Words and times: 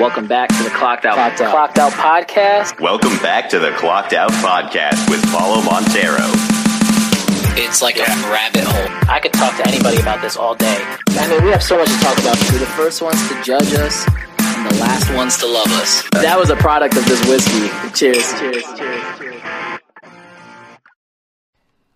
Welcome 0.00 0.28
back 0.28 0.48
to 0.48 0.62
the 0.62 0.70
Clocked 0.70 1.04
Out, 1.04 1.16
Clocked 1.16 1.42
Out, 1.42 1.50
Clocked 1.50 1.78
Out 1.78 1.92
podcast. 1.92 2.80
Welcome 2.80 3.18
back 3.18 3.50
to 3.50 3.58
the 3.58 3.70
Clocked 3.72 4.14
Out 4.14 4.30
Podcast 4.30 5.10
with 5.10 5.22
Paulo 5.30 5.60
Montero. 5.60 6.24
It's 7.60 7.82
like 7.82 7.98
a 7.98 8.06
rabbit 8.32 8.64
hole. 8.64 9.10
I 9.10 9.20
could 9.20 9.34
talk 9.34 9.54
to 9.58 9.68
anybody 9.68 10.00
about 10.00 10.22
this 10.22 10.38
all 10.38 10.54
day. 10.54 10.78
I 11.10 11.28
mean, 11.28 11.44
we 11.44 11.50
have 11.50 11.62
so 11.62 11.76
much 11.76 11.88
to 11.88 11.98
talk 11.98 12.18
about. 12.18 12.38
We're 12.50 12.60
the 12.60 12.64
first 12.64 13.02
ones 13.02 13.28
to 13.28 13.42
judge 13.42 13.74
us, 13.74 14.08
and 14.38 14.70
the 14.70 14.80
last 14.80 15.14
ones 15.14 15.36
to 15.36 15.46
love 15.46 15.70
us. 15.72 16.02
That 16.12 16.38
was 16.38 16.48
a 16.48 16.56
product 16.56 16.96
of 16.96 17.04
this 17.04 17.20
whiskey. 17.28 17.68
Cheers, 17.92 18.40
cheers, 18.40 18.64
cheers, 18.78 19.18
cheers. 19.18 19.80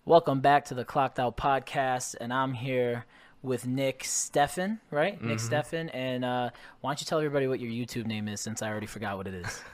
Welcome 0.05 0.41
back 0.41 0.65
to 0.65 0.75
the 0.75 0.85
Clocked 0.85 1.19
Out 1.19 1.37
podcast, 1.37 2.13
and 2.21 2.31
I'm 2.31 2.53
here 2.53 3.05
with 3.45 3.65
Nick 3.67 4.03
Stefan, 4.03 4.79
right? 4.91 5.21
Nick 5.21 5.39
Stefan, 5.39 5.89
and 5.89 6.25
uh, 6.25 6.49
why 6.81 6.89
don't 6.89 6.99
you 6.99 7.05
tell 7.05 7.19
everybody 7.19 7.47
what 7.47 7.59
your 7.59 7.71
YouTube 7.71 8.05
name 8.07 8.27
is, 8.27 8.41
since 8.41 8.61
I 8.61 8.69
already 8.69 8.87
forgot 8.87 9.17
what 9.17 9.27
it 9.27 9.33
is. 9.35 9.61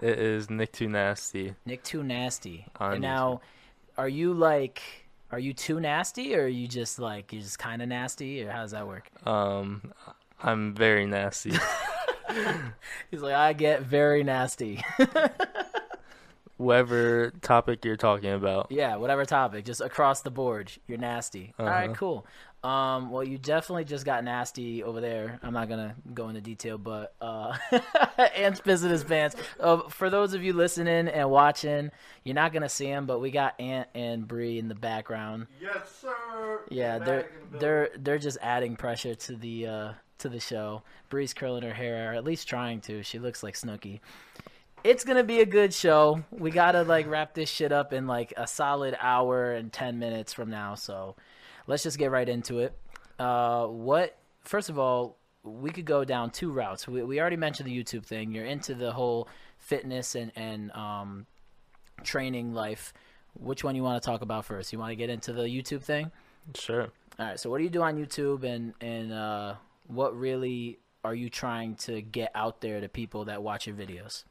It 0.00 0.16
is 0.20 0.48
Nick 0.48 0.70
Too 0.72 0.88
Nasty. 0.88 1.56
Nick 1.66 1.82
Too 1.82 2.04
Nasty. 2.04 2.66
On 2.78 2.92
and 2.92 3.02
now, 3.02 3.40
are 3.96 4.08
you 4.08 4.32
like, 4.32 4.80
are 5.32 5.40
you 5.40 5.52
too 5.52 5.80
nasty, 5.80 6.36
or 6.36 6.42
are 6.44 6.46
you 6.46 6.68
just 6.68 7.00
like 7.00 7.32
you're 7.32 7.42
just 7.42 7.58
kind 7.58 7.82
of 7.82 7.88
nasty, 7.88 8.44
or 8.44 8.50
how 8.52 8.62
does 8.62 8.70
that 8.70 8.86
work? 8.86 9.10
Um, 9.26 9.92
I'm 10.40 10.72
very 10.72 11.04
nasty. 11.04 11.50
He's 13.10 13.20
like, 13.22 13.34
I 13.34 13.52
get 13.54 13.82
very 13.82 14.22
nasty. 14.22 14.84
Whatever 16.58 17.30
topic 17.40 17.84
you're 17.84 17.96
talking 17.96 18.32
about. 18.32 18.66
yeah, 18.70 18.96
whatever 18.96 19.24
topic, 19.24 19.64
just 19.64 19.80
across 19.80 20.22
the 20.22 20.30
board, 20.30 20.72
you're 20.88 20.98
nasty. 20.98 21.54
All 21.56 21.66
right, 21.66 21.84
Uh-huh. 21.84 21.94
cool. 21.94 22.26
Um, 22.64 23.10
well, 23.10 23.22
you 23.22 23.38
definitely 23.38 23.84
just 23.84 24.04
got 24.04 24.24
nasty 24.24 24.82
over 24.82 25.00
there. 25.00 25.38
I'm 25.44 25.52
not 25.52 25.68
gonna 25.68 25.94
go 26.12 26.28
into 26.28 26.40
detail, 26.40 26.76
but 26.76 27.14
uh, 27.20 27.56
Ant's 28.34 28.60
pissing 28.60 28.90
his 28.90 29.04
pants. 29.04 29.36
Uh, 29.60 29.88
for 29.88 30.10
those 30.10 30.34
of 30.34 30.42
you 30.42 30.52
listening 30.52 31.06
and 31.06 31.30
watching, 31.30 31.92
you're 32.24 32.34
not 32.34 32.52
gonna 32.52 32.68
see 32.68 32.86
him, 32.86 33.06
but 33.06 33.20
we 33.20 33.30
got 33.30 33.58
Ant 33.60 33.88
and 33.94 34.26
Bree 34.26 34.58
in 34.58 34.68
the 34.68 34.74
background. 34.74 35.46
Yes, 35.60 35.88
sir. 36.00 36.62
Yeah, 36.68 36.98
they're 36.98 37.30
the 37.52 37.58
they're 37.58 37.90
they're 37.96 38.18
just 38.18 38.38
adding 38.42 38.74
pressure 38.74 39.14
to 39.14 39.36
the 39.36 39.66
uh, 39.66 39.92
to 40.18 40.28
the 40.28 40.40
show. 40.40 40.82
Bree's 41.10 41.32
curling 41.32 41.62
her 41.62 41.74
hair, 41.74 42.10
or 42.10 42.14
at 42.16 42.24
least 42.24 42.48
trying 42.48 42.80
to. 42.82 43.04
She 43.04 43.20
looks 43.20 43.44
like 43.44 43.54
Snooki. 43.54 44.00
It's 44.82 45.04
gonna 45.04 45.24
be 45.24 45.40
a 45.40 45.46
good 45.46 45.72
show. 45.72 46.24
We 46.32 46.50
gotta 46.50 46.82
like 46.82 47.08
wrap 47.08 47.34
this 47.34 47.48
shit 47.48 47.70
up 47.70 47.92
in 47.92 48.08
like 48.08 48.32
a 48.36 48.48
solid 48.48 48.96
hour 49.00 49.52
and 49.52 49.72
ten 49.72 50.00
minutes 50.00 50.32
from 50.32 50.50
now. 50.50 50.74
So 50.74 51.14
let's 51.68 51.84
just 51.84 51.98
get 51.98 52.10
right 52.10 52.28
into 52.28 52.58
it. 52.58 52.76
Uh, 53.20 53.66
what? 53.66 54.18
First 54.40 54.70
of 54.70 54.78
all, 54.78 55.16
we 55.44 55.70
could 55.70 55.84
go 55.84 56.04
down 56.04 56.30
two 56.30 56.50
routes. 56.50 56.88
We 56.88 57.04
we 57.04 57.20
already 57.20 57.36
mentioned 57.36 57.68
the 57.68 57.84
YouTube 57.84 58.04
thing. 58.04 58.32
You're 58.32 58.46
into 58.46 58.74
the 58.74 58.90
whole 58.92 59.28
fitness 59.58 60.16
and 60.16 60.32
and 60.34 60.72
um, 60.72 61.26
training 62.02 62.52
life. 62.54 62.92
Which 63.34 63.62
one 63.62 63.76
you 63.76 63.84
want 63.84 64.02
to 64.02 64.06
talk 64.06 64.22
about 64.22 64.46
first? 64.46 64.72
You 64.72 64.80
want 64.80 64.90
to 64.90 64.96
get 64.96 65.10
into 65.10 65.32
the 65.32 65.42
YouTube 65.42 65.82
thing? 65.82 66.10
Sure. 66.56 66.88
All 67.18 67.26
right. 67.26 67.38
So 67.38 67.50
what 67.50 67.58
do 67.58 67.64
you 67.64 67.70
do 67.70 67.82
on 67.82 67.96
YouTube, 67.96 68.42
and 68.42 68.74
and 68.80 69.12
uh, 69.12 69.54
what 69.86 70.18
really 70.18 70.78
are 71.04 71.14
you 71.14 71.30
trying 71.30 71.76
to 71.76 72.02
get 72.02 72.32
out 72.34 72.60
there 72.60 72.80
to 72.80 72.88
people 72.88 73.26
that 73.26 73.42
watch 73.42 73.66
your 73.66 73.76
videos? 73.76 74.24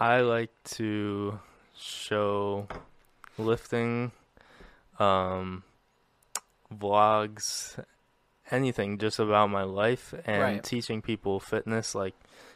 I 0.00 0.20
like 0.20 0.50
to 0.76 1.38
show 1.76 2.68
lifting, 3.36 4.12
um, 4.98 5.62
vlogs, 6.74 7.82
anything 8.50 8.98
just 8.98 9.18
about 9.18 9.50
my 9.50 9.62
life 9.62 10.14
and 10.24 10.42
Right. 10.42 10.64
teaching 10.64 11.02
people 11.02 11.40
fitness. 11.40 11.94
Like, 11.94 12.14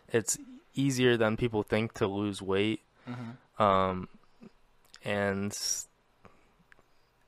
it's 0.08 0.38
easier 0.74 1.16
than 1.16 1.36
people 1.36 1.62
think 1.62 1.92
to 1.94 2.06
lose 2.06 2.40
weight. 2.42 2.80
Mm-hmm. 3.08 3.62
Um, 3.62 4.08
and 5.04 5.52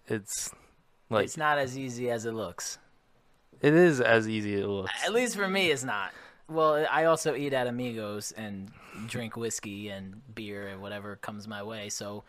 it's 0.06 0.50
like 1.10 1.24
it's 1.24 1.36
not 1.36 1.58
as 1.58 1.76
easy 1.78 2.10
as 2.10 2.24
it 2.26 2.32
looks. 2.32 2.78
it 3.60 3.74
is 3.74 4.00
as 4.00 4.28
easy 4.28 4.54
as 4.54 4.60
it 4.60 4.66
looks. 4.68 5.04
At 5.04 5.12
least 5.12 5.36
for 5.36 5.48
me, 5.48 5.70
it's 5.70 5.84
not. 5.84 6.12
Well, 6.48 6.86
I 6.90 7.04
also 7.04 7.34
eat 7.34 7.52
at 7.54 7.66
Amigos 7.66 8.32
and 8.32 8.70
drink 9.06 9.36
whiskey 9.36 9.88
and 9.88 10.20
beer 10.34 10.68
and 10.68 10.82
whatever 10.82 11.16
comes 11.16 11.48
my 11.48 11.62
way. 11.62 11.88
So, 11.88 12.24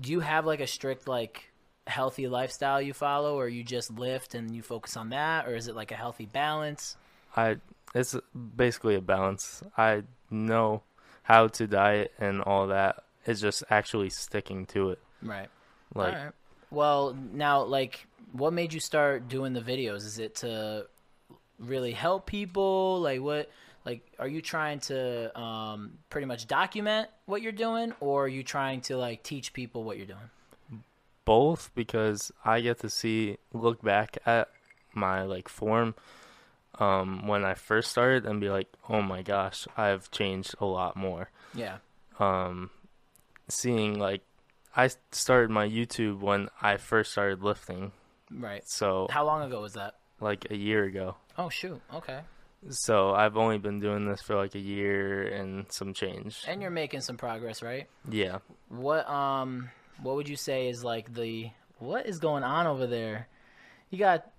do 0.00 0.10
you 0.10 0.20
have 0.20 0.46
like 0.46 0.60
a 0.60 0.66
strict 0.66 1.06
like 1.06 1.51
healthy 1.86 2.28
lifestyle 2.28 2.80
you 2.80 2.92
follow, 2.92 3.36
or 3.36 3.48
you 3.48 3.64
just 3.64 3.90
lift 3.90 4.34
and 4.34 4.54
you 4.54 4.62
focus 4.62 4.96
on 4.96 5.10
that, 5.10 5.46
or 5.46 5.54
is 5.54 5.68
it 5.68 5.76
like 5.76 5.92
a 5.92 5.96
healthy 5.96 6.26
balance? 6.26 6.96
I 7.36 7.56
it's 7.94 8.16
basically 8.56 8.94
a 8.94 9.00
balance. 9.00 9.62
I 9.76 10.04
know 10.30 10.82
how 11.22 11.48
to 11.48 11.66
diet 11.66 12.12
and 12.18 12.40
all 12.42 12.68
that. 12.68 13.04
It's 13.26 13.40
just 13.40 13.64
actually 13.70 14.10
sticking 14.10 14.66
to 14.66 14.90
it. 14.90 14.98
Right. 15.22 15.48
Like 15.94 16.14
right. 16.14 16.32
Well, 16.72 17.14
now, 17.32 17.64
like, 17.64 18.06
what 18.32 18.54
made 18.54 18.72
you 18.72 18.80
start 18.80 19.28
doing 19.28 19.52
the 19.52 19.60
videos? 19.60 20.06
Is 20.06 20.18
it 20.18 20.36
to 20.36 20.86
really 21.58 21.92
help 21.92 22.26
people? 22.26 22.98
Like, 23.00 23.20
what? 23.20 23.50
Like, 23.84 24.10
are 24.18 24.28
you 24.28 24.40
trying 24.40 24.80
to 24.80 25.38
um, 25.38 25.98
pretty 26.08 26.26
much 26.26 26.46
document 26.46 27.08
what 27.26 27.42
you're 27.42 27.52
doing, 27.52 27.92
or 28.00 28.24
are 28.24 28.28
you 28.28 28.42
trying 28.42 28.80
to 28.82 28.96
like 28.96 29.22
teach 29.22 29.52
people 29.52 29.84
what 29.84 29.98
you're 29.98 30.06
doing? 30.06 30.30
Both 31.24 31.70
because 31.74 32.32
I 32.44 32.60
get 32.60 32.80
to 32.80 32.90
see 32.90 33.38
look 33.52 33.82
back 33.82 34.18
at 34.26 34.48
my 34.94 35.22
like 35.22 35.48
form 35.48 35.94
um 36.78 37.26
when 37.26 37.44
I 37.44 37.54
first 37.54 37.90
started 37.90 38.24
and 38.26 38.40
be 38.40 38.48
like, 38.48 38.68
"Oh 38.88 39.02
my 39.02 39.22
gosh, 39.22 39.66
I've 39.76 40.10
changed 40.10 40.54
a 40.60 40.64
lot 40.66 40.96
more." 40.96 41.30
Yeah. 41.54 41.78
Um 42.18 42.70
seeing 43.48 43.98
like 43.98 44.22
I 44.74 44.90
started 45.10 45.50
my 45.50 45.68
YouTube 45.68 46.20
when 46.20 46.48
I 46.60 46.76
first 46.78 47.12
started 47.12 47.42
lifting. 47.42 47.92
Right. 48.30 48.66
So 48.66 49.08
How 49.10 49.24
long 49.26 49.42
ago 49.42 49.60
was 49.60 49.74
that? 49.74 49.94
like 50.20 50.50
a 50.50 50.56
year 50.56 50.84
ago. 50.84 51.16
Oh 51.36 51.48
shoot. 51.48 51.80
Okay. 51.92 52.20
So 52.70 53.12
I've 53.12 53.36
only 53.36 53.58
been 53.58 53.80
doing 53.80 54.06
this 54.06 54.22
for 54.22 54.36
like 54.36 54.54
a 54.54 54.60
year 54.60 55.24
and 55.26 55.66
some 55.70 55.92
change. 55.92 56.42
And 56.46 56.62
you're 56.62 56.70
making 56.70 57.00
some 57.00 57.16
progress, 57.16 57.60
right? 57.60 57.88
Yeah. 58.08 58.38
What 58.68 59.08
um, 59.10 59.70
what 60.00 60.16
would 60.16 60.28
you 60.28 60.36
say 60.36 60.68
is 60.68 60.82
like 60.84 61.12
the 61.14 61.50
what 61.78 62.06
is 62.06 62.18
going 62.18 62.44
on 62.44 62.66
over 62.66 62.86
there? 62.86 63.28
You 63.90 63.98
got 63.98 64.30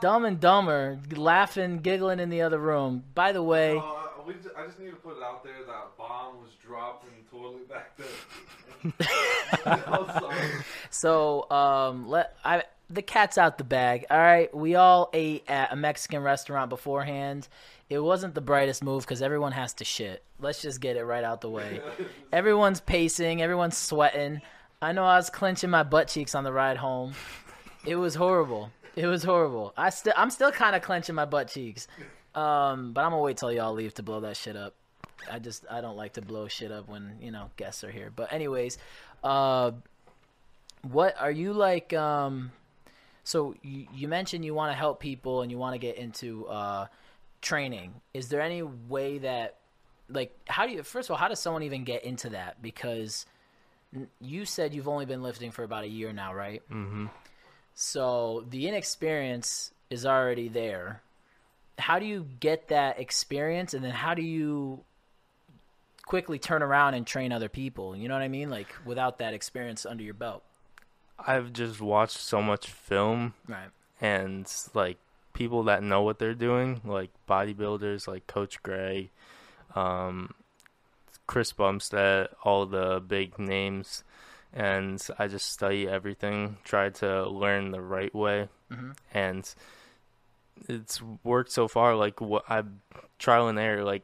Dumb 0.00 0.24
and 0.24 0.40
Dumber 0.40 0.98
laughing, 1.14 1.78
giggling 1.78 2.20
in 2.20 2.30
the 2.30 2.42
other 2.42 2.58
room. 2.58 3.04
By 3.14 3.32
the 3.32 3.42
way. 3.42 3.76
Uh, 3.76 3.82
we 4.26 4.34
ju- 4.34 4.50
I 4.56 4.66
just 4.66 4.78
need 4.78 4.90
to 4.90 4.96
put 4.96 5.16
it 5.16 5.22
out 5.22 5.42
there 5.42 5.54
that 5.66 5.96
bomb 5.98 6.40
was 6.40 6.50
dropped 6.64 7.04
in 7.04 7.10
the 7.24 7.30
toilet 7.30 7.68
back 7.68 7.96
there. 7.96 9.66
I'm 9.66 10.06
sorry. 10.20 10.48
So, 10.90 11.50
um, 11.50 12.08
let 12.08 12.36
I 12.44 12.62
the 12.90 13.02
cat's 13.02 13.38
out 13.38 13.58
the 13.58 13.64
bag. 13.64 14.06
All 14.10 14.18
right, 14.18 14.54
we 14.54 14.74
all 14.74 15.10
ate 15.12 15.44
at 15.48 15.72
a 15.72 15.76
Mexican 15.76 16.22
restaurant 16.22 16.68
beforehand. 16.70 17.48
It 17.88 17.98
wasn't 17.98 18.34
the 18.34 18.40
brightest 18.40 18.82
move 18.84 19.02
because 19.04 19.22
everyone 19.22 19.52
has 19.52 19.74
to 19.74 19.84
shit. 19.84 20.22
Let's 20.40 20.62
just 20.62 20.80
get 20.80 20.96
it 20.96 21.04
right 21.04 21.24
out 21.24 21.40
the 21.40 21.50
way. 21.50 21.80
Everyone's 22.32 22.80
pacing. 22.80 23.42
Everyone's 23.42 23.76
sweating. 23.76 24.40
I 24.82 24.92
know 24.92 25.04
I 25.04 25.16
was 25.16 25.30
clenching 25.30 25.70
my 25.70 25.84
butt 25.84 26.08
cheeks 26.08 26.34
on 26.34 26.44
the 26.44 26.52
ride 26.52 26.76
home. 26.76 27.14
It 27.86 27.96
was 27.96 28.14
horrible. 28.14 28.70
It 28.94 29.06
was 29.06 29.22
horrible. 29.24 29.72
I 29.76 29.88
still, 29.90 30.12
I'm 30.16 30.28
still 30.28 30.52
kind 30.52 30.76
of 30.76 30.82
clenching 30.82 31.14
my 31.14 31.24
butt 31.24 31.48
cheeks. 31.48 31.88
Um, 32.34 32.92
but 32.92 33.04
I'm 33.04 33.12
gonna 33.12 33.22
wait 33.22 33.38
till 33.38 33.52
y'all 33.52 33.72
leave 33.72 33.94
to 33.94 34.02
blow 34.02 34.20
that 34.20 34.36
shit 34.36 34.56
up. 34.56 34.74
I 35.30 35.38
just, 35.38 35.64
I 35.70 35.80
don't 35.80 35.96
like 35.96 36.14
to 36.14 36.22
blow 36.22 36.48
shit 36.48 36.70
up 36.70 36.88
when 36.88 37.16
you 37.20 37.30
know 37.30 37.50
guests 37.56 37.84
are 37.84 37.90
here. 37.90 38.12
But 38.14 38.32
anyways, 38.32 38.76
uh, 39.22 39.70
what 40.82 41.14
are 41.18 41.30
you 41.30 41.52
like 41.52 41.92
um 41.92 42.50
so 43.24 43.54
you, 43.62 43.86
you 43.94 44.08
mentioned 44.08 44.44
you 44.44 44.54
want 44.54 44.72
to 44.72 44.76
help 44.76 45.00
people 45.00 45.42
and 45.42 45.50
you 45.50 45.58
want 45.58 45.74
to 45.74 45.78
get 45.78 45.96
into 45.96 46.46
uh 46.46 46.86
training 47.40 47.94
is 48.14 48.28
there 48.28 48.40
any 48.40 48.62
way 48.62 49.18
that 49.18 49.56
like 50.08 50.36
how 50.48 50.66
do 50.66 50.72
you 50.72 50.82
first 50.82 51.08
of 51.08 51.12
all 51.12 51.16
how 51.16 51.28
does 51.28 51.38
someone 51.38 51.62
even 51.62 51.84
get 51.84 52.04
into 52.04 52.30
that 52.30 52.60
because 52.60 53.26
you 54.20 54.44
said 54.44 54.74
you've 54.74 54.88
only 54.88 55.04
been 55.06 55.22
lifting 55.22 55.50
for 55.50 55.64
about 55.64 55.84
a 55.84 55.88
year 55.88 56.12
now 56.12 56.34
right? 56.34 56.62
Mhm. 56.70 57.10
so 57.74 58.44
the 58.50 58.68
inexperience 58.68 59.72
is 59.90 60.06
already 60.06 60.48
there. 60.48 61.02
How 61.78 61.98
do 61.98 62.06
you 62.06 62.26
get 62.40 62.68
that 62.68 62.98
experience 62.98 63.74
and 63.74 63.84
then 63.84 63.90
how 63.92 64.14
do 64.14 64.22
you 64.22 64.84
quickly 66.06 66.38
turn 66.38 66.62
around 66.62 66.94
and 66.94 67.06
train 67.06 67.32
other 67.32 67.48
people? 67.48 67.94
You 67.96 68.08
know 68.08 68.14
what 68.14 68.22
i 68.22 68.28
mean? 68.28 68.50
Like 68.50 68.68
without 68.84 69.18
that 69.18 69.34
experience 69.34 69.84
under 69.86 70.02
your 70.02 70.14
belt. 70.14 70.42
I've 71.18 71.52
just 71.52 71.80
watched 71.80 72.16
so 72.18 72.42
much 72.42 72.68
film 72.68 73.34
right. 73.46 73.68
and 74.00 74.50
like 74.74 74.98
people 75.34 75.62
that 75.64 75.82
know 75.82 76.02
what 76.02 76.18
they're 76.18 76.34
doing, 76.34 76.80
like 76.84 77.10
bodybuilders 77.28 78.06
like 78.08 78.26
Coach 78.26 78.62
Greg, 78.62 79.10
um, 79.74 80.34
Chris 81.32 81.50
Bumstead, 81.54 82.28
all 82.44 82.66
the 82.66 83.02
big 83.06 83.38
names, 83.38 84.04
and 84.52 85.02
I 85.18 85.28
just 85.28 85.50
study 85.50 85.88
everything, 85.88 86.58
try 86.62 86.90
to 86.90 87.26
learn 87.26 87.70
the 87.70 87.80
right 87.80 88.14
way, 88.14 88.50
Mhm. 88.70 88.94
and 89.14 89.54
it's 90.68 91.00
worked 91.24 91.50
so 91.50 91.68
far. 91.68 91.96
Like 91.96 92.20
what 92.20 92.44
I 92.50 92.62
trial 93.18 93.48
and 93.48 93.58
error, 93.58 93.82
like 93.82 94.02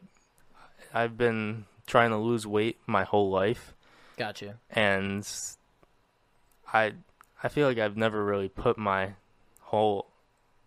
I've 0.94 1.18
been 1.18 1.66
trying 1.86 2.08
to 2.12 2.16
lose 2.16 2.46
weight 2.46 2.78
my 2.86 3.04
whole 3.04 3.28
life, 3.28 3.74
Gotcha. 4.16 4.58
and 4.70 5.28
I 6.72 6.94
I 7.42 7.48
feel 7.48 7.68
like 7.68 7.76
I've 7.78 7.98
never 7.98 8.24
really 8.24 8.48
put 8.48 8.78
my 8.78 9.16
whole 9.60 10.07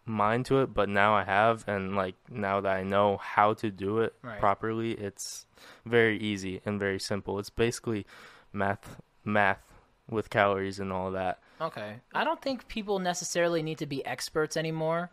mind 0.06 0.45
to 0.48 0.62
it, 0.62 0.74
but 0.74 0.89
now 0.89 1.13
I 1.15 1.24
have, 1.24 1.63
and 1.68 1.95
like 1.95 2.15
now 2.30 2.62
that 2.62 2.75
I 2.75 2.83
know 2.83 3.18
how 3.18 3.53
to 3.56 3.69
do 3.69 4.00
it 4.00 4.13
Right. 4.21 4.39
properly, 4.39 4.92
it's 4.94 5.45
very 5.86 6.18
easy 6.18 6.62
and 6.65 6.80
very 6.80 7.00
simple. 7.00 7.39
It's 7.39 7.50
basically 7.50 8.06
math 8.51 9.01
math 9.24 9.62
with 10.09 10.30
calories 10.30 10.80
and 10.80 10.92
all 10.92 11.12
that. 11.12 11.39
Okay. 11.62 11.95
I 12.13 12.24
don't 12.24 12.42
think 12.42 12.68
people 12.68 13.00
necessarily 13.00 13.62
need 13.62 13.77
to 13.77 13.86
be 13.86 14.03
experts 14.06 14.57
anymore. 14.57 15.12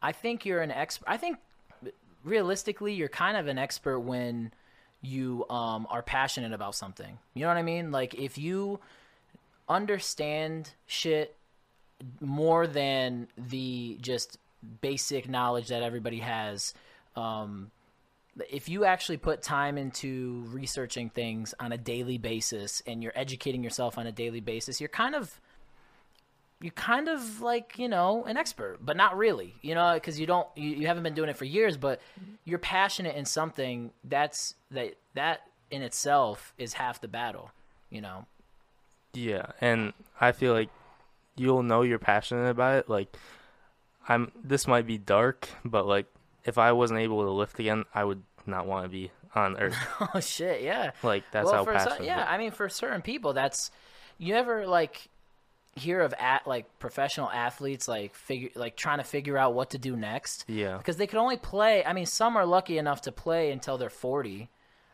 I 0.00 0.12
think 0.12 0.44
you're 0.46 0.62
an 0.62 0.70
expert. 0.70 1.08
I 1.08 1.16
think 1.18 1.38
realistically, 2.24 2.94
you're 2.94 3.08
kind 3.08 3.36
of 3.36 3.46
an 3.46 3.58
expert 3.58 4.00
when 4.00 4.52
you 5.02 5.44
um, 5.50 5.86
are 5.90 6.02
passionate 6.02 6.52
about 6.52 6.74
something. 6.74 7.18
You 7.34 7.42
know 7.42 7.48
what 7.48 7.56
I 7.56 7.62
mean? 7.62 7.90
Like 7.92 8.14
if 8.14 8.38
you 8.38 8.80
understand 9.68 10.70
shit 10.86 11.36
more 12.20 12.66
than 12.66 13.28
the 13.36 13.98
just 14.00 14.38
basic 14.80 15.28
knowledge 15.28 15.68
that 15.68 15.82
everybody 15.82 16.20
has. 16.20 16.74
Um, 17.16 17.70
if 18.50 18.68
you 18.68 18.84
actually 18.84 19.18
put 19.18 19.42
time 19.42 19.76
into 19.76 20.44
researching 20.48 21.10
things 21.10 21.54
on 21.60 21.72
a 21.72 21.78
daily 21.78 22.16
basis 22.16 22.82
and 22.86 23.02
you're 23.02 23.12
educating 23.14 23.62
yourself 23.62 23.98
on 23.98 24.06
a 24.06 24.12
daily 24.12 24.40
basis, 24.40 24.80
you're 24.80 24.88
kind 24.88 25.14
of 25.14 25.40
you're 26.60 26.70
kind 26.72 27.08
of 27.08 27.40
like 27.40 27.76
you 27.76 27.88
know 27.88 28.22
an 28.24 28.36
expert 28.36 28.78
but 28.80 28.96
not 28.96 29.16
really 29.16 29.52
you 29.62 29.74
know 29.74 29.94
because 29.94 30.20
you 30.20 30.26
don't 30.26 30.46
you, 30.54 30.68
you 30.68 30.86
haven't 30.86 31.02
been 31.02 31.12
doing 31.12 31.28
it 31.28 31.36
for 31.36 31.44
years 31.44 31.76
but 31.76 32.00
you're 32.44 32.56
passionate 32.56 33.16
in 33.16 33.24
something 33.24 33.90
that's 34.04 34.54
that 34.70 34.94
that 35.14 35.40
in 35.72 35.82
itself 35.82 36.54
is 36.58 36.74
half 36.74 37.00
the 37.00 37.08
battle 37.08 37.50
you 37.90 38.00
know 38.00 38.26
Yeah, 39.14 39.46
and 39.60 39.92
I 40.20 40.32
feel 40.32 40.52
like 40.52 40.70
you'll 41.36 41.62
know 41.62 41.82
you're 41.82 41.98
passionate 41.98 42.48
about 42.50 42.78
it. 42.78 42.88
Like 42.88 43.16
I'm 44.08 44.32
this 44.42 44.66
might 44.66 44.86
be 44.86 44.98
dark, 44.98 45.48
but 45.64 45.86
like 45.86 46.06
if 46.44 46.58
I 46.58 46.72
wasn't 46.72 47.00
able 47.00 47.22
to 47.24 47.30
lift 47.30 47.58
again, 47.60 47.84
I 47.94 48.04
would 48.04 48.22
not 48.46 48.66
want 48.66 48.84
to 48.84 48.88
be 48.88 49.10
on 49.34 49.56
earth. 49.60 49.76
oh 50.14 50.20
shit 50.20 50.62
yeah 50.62 50.90
Like 51.02 51.24
that's 51.32 51.46
well, 51.46 51.64
how 51.64 51.72
passionate. 51.72 51.96
some, 51.98 52.04
yeah 52.06 52.26
i 52.28 52.36
mean 52.36 52.50
for 52.50 52.68
certain 52.68 53.00
people 53.00 53.32
that's 53.32 53.70
you 54.18 54.34
ever 54.34 54.66
like 54.66 55.08
hear 55.74 56.00
of 56.02 56.12
at 56.18 56.46
like 56.46 56.66
professional 56.80 57.30
athletes 57.30 57.88
like 57.88 58.14
figure 58.14 58.50
like 58.56 58.76
trying 58.76 58.98
to 58.98 59.04
figure 59.04 59.38
out 59.38 59.54
what 59.54 59.70
to 59.70 59.78
do 59.78 59.96
next 59.96 60.44
Yeah. 60.48 60.76
because 60.76 60.96
they 60.98 61.06
could 61.06 61.18
only 61.18 61.38
play 61.38 61.82
i 61.86 61.94
mean 61.94 62.04
some 62.04 62.36
are 62.36 62.44
lucky 62.44 62.76
enough 62.76 63.00
to 63.02 63.12
play 63.12 63.52
until 63.52 63.78
they're 63.78 63.88
40 63.88 64.50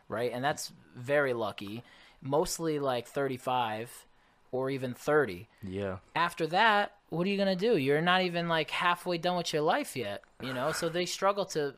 right 0.07 0.31
and 0.31 0.41
that's 0.41 0.71
very 0.95 1.33
lucky 1.33 1.83
mostly 2.21 2.79
like 2.79 3.07
35 3.07 4.05
or 4.51 4.69
even 4.69 4.93
30 4.93 5.47
Yeah. 5.63 5.97
after 6.15 6.47
that 6.47 6.93
what 7.09 7.25
are 7.25 7.29
you 7.31 7.37
going 7.37 7.57
to 7.57 7.67
do? 7.69 7.75
You're 7.75 8.01
not 8.01 8.21
even 8.21 8.47
like 8.47 8.69
halfway 8.69 9.17
done 9.17 9.35
with 9.37 9.51
your 9.51 9.63
life 9.63 9.95
yet 9.95 10.21
you 10.41 10.53
know? 10.53 10.71
So 10.71 10.89
they 10.89 11.05
struggle 11.05 11.45
to 11.47 11.73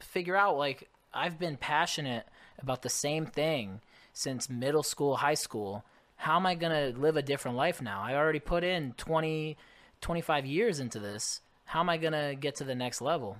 figure 0.00 0.36
out 0.36 0.56
like 0.56 0.88
i've 1.14 1.38
been 1.38 1.56
passionate 1.56 2.26
about 2.58 2.82
the 2.82 2.88
same 2.88 3.26
thing 3.26 3.80
since 4.12 4.48
middle 4.48 4.82
school 4.82 5.16
high 5.16 5.34
school. 5.34 5.84
How 6.16 6.36
am 6.36 6.46
i 6.46 6.54
going 6.54 6.72
to 6.94 6.98
live 6.98 7.16
a 7.16 7.22
different 7.22 7.56
life 7.56 7.82
now? 7.82 8.00
I 8.02 8.14
already 8.14 8.40
put 8.40 8.64
in 8.64 8.92
20 8.96 9.56
25 10.00 10.46
years 10.46 10.78
into 10.80 10.98
this. 10.98 11.40
How 11.66 11.80
am 11.80 11.88
i 11.88 11.96
going 11.96 12.12
to 12.12 12.36
get 12.38 12.54
to 12.56 12.64
the 12.64 12.74
next 12.74 13.00
level? 13.00 13.38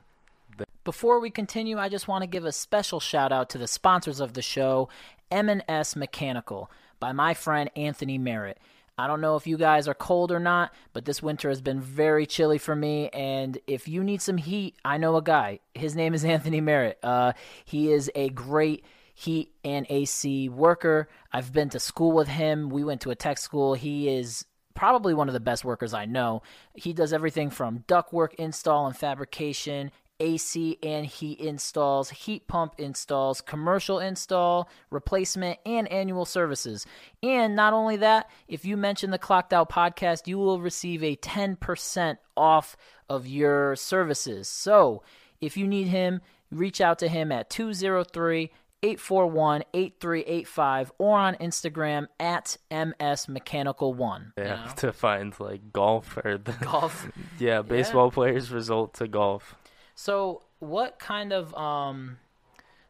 Before 0.84 1.18
we 1.20 1.30
continue, 1.30 1.78
I 1.78 1.88
just 1.88 2.06
want 2.08 2.22
to 2.22 2.26
give 2.28 2.44
a 2.44 2.52
special 2.52 3.00
shout 3.00 3.32
out 3.32 3.50
to 3.50 3.58
the 3.58 3.66
sponsors 3.66 4.20
of 4.20 4.34
the 4.34 4.42
show, 4.42 4.88
M&S 5.32 5.96
Mechanical, 5.96 6.70
by 7.00 7.10
my 7.12 7.34
friend 7.34 7.70
Anthony 7.74 8.18
Merritt. 8.18 8.58
I 8.98 9.06
don't 9.06 9.20
know 9.20 9.36
if 9.36 9.46
you 9.46 9.58
guys 9.58 9.88
are 9.88 9.94
cold 9.94 10.32
or 10.32 10.40
not, 10.40 10.72
but 10.94 11.04
this 11.04 11.22
winter 11.22 11.50
has 11.50 11.60
been 11.60 11.80
very 11.80 12.24
chilly 12.24 12.56
for 12.56 12.74
me. 12.74 13.10
And 13.10 13.58
if 13.66 13.88
you 13.88 14.02
need 14.02 14.22
some 14.22 14.38
heat, 14.38 14.76
I 14.84 14.96
know 14.96 15.16
a 15.16 15.22
guy. 15.22 15.60
His 15.74 15.94
name 15.94 16.14
is 16.14 16.24
Anthony 16.36 16.60
Merritt. 16.62 16.98
Uh, 17.02 17.32
he 17.64 17.92
is 17.92 18.10
a 18.14 18.30
great 18.30 18.84
heat 19.14 19.52
and 19.64 19.86
AC 19.90 20.48
worker. 20.48 21.08
I've 21.32 21.52
been 21.52 21.68
to 21.70 21.80
school 21.80 22.12
with 22.12 22.28
him. 22.28 22.70
We 22.70 22.84
went 22.84 23.02
to 23.02 23.10
a 23.10 23.14
tech 23.14 23.38
school. 23.38 23.74
He 23.74 24.08
is 24.08 24.46
probably 24.74 25.14
one 25.14 25.28
of 25.28 25.34
the 25.34 25.40
best 25.40 25.64
workers 25.64 25.92
I 25.92 26.04
know. 26.04 26.42
He 26.74 26.92
does 26.92 27.12
everything 27.12 27.50
from 27.50 27.84
ductwork 27.88 28.34
install 28.34 28.86
and 28.86 28.96
fabrication, 28.96 29.90
AC 30.20 30.78
and 30.82 31.06
heat 31.06 31.40
installs, 31.40 32.10
heat 32.10 32.46
pump 32.48 32.74
installs, 32.78 33.40
commercial 33.40 33.98
install, 33.98 34.68
replacement, 34.90 35.58
and 35.66 35.90
annual 35.90 36.24
services. 36.24 36.86
And 37.22 37.54
not 37.56 37.72
only 37.72 37.96
that, 37.96 38.30
if 38.48 38.64
you 38.64 38.76
mention 38.76 39.10
the 39.10 39.18
Clocked 39.18 39.52
Out 39.52 39.68
podcast, 39.68 40.26
you 40.26 40.38
will 40.38 40.60
receive 40.60 41.02
a 41.02 41.16
10% 41.16 42.16
off 42.36 42.76
of 43.08 43.26
your 43.26 43.76
services. 43.76 44.48
So 44.48 45.02
if 45.40 45.56
you 45.56 45.66
need 45.66 45.88
him, 45.88 46.20
reach 46.50 46.80
out 46.80 46.98
to 47.00 47.08
him 47.08 47.32
at 47.32 47.50
203 47.50 48.50
841 48.82 49.64
8385 49.72 50.92
or 50.98 51.18
on 51.18 51.34
Instagram 51.36 52.06
at 52.20 52.56
MSMechanical1. 52.70 54.32
They 54.36 54.42
you 54.42 54.48
have 54.48 54.66
know? 54.66 54.72
to 54.76 54.92
find 54.92 55.40
like 55.40 55.72
golf 55.72 56.16
or 56.24 56.38
the 56.38 56.52
Golf. 56.52 57.10
yeah 57.38 57.62
baseball 57.62 58.10
players 58.10 58.50
result 58.50 58.94
to 58.94 59.08
golf. 59.08 59.56
So, 59.96 60.42
what 60.60 60.98
kind 60.98 61.32
of 61.32 61.54
um 61.54 62.18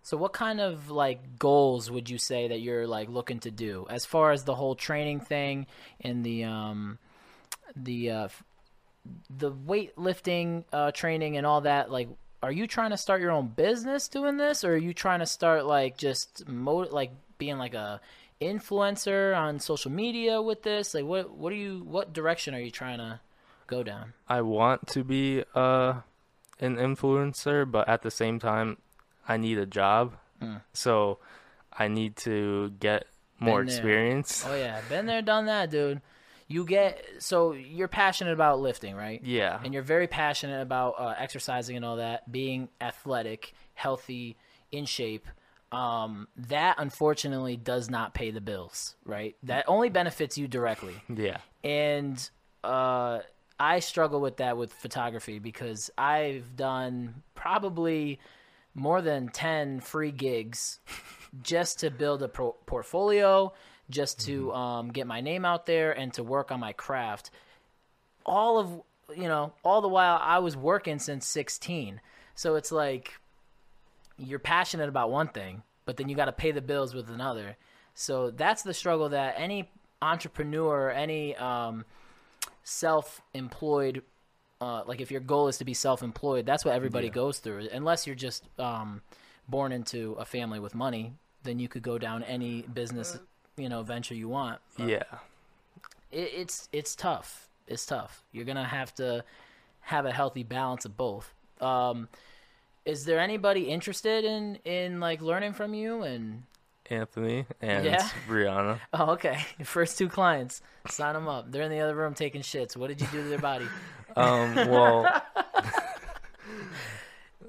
so 0.02 0.16
what 0.16 0.32
kind 0.32 0.60
of 0.60 0.90
like 0.90 1.38
goals 1.38 1.90
would 1.90 2.08
you 2.08 2.18
say 2.18 2.48
that 2.48 2.60
you're 2.60 2.86
like 2.86 3.08
looking 3.08 3.40
to 3.40 3.50
do? 3.50 3.86
As 3.90 4.04
far 4.04 4.30
as 4.32 4.44
the 4.44 4.54
whole 4.54 4.74
training 4.74 5.20
thing 5.20 5.66
and 6.00 6.24
the 6.24 6.44
um 6.44 6.98
the 7.74 8.10
uh 8.10 8.28
the 9.30 9.50
weightlifting 9.50 10.64
uh 10.72 10.90
training 10.92 11.36
and 11.36 11.46
all 11.46 11.60
that 11.62 11.90
like 11.90 12.08
are 12.42 12.52
you 12.52 12.66
trying 12.66 12.90
to 12.90 12.96
start 12.96 13.20
your 13.20 13.30
own 13.30 13.48
business 13.48 14.08
doing 14.08 14.36
this? 14.36 14.62
Or 14.62 14.74
are 14.74 14.76
you 14.76 14.94
trying 14.94 15.20
to 15.20 15.26
start 15.26 15.64
like 15.64 15.96
just 15.96 16.46
mo- 16.46 16.88
like 16.90 17.10
being 17.38 17.58
like 17.58 17.74
a 17.74 18.00
influencer 18.40 19.36
on 19.36 19.58
social 19.58 19.90
media 19.90 20.40
with 20.42 20.62
this? 20.62 20.94
Like 20.94 21.04
what 21.04 21.30
what 21.30 21.52
are 21.52 21.56
you 21.56 21.82
what 21.84 22.12
direction 22.12 22.54
are 22.54 22.60
you 22.60 22.70
trying 22.70 22.98
to 22.98 23.20
go 23.66 23.82
down? 23.82 24.12
I 24.28 24.42
want 24.42 24.86
to 24.88 25.02
be 25.02 25.44
uh 25.54 26.00
an 26.60 26.76
influencer, 26.76 27.70
but 27.70 27.88
at 27.88 28.02
the 28.02 28.10
same 28.10 28.38
time, 28.38 28.78
I 29.28 29.36
need 29.36 29.58
a 29.58 29.66
job, 29.66 30.16
Mm. 30.42 30.60
so 30.72 31.18
I 31.72 31.88
need 31.88 32.16
to 32.18 32.70
get 32.78 33.06
more 33.38 33.62
experience. 33.62 34.44
Oh 34.46 34.54
yeah, 34.54 34.80
been 34.88 35.06
there, 35.06 35.22
done 35.22 35.46
that, 35.46 35.70
dude. 35.70 36.00
You 36.48 36.64
get 36.64 37.02
so 37.18 37.52
you're 37.52 37.88
passionate 37.88 38.32
about 38.32 38.60
lifting, 38.60 38.94
right? 38.94 39.20
Yeah, 39.24 39.58
And 39.64 39.74
you're 39.74 39.82
very 39.82 40.06
passionate 40.06 40.62
about 40.62 40.94
uh, 40.98 41.14
exercising 41.18 41.74
and 41.76 41.84
all 41.84 41.96
that, 41.96 42.30
being 42.30 42.68
athletic, 42.80 43.52
healthy, 43.74 44.36
in 44.70 44.84
shape. 44.84 45.26
Um, 45.72 46.28
that 46.36 46.76
unfortunately 46.78 47.56
does 47.56 47.90
not 47.90 48.14
pay 48.14 48.30
the 48.30 48.40
bills, 48.40 48.94
right? 49.04 49.34
That 49.42 49.64
only 49.66 49.88
benefits 49.90 50.38
you 50.38 50.46
directly. 50.46 50.94
yeah, 51.14 51.38
And 51.64 52.30
uh, 52.62 53.20
I 53.58 53.80
struggle 53.80 54.20
with 54.20 54.38
that 54.38 54.56
with 54.56 54.72
photography 54.72 55.38
because 55.38 55.90
I've 55.96 56.56
done 56.56 57.22
probably 57.34 58.20
more 58.74 59.00
than 59.00 59.28
10 59.28 59.80
free 59.80 60.10
gigs 60.10 60.80
just 61.42 61.80
to 61.80 61.90
build 61.90 62.22
a 62.22 62.28
pro- 62.28 62.56
portfolio, 62.66 63.52
just 63.88 64.20
to 64.26 64.52
um, 64.52 64.88
get 64.92 65.06
my 65.06 65.20
name 65.20 65.44
out 65.44 65.66
there 65.66 65.92
and 65.92 66.12
to 66.14 66.22
work 66.22 66.50
on 66.50 66.60
my 66.60 66.72
craft. 66.72 67.30
All 68.24 68.58
of, 68.58 68.82
you 69.16 69.28
know, 69.28 69.52
all 69.64 69.80
the 69.80 69.88
while 69.88 70.20
I 70.22 70.40
was 70.40 70.56
working 70.56 70.98
since 70.98 71.26
16. 71.26 72.00
So 72.34 72.56
it's 72.56 72.72
like 72.72 73.14
you're 74.18 74.38
passionate 74.38 74.88
about 74.88 75.10
one 75.10 75.28
thing, 75.28 75.62
but 75.84 75.96
then 75.96 76.08
you 76.08 76.16
got 76.16 76.26
to 76.26 76.32
pay 76.32 76.50
the 76.50 76.60
bills 76.60 76.94
with 76.94 77.08
another. 77.08 77.56
So 77.94 78.30
that's 78.30 78.62
the 78.62 78.74
struggle 78.74 79.08
that 79.10 79.36
any 79.38 79.70
entrepreneur, 80.02 80.90
any 80.90 81.34
um, 81.36 81.84
self-employed, 82.66 84.02
uh, 84.60 84.82
like 84.86 85.00
if 85.00 85.12
your 85.12 85.20
goal 85.20 85.46
is 85.46 85.58
to 85.58 85.64
be 85.64 85.72
self-employed, 85.72 86.44
that's 86.44 86.64
what 86.64 86.74
everybody 86.74 87.08
goes 87.08 87.38
through. 87.38 87.68
Unless 87.72 88.06
you're 88.06 88.16
just 88.16 88.42
um, 88.58 89.02
born 89.48 89.70
into 89.70 90.16
a 90.18 90.24
family 90.24 90.58
with 90.58 90.74
money, 90.74 91.12
then 91.44 91.60
you 91.60 91.68
could 91.68 91.82
go 91.82 91.96
down 91.96 92.24
any 92.24 92.62
business, 92.62 93.18
you 93.56 93.68
know, 93.68 93.82
venture 93.82 94.14
you 94.14 94.28
want. 94.28 94.58
yeah. 94.78 95.04
It, 96.10 96.30
it's 96.34 96.68
it's 96.72 96.94
tough. 96.94 97.48
It's 97.68 97.86
tough. 97.86 98.22
You're 98.32 98.44
gonna 98.44 98.64
have 98.64 98.94
to 98.96 99.24
have 99.80 100.04
a 100.04 100.12
healthy 100.12 100.42
balance 100.42 100.84
of 100.84 100.96
both. 100.96 101.32
Um, 101.60 102.08
is 102.84 103.04
there 103.04 103.20
anybody 103.20 103.62
interested 103.68 104.24
in 104.24 104.58
in 104.64 104.98
like 105.00 105.20
learning 105.20 105.52
from 105.52 105.74
you 105.74 106.02
and 106.02 106.42
Anthony 106.90 107.46
and 107.60 107.84
Yeah? 107.84 108.08
Brianna. 108.28 108.78
Oh, 108.92 109.10
okay. 109.12 109.38
Your 109.58 109.66
first 109.66 109.98
two 109.98 110.08
clients, 110.08 110.62
sign 110.88 111.14
them 111.14 111.28
up. 111.28 111.50
They're 111.50 111.62
in 111.62 111.70
the 111.70 111.80
other 111.80 111.94
room 111.94 112.14
taking 112.14 112.42
shits. 112.42 112.76
What 112.76 112.88
did 112.88 113.00
you 113.00 113.06
do 113.08 113.22
to 113.22 113.28
their 113.28 113.38
body? 113.38 113.66
Um, 114.16 114.54
well, 114.70 115.22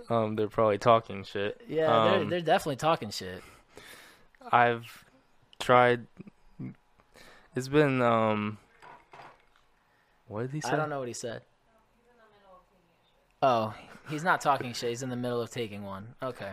Um, 0.10 0.36
they're 0.36 0.50
probably 0.50 0.78
talking 0.78 1.24
shit. 1.24 1.62
Yeah, 1.68 1.88
they're 1.88 2.22
Um, 2.22 2.30
they're 2.30 2.42
definitely 2.42 2.76
talking 2.78 3.10
shit. 3.10 3.42
I've 4.52 5.06
tried. 5.60 6.08
It's 7.56 7.68
been 7.70 8.02
um. 8.02 8.58
What 10.28 10.42
did 10.42 10.52
he 10.52 10.60
say? 10.62 10.72
I 10.72 10.76
don't 10.76 10.90
know 10.90 11.00
what 11.00 11.08
he 11.08 11.14
said. 11.14 11.42
Oh, 13.42 13.74
he's 14.10 14.24
not 14.24 14.42
talking 14.42 14.74
shit. 14.74 14.90
He's 14.90 15.04
in 15.04 15.10
the 15.10 15.16
middle 15.16 15.42
of 15.42 15.50
taking 15.50 15.84
one. 15.84 16.16
Okay. 16.22 16.52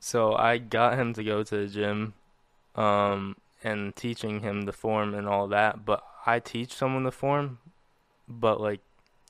So 0.00 0.34
I 0.34 0.58
got 0.58 0.98
him 0.98 1.14
to 1.14 1.22
go 1.22 1.44
to 1.44 1.56
the 1.56 1.68
gym, 1.68 2.14
um, 2.74 3.36
and 3.62 3.94
teaching 3.94 4.40
him 4.40 4.62
the 4.62 4.72
form 4.72 5.14
and 5.14 5.28
all 5.28 5.46
that. 5.48 5.84
But 5.84 6.02
I 6.26 6.40
teach 6.40 6.74
someone 6.74 7.04
the 7.04 7.12
form, 7.12 7.58
but 8.28 8.60
like 8.60 8.80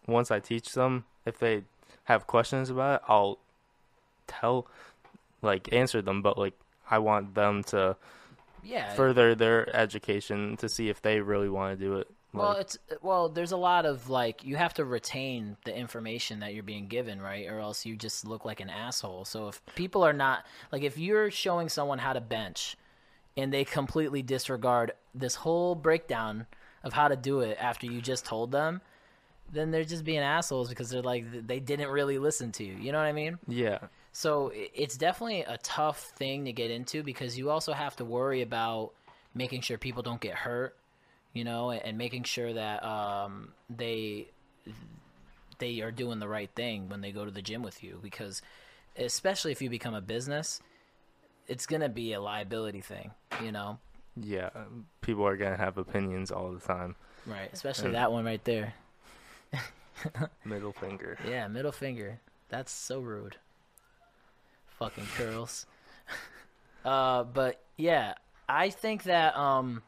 once 0.07 0.31
I 0.31 0.41
teach 0.41 0.73
them, 0.73 1.05
if 1.27 1.39
they 1.39 1.65
have 2.05 2.27
questions 2.27 2.71
about 2.71 3.03
it, 3.03 3.07
I'll 3.07 3.39
tell, 4.27 4.67
like 5.43 5.71
answer 5.73 6.01
them. 6.01 6.23
But 6.23 6.39
like 6.39 6.55
I 6.91 6.99
want 6.99 7.35
them 7.35 7.63
to 7.65 7.97
Yeah. 8.63 8.95
further 8.95 9.35
their 9.35 9.75
education 9.77 10.57
to 10.57 10.69
see 10.69 10.89
if 10.89 11.03
they 11.03 11.21
really 11.21 11.51
want 11.51 11.79
to 11.79 11.85
do 11.85 11.97
it. 11.97 12.11
Well, 12.35 12.51
Like, 12.51 12.61
it's 12.63 12.79
well. 13.03 13.29
There's 13.29 13.53
a 13.53 13.57
lot 13.57 13.85
of 13.85 14.09
like 14.09 14.45
you 14.45 14.57
have 14.57 14.75
to 14.75 14.85
retain 14.85 15.57
the 15.65 15.77
information 15.77 16.41
that 16.41 16.55
you're 16.55 16.63
being 16.63 16.89
given, 16.89 17.21
right? 17.21 17.47
Or 17.47 17.59
else 17.59 17.85
you 17.85 17.95
just 17.97 18.27
look 18.27 18.45
like 18.45 18.61
an 18.61 18.71
asshole. 18.71 19.25
So 19.27 19.49
if 19.49 19.61
people 19.75 20.03
are 20.03 20.15
not 20.15 20.47
like 20.71 20.83
if 20.83 20.97
you're 20.97 21.31
showing 21.31 21.69
someone 21.69 21.99
how 21.99 22.15
to 22.15 22.21
bench, 22.21 22.77
and 23.37 23.53
they 23.53 23.65
completely 23.65 24.23
disregard 24.23 24.93
this 25.15 25.35
whole 25.35 25.75
breakdown 25.75 26.47
of 26.83 26.93
how 26.95 27.09
to 27.09 27.17
do 27.17 27.41
it 27.41 27.57
after 27.61 27.87
you 27.87 28.01
just 28.01 28.25
told 28.25 28.51
them, 28.51 28.81
then 29.53 29.71
they're 29.71 29.85
just 29.85 30.05
being 30.05 30.21
assholes 30.21 30.69
because 30.69 30.91
they're 30.91 31.03
like 31.03 31.47
they 31.47 31.61
didn't 31.61 31.91
really 31.91 32.19
listen 32.19 32.51
to 32.53 32.65
you. 32.65 32.75
You 32.75 32.93
know 32.93 32.99
what 32.99 33.07
I 33.07 33.13
mean? 33.13 33.39
yeah, 33.47 33.79
So 34.13 34.51
it's 34.55 34.97
definitely 34.97 35.43
a 35.43 35.59
tough 35.59 36.13
thing 36.17 36.47
to 36.47 36.53
get 36.53 36.71
into 36.71 37.03
because 37.03 37.39
you 37.39 37.51
also 37.51 37.73
have 37.73 37.97
to 37.97 38.05
worry 38.05 38.43
about 38.43 38.93
making 39.35 39.61
sure 39.63 39.79
people 39.79 40.03
don't 40.03 40.21
get 40.21 40.35
hurt, 40.35 40.77
you 41.33 41.45
know, 41.45 41.71
and, 41.71 41.83
and 41.85 41.99
making 41.99 42.25
sure 42.25 42.53
that 42.53 42.85
um, 42.85 43.53
they 43.71 44.29
they 45.59 45.81
are 45.81 45.91
doing 45.91 46.19
the 46.19 46.29
right 46.29 46.51
thing 46.55 46.89
when 46.89 47.01
they 47.01 47.13
go 47.13 47.25
to 47.25 47.31
the 47.31 47.43
gym 47.43 47.63
with 47.63 47.83
you 47.85 47.99
because 48.03 48.43
especially 48.97 49.53
if 49.53 49.63
you 49.63 49.71
become 49.71 49.95
a 49.95 50.01
business, 50.01 50.61
it's 51.47 51.67
going 51.67 51.83
to 51.83 51.89
be 51.89 52.13
a 52.15 52.21
liability 52.21 52.81
thing, 52.81 53.13
you 53.43 53.53
know. 53.53 53.79
yeah. 54.21 54.51
People 55.03 55.27
are 55.27 55.37
gonna 55.37 55.57
have 55.57 55.79
opinions 55.79 56.31
all 56.31 56.53
the 56.53 56.61
time. 56.61 56.97
Right, 57.27 57.49
especially 57.53 57.87
And- 57.87 57.95
that 57.95 58.11
one 58.13 58.25
right 58.25 58.45
there. 58.45 58.75
Middle 60.45 60.73
finger. 60.73 61.17
Yeah, 61.29 61.47
middle 61.49 61.71
finger. 61.73 62.19
That's 62.49 62.73
so 62.73 62.99
rude. 63.01 63.37
Fucking 64.79 65.07
curls. 65.17 65.67
uh, 66.85 67.25
but 67.25 67.61
yeah, 67.77 68.15
I 68.49 68.71
think 68.71 69.05
that 69.05 69.37
um, 69.37 69.83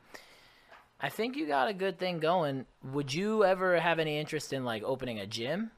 I 1.05 1.11
think 1.11 1.37
you 1.37 1.47
got 1.47 1.69
a 1.69 1.75
good 1.75 1.99
thing 1.99 2.19
going. 2.19 2.65
Would 2.83 3.13
you 3.13 3.45
ever 3.45 3.79
have 3.79 3.99
any 3.99 4.17
interest 4.17 4.55
in 4.55 4.65
like 4.65 4.83
opening 4.83 5.19
a 5.19 5.27
gym, 5.27 5.71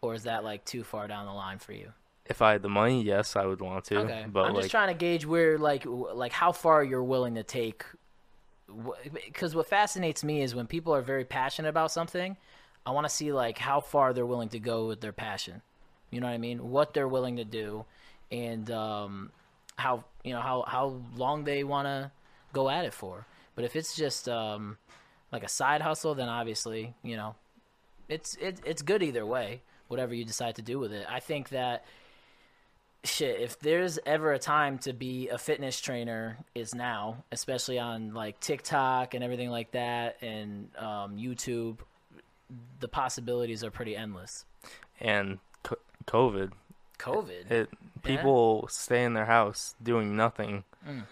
or 0.00 0.14
is 0.14 0.22
that 0.22 0.42
like 0.42 0.64
too 0.64 0.84
far 0.84 1.06
down 1.06 1.26
the 1.26 1.34
line 1.34 1.58
for 1.58 1.74
you? 1.74 1.92
If 2.24 2.40
I 2.40 2.52
had 2.52 2.62
the 2.62 2.70
money, 2.70 3.02
yes, 3.02 3.36
I 3.36 3.44
would 3.44 3.60
want 3.60 3.84
to. 3.86 3.98
Okay, 3.98 4.24
But 4.26 4.46
I'm 4.46 4.54
like, 4.54 4.62
just 4.62 4.70
trying 4.70 4.88
to 4.88 4.94
gauge 4.94 5.26
where 5.26 5.58
like 5.58 5.84
like 5.84 6.32
how 6.32 6.52
far 6.52 6.82
you're 6.82 7.04
willing 7.04 7.34
to 7.34 7.42
take. 7.42 7.84
Because 9.26 9.54
what 9.54 9.68
fascinates 9.68 10.24
me 10.24 10.40
is 10.40 10.54
when 10.54 10.66
people 10.66 10.94
are 10.94 11.02
very 11.02 11.26
passionate 11.26 11.68
about 11.68 11.92
something, 11.92 12.38
I 12.86 12.92
want 12.92 13.06
to 13.06 13.14
see 13.14 13.34
like 13.34 13.58
how 13.58 13.80
far 13.80 14.14
they're 14.14 14.24
willing 14.24 14.48
to 14.48 14.60
go 14.60 14.86
with 14.86 15.02
their 15.02 15.12
passion. 15.12 15.60
You 16.10 16.22
know 16.22 16.26
what 16.26 16.32
I 16.32 16.38
mean? 16.38 16.70
What 16.70 16.94
they're 16.94 17.06
willing 17.06 17.36
to 17.36 17.44
do, 17.44 17.84
and 18.32 18.70
um, 18.70 19.30
how 19.76 20.04
you 20.24 20.32
know 20.32 20.40
how 20.40 20.64
how 20.66 21.02
long 21.16 21.44
they 21.44 21.64
want 21.64 21.84
to 21.84 22.10
go 22.54 22.70
at 22.70 22.86
it 22.86 22.94
for. 22.94 23.26
But 23.60 23.66
if 23.66 23.76
it's 23.76 23.94
just 23.94 24.26
um, 24.26 24.78
like 25.30 25.42
a 25.42 25.48
side 25.48 25.82
hustle, 25.82 26.14
then 26.14 26.30
obviously 26.30 26.94
you 27.02 27.14
know 27.14 27.34
it's 28.08 28.34
it, 28.36 28.58
it's 28.64 28.80
good 28.80 29.02
either 29.02 29.26
way. 29.26 29.60
Whatever 29.88 30.14
you 30.14 30.24
decide 30.24 30.54
to 30.54 30.62
do 30.62 30.78
with 30.78 30.94
it, 30.94 31.04
I 31.06 31.20
think 31.20 31.50
that 31.50 31.84
shit 33.04 33.38
if 33.38 33.58
there's 33.58 33.98
ever 34.06 34.32
a 34.32 34.38
time 34.38 34.78
to 34.78 34.94
be 34.94 35.28
a 35.28 35.36
fitness 35.36 35.80
trainer 35.80 36.38
is 36.54 36.74
now 36.74 37.24
especially 37.32 37.78
on 37.78 38.12
like 38.12 38.38
tiktok 38.40 39.14
and 39.14 39.24
everything 39.24 39.48
like 39.48 39.70
that 39.70 40.18
and 40.20 40.68
um, 40.76 41.16
youtube 41.16 41.78
the 42.80 42.88
possibilities 42.88 43.64
are 43.64 43.70
pretty 43.70 43.96
endless 43.96 44.44
and 45.00 45.38
co- 45.62 45.78
COVID, 46.06 46.50
covid 46.98 47.50
it 47.50 47.70
people 48.02 48.66
stay 48.70 49.04
in 49.04 49.14
their 49.14 49.26
house 49.26 49.74
doing 49.82 50.16
nothing. 50.16 50.64
Mm. 50.86 51.04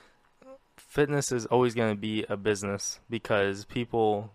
Fitness 0.88 1.30
is 1.32 1.46
always 1.46 1.74
going 1.74 1.94
to 1.94 2.00
be 2.00 2.24
a 2.28 2.36
business 2.36 2.98
because 3.08 3.64
people 3.66 4.32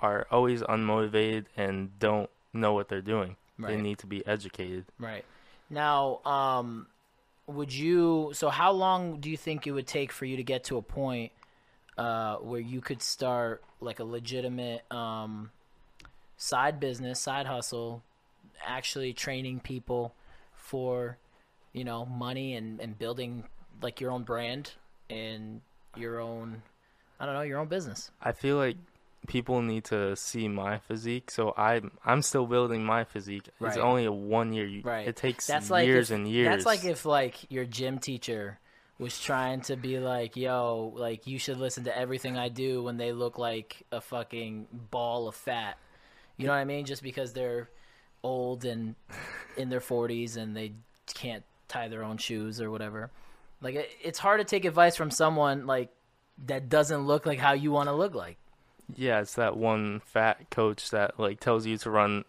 are 0.00 0.26
always 0.30 0.62
unmotivated 0.62 1.44
and 1.56 1.96
don't 1.98 2.30
know 2.52 2.72
what 2.72 2.88
they're 2.88 3.00
doing. 3.02 3.36
They 3.58 3.76
need 3.76 3.98
to 3.98 4.06
be 4.06 4.26
educated. 4.26 4.86
right 4.98 5.24
now 5.70 6.20
um 6.24 6.86
would 7.46 7.72
you 7.72 8.30
so 8.34 8.48
how 8.50 8.72
long 8.72 9.20
do 9.20 9.30
you 9.30 9.36
think 9.36 9.66
it 9.66 9.70
would 9.72 9.86
take 9.86 10.10
for 10.12 10.24
you 10.24 10.36
to 10.36 10.42
get 10.42 10.64
to 10.64 10.76
a 10.76 10.82
point 10.82 11.30
uh 11.96 12.36
where 12.36 12.60
you 12.60 12.80
could 12.80 13.00
start 13.00 13.62
like 13.80 13.98
a 14.00 14.04
legitimate 14.04 14.82
um 14.92 15.50
side 16.36 16.80
business 16.80 17.20
side 17.20 17.46
hustle 17.46 18.02
actually 18.66 19.12
training 19.12 19.60
people 19.60 20.12
for 20.54 21.16
you 21.72 21.84
know 21.84 22.04
money 22.04 22.54
and 22.54 22.80
and 22.80 22.98
building 22.98 23.44
like 23.80 24.00
your 24.00 24.10
own 24.10 24.22
brand 24.22 24.72
and 25.08 25.60
your 25.96 26.20
own 26.20 26.62
i 27.20 27.26
don't 27.26 27.34
know 27.34 27.42
your 27.42 27.58
own 27.58 27.68
business 27.68 28.10
I 28.22 28.32
feel 28.32 28.56
like 28.56 28.76
people 29.26 29.62
need 29.62 29.84
to 29.84 30.14
see 30.16 30.48
my 30.48 30.78
physique, 30.78 31.30
so 31.30 31.54
I'm 31.56 31.92
I'm 32.04 32.20
still 32.20 32.46
building 32.46 32.84
my 32.84 33.04
physique. 33.04 33.48
Right. 33.58 33.68
It's 33.70 33.78
only 33.78 34.04
a 34.04 34.12
one 34.12 34.52
year. 34.52 34.82
right 34.84 35.08
It 35.08 35.16
takes 35.16 35.46
that's 35.46 35.70
like 35.70 35.86
years 35.86 36.10
if, 36.10 36.16
and 36.16 36.28
years. 36.28 36.48
that's 36.48 36.66
like 36.66 36.84
if 36.84 37.06
like 37.06 37.50
your 37.50 37.64
gym 37.64 37.98
teacher 37.98 38.58
was 38.98 39.18
trying 39.18 39.60
to 39.62 39.76
be 39.76 39.98
like 39.98 40.36
yo 40.36 40.92
like 40.94 41.26
you 41.26 41.38
should 41.38 41.56
listen 41.58 41.84
to 41.84 41.98
everything 41.98 42.36
i 42.38 42.48
do 42.48 42.82
when 42.82 42.96
they 42.96 43.12
look 43.12 43.38
like 43.38 43.82
a 43.90 44.00
fucking 44.00 44.68
ball 44.90 45.26
of 45.26 45.34
fat 45.34 45.76
you 46.36 46.46
know 46.46 46.52
what 46.52 46.58
i 46.58 46.64
mean 46.64 46.84
just 46.84 47.02
because 47.02 47.32
they're 47.32 47.68
old 48.22 48.64
and 48.64 48.94
in 49.56 49.68
their 49.68 49.80
40s 49.80 50.36
and 50.36 50.56
they 50.56 50.72
can't 51.12 51.42
tie 51.66 51.88
their 51.88 52.04
own 52.04 52.18
shoes 52.18 52.60
or 52.60 52.70
whatever 52.70 53.10
like 53.60 53.74
it, 53.76 53.90
it's 54.02 54.18
hard 54.18 54.40
to 54.40 54.44
take 54.44 54.64
advice 54.64 54.96
from 54.96 55.10
someone 55.10 55.66
like 55.66 55.90
that 56.46 56.68
doesn't 56.68 57.06
look 57.06 57.26
like 57.26 57.38
how 57.38 57.52
you 57.52 57.70
want 57.70 57.88
to 57.88 57.94
look 57.94 58.14
like 58.14 58.36
Yeah, 58.96 59.20
it's 59.20 59.34
that 59.34 59.56
one 59.56 60.00
fat 60.04 60.50
coach 60.50 60.90
that 60.90 61.18
like 61.18 61.40
tells 61.40 61.64
you 61.66 61.78
to 61.78 61.90
run 61.90 62.24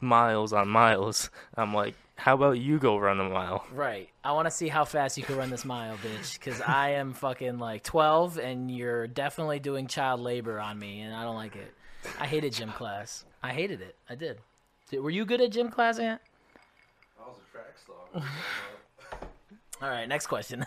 miles 0.00 0.52
on 0.52 0.68
miles. 0.68 1.30
I'm 1.56 1.72
like, 1.74 1.94
how 2.16 2.34
about 2.34 2.58
you 2.58 2.78
go 2.78 2.96
run 2.98 3.18
a 3.20 3.28
mile? 3.28 3.64
Right. 3.72 4.08
I 4.22 4.32
want 4.32 4.46
to 4.46 4.50
see 4.50 4.68
how 4.68 4.84
fast 4.84 5.16
you 5.18 5.24
can 5.24 5.36
run 5.36 5.50
this 5.50 5.64
mile, 5.64 5.96
bitch. 5.96 6.38
Because 6.38 6.60
I 6.60 6.90
am 6.90 7.12
fucking 7.14 7.58
like 7.58 7.82
12, 7.82 8.38
and 8.38 8.70
you're 8.70 9.06
definitely 9.08 9.58
doing 9.58 9.86
child 9.88 10.20
labor 10.20 10.60
on 10.60 10.78
me, 10.78 11.00
and 11.00 11.14
I 11.14 11.22
don't 11.24 11.34
like 11.36 11.56
it. 11.56 11.74
I 12.20 12.26
hated 12.26 12.52
gym 12.52 12.70
class. 12.70 13.24
I 13.42 13.52
hated 13.52 13.80
it. 13.80 13.96
I 14.08 14.14
did. 14.14 14.38
Did- 14.90 15.00
Were 15.00 15.10
you 15.10 15.24
good 15.24 15.40
at 15.40 15.50
gym 15.50 15.70
class, 15.70 15.98
Ant? 15.98 16.20
I 17.18 17.26
was 17.28 17.38
a 17.38 17.50
track 17.50 17.74
star. 17.82 18.22
All 19.84 19.90
right, 19.90 20.08
next 20.08 20.28
question. 20.28 20.64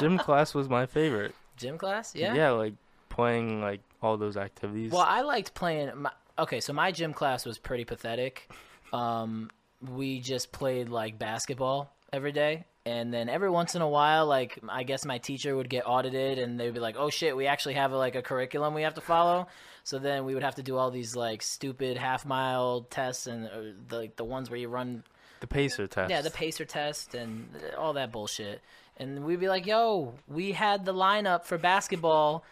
Gym 0.00 0.18
class 0.18 0.52
was 0.52 0.68
my 0.68 0.86
favorite. 0.86 1.32
gym 1.56 1.78
class? 1.78 2.12
Yeah. 2.12 2.34
Yeah, 2.34 2.50
like 2.50 2.74
playing 3.08 3.60
like 3.60 3.80
all 4.02 4.16
those 4.16 4.36
activities. 4.36 4.90
Well, 4.90 5.06
I 5.06 5.20
liked 5.20 5.54
playing. 5.54 5.92
My, 5.94 6.10
okay, 6.40 6.58
so 6.58 6.72
my 6.72 6.90
gym 6.90 7.12
class 7.12 7.46
was 7.46 7.56
pretty 7.56 7.84
pathetic. 7.84 8.50
Um, 8.92 9.48
we 9.80 10.18
just 10.18 10.50
played 10.50 10.88
like 10.88 11.20
basketball 11.20 11.94
every 12.12 12.32
day, 12.32 12.64
and 12.84 13.14
then 13.14 13.28
every 13.28 13.48
once 13.48 13.76
in 13.76 13.82
a 13.82 13.88
while, 13.88 14.26
like 14.26 14.58
I 14.68 14.82
guess 14.82 15.04
my 15.04 15.18
teacher 15.18 15.54
would 15.54 15.70
get 15.70 15.86
audited, 15.86 16.40
and 16.40 16.58
they'd 16.58 16.74
be 16.74 16.80
like, 16.80 16.96
"Oh 16.98 17.10
shit, 17.10 17.36
we 17.36 17.46
actually 17.46 17.74
have 17.74 17.92
like 17.92 18.16
a 18.16 18.22
curriculum 18.22 18.74
we 18.74 18.82
have 18.82 18.94
to 18.94 19.00
follow." 19.00 19.46
So 19.84 20.00
then 20.00 20.24
we 20.24 20.34
would 20.34 20.42
have 20.42 20.56
to 20.56 20.64
do 20.64 20.76
all 20.76 20.90
these 20.90 21.14
like 21.14 21.42
stupid 21.42 21.96
half 21.96 22.26
mile 22.26 22.88
tests 22.90 23.28
and 23.28 23.46
uh, 23.46 23.50
the 23.86 23.98
like 23.98 24.16
the 24.16 24.24
ones 24.24 24.50
where 24.50 24.58
you 24.58 24.68
run 24.68 25.04
the 25.40 25.46
pacer 25.46 25.86
test. 25.86 26.10
yeah, 26.10 26.20
the 26.20 26.30
pacer 26.30 26.64
test 26.64 27.14
and 27.14 27.48
all 27.76 27.92
that 27.94 28.12
bullshit. 28.12 28.60
And 28.96 29.24
we'd 29.24 29.40
be 29.40 29.48
like, 29.48 29.66
"Yo, 29.66 30.14
we 30.26 30.52
had 30.52 30.84
the 30.84 30.94
lineup 30.94 31.44
for 31.44 31.58
basketball 31.58 32.44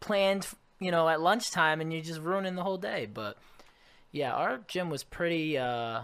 planned, 0.00 0.46
you 0.78 0.90
know, 0.90 1.08
at 1.08 1.20
lunchtime, 1.20 1.80
and 1.80 1.92
you're 1.92 2.02
just 2.02 2.20
ruining 2.20 2.54
the 2.54 2.62
whole 2.62 2.78
day." 2.78 3.06
But 3.12 3.36
yeah, 4.10 4.32
our 4.32 4.60
gym 4.66 4.88
was 4.90 5.04
pretty 5.04 5.58
uh, 5.58 6.02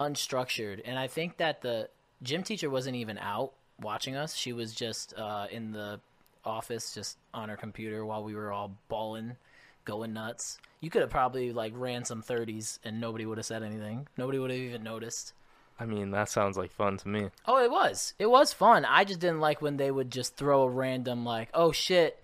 unstructured, 0.00 0.80
and 0.84 0.98
I 0.98 1.08
think 1.08 1.36
that 1.38 1.60
the 1.60 1.88
gym 2.22 2.42
teacher 2.42 2.70
wasn't 2.70 2.96
even 2.96 3.18
out 3.18 3.52
watching 3.80 4.16
us. 4.16 4.34
She 4.34 4.52
was 4.52 4.74
just 4.74 5.12
uh, 5.18 5.46
in 5.50 5.72
the 5.72 6.00
office, 6.44 6.94
just 6.94 7.18
on 7.34 7.48
her 7.48 7.56
computer 7.56 8.04
while 8.04 8.24
we 8.24 8.34
were 8.34 8.52
all 8.52 8.76
balling 8.88 9.36
going 9.84 10.12
nuts. 10.12 10.58
You 10.80 10.90
could 10.90 11.02
have 11.02 11.10
probably 11.10 11.52
like 11.52 11.72
ran 11.74 12.04
some 12.04 12.22
30s 12.22 12.78
and 12.84 13.00
nobody 13.00 13.26
would 13.26 13.38
have 13.38 13.46
said 13.46 13.62
anything. 13.62 14.06
Nobody 14.16 14.38
would 14.38 14.50
have 14.50 14.58
even 14.58 14.82
noticed. 14.82 15.32
I 15.78 15.86
mean, 15.86 16.10
that 16.12 16.28
sounds 16.28 16.56
like 16.56 16.70
fun 16.72 16.96
to 16.98 17.08
me. 17.08 17.28
Oh, 17.46 17.62
it 17.62 17.70
was. 17.70 18.14
It 18.18 18.26
was 18.30 18.52
fun. 18.52 18.84
I 18.84 19.04
just 19.04 19.20
didn't 19.20 19.40
like 19.40 19.60
when 19.60 19.76
they 19.76 19.90
would 19.90 20.10
just 20.10 20.36
throw 20.36 20.62
a 20.62 20.68
random 20.68 21.24
like, 21.24 21.48
"Oh 21.54 21.72
shit, 21.72 22.22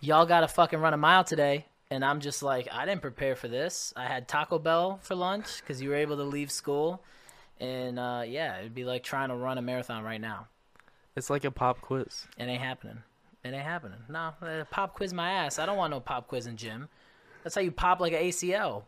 y'all 0.00 0.26
got 0.26 0.40
to 0.40 0.48
fucking 0.48 0.78
run 0.78 0.94
a 0.94 0.98
mile 0.98 1.24
today." 1.24 1.66
And 1.90 2.04
I'm 2.04 2.20
just 2.20 2.42
like, 2.42 2.68
I 2.72 2.86
didn't 2.86 3.02
prepare 3.02 3.34
for 3.34 3.48
this. 3.48 3.92
I 3.96 4.04
had 4.06 4.28
Taco 4.28 4.60
Bell 4.60 5.00
for 5.02 5.16
lunch 5.16 5.60
because 5.60 5.82
you 5.82 5.88
were 5.88 5.96
able 5.96 6.16
to 6.18 6.22
leave 6.22 6.52
school, 6.52 7.02
and 7.58 7.98
uh, 7.98 8.22
yeah, 8.24 8.60
it'd 8.60 8.74
be 8.74 8.84
like 8.84 9.02
trying 9.02 9.28
to 9.30 9.34
run 9.34 9.58
a 9.58 9.62
marathon 9.62 10.04
right 10.04 10.20
now. 10.20 10.46
It's 11.16 11.28
like 11.30 11.44
a 11.44 11.50
pop 11.50 11.80
quiz. 11.80 12.26
It 12.38 12.44
ain't 12.44 12.62
happening. 12.62 13.02
It 13.44 13.48
ain't 13.48 13.64
happening. 13.64 13.98
No, 14.08 14.32
uh, 14.40 14.64
pop 14.70 14.94
quiz 14.94 15.12
my 15.12 15.30
ass. 15.32 15.58
I 15.58 15.66
don't 15.66 15.76
want 15.76 15.90
no 15.90 16.00
pop 16.00 16.28
quiz 16.28 16.46
in 16.46 16.56
gym. 16.56 16.88
That's 17.42 17.54
how 17.54 17.60
you 17.60 17.72
pop 17.72 18.00
like 18.00 18.12
an 18.12 18.20
ACL. 18.20 18.84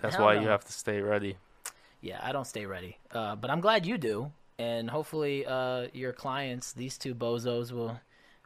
That's 0.00 0.16
Hell 0.16 0.24
why 0.24 0.36
no. 0.36 0.42
you 0.42 0.48
have 0.48 0.64
to 0.64 0.72
stay 0.72 1.00
ready. 1.00 1.36
Yeah, 2.00 2.20
I 2.22 2.32
don't 2.32 2.46
stay 2.46 2.66
ready. 2.66 2.98
Uh, 3.12 3.36
but 3.36 3.50
I'm 3.50 3.60
glad 3.60 3.84
you 3.86 3.98
do, 3.98 4.32
and 4.58 4.88
hopefully 4.88 5.44
uh, 5.46 5.88
your 5.92 6.12
clients, 6.12 6.72
these 6.72 6.96
two 6.96 7.14
bozos, 7.14 7.72
will 7.72 8.00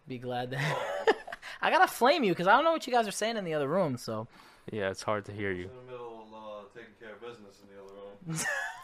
be 0.08 0.18
glad 0.18 0.50
that. 0.50 0.78
I 1.60 1.70
gotta 1.70 1.86
flame 1.86 2.24
you 2.24 2.32
because 2.32 2.46
I 2.46 2.52
don't 2.54 2.64
know 2.64 2.72
what 2.72 2.86
you 2.86 2.92
guys 2.92 3.08
are 3.08 3.12
saying 3.12 3.36
in 3.36 3.44
the 3.44 3.54
other 3.54 3.68
room. 3.68 3.96
So 3.96 4.26
Yeah, 4.70 4.90
it's 4.90 5.02
hard 5.02 5.24
to 5.26 5.32
hear 5.32 5.50
you. 5.50 5.64
In 5.64 5.86
the 5.86 5.92
middle, 5.92 6.26
uh, 6.34 6.78
taking 6.78 6.94
care 7.00 7.14
of 7.14 7.20
business 7.22 7.60
in 7.62 7.74
the 7.74 7.82
other 7.82 7.94
room. 7.94 8.38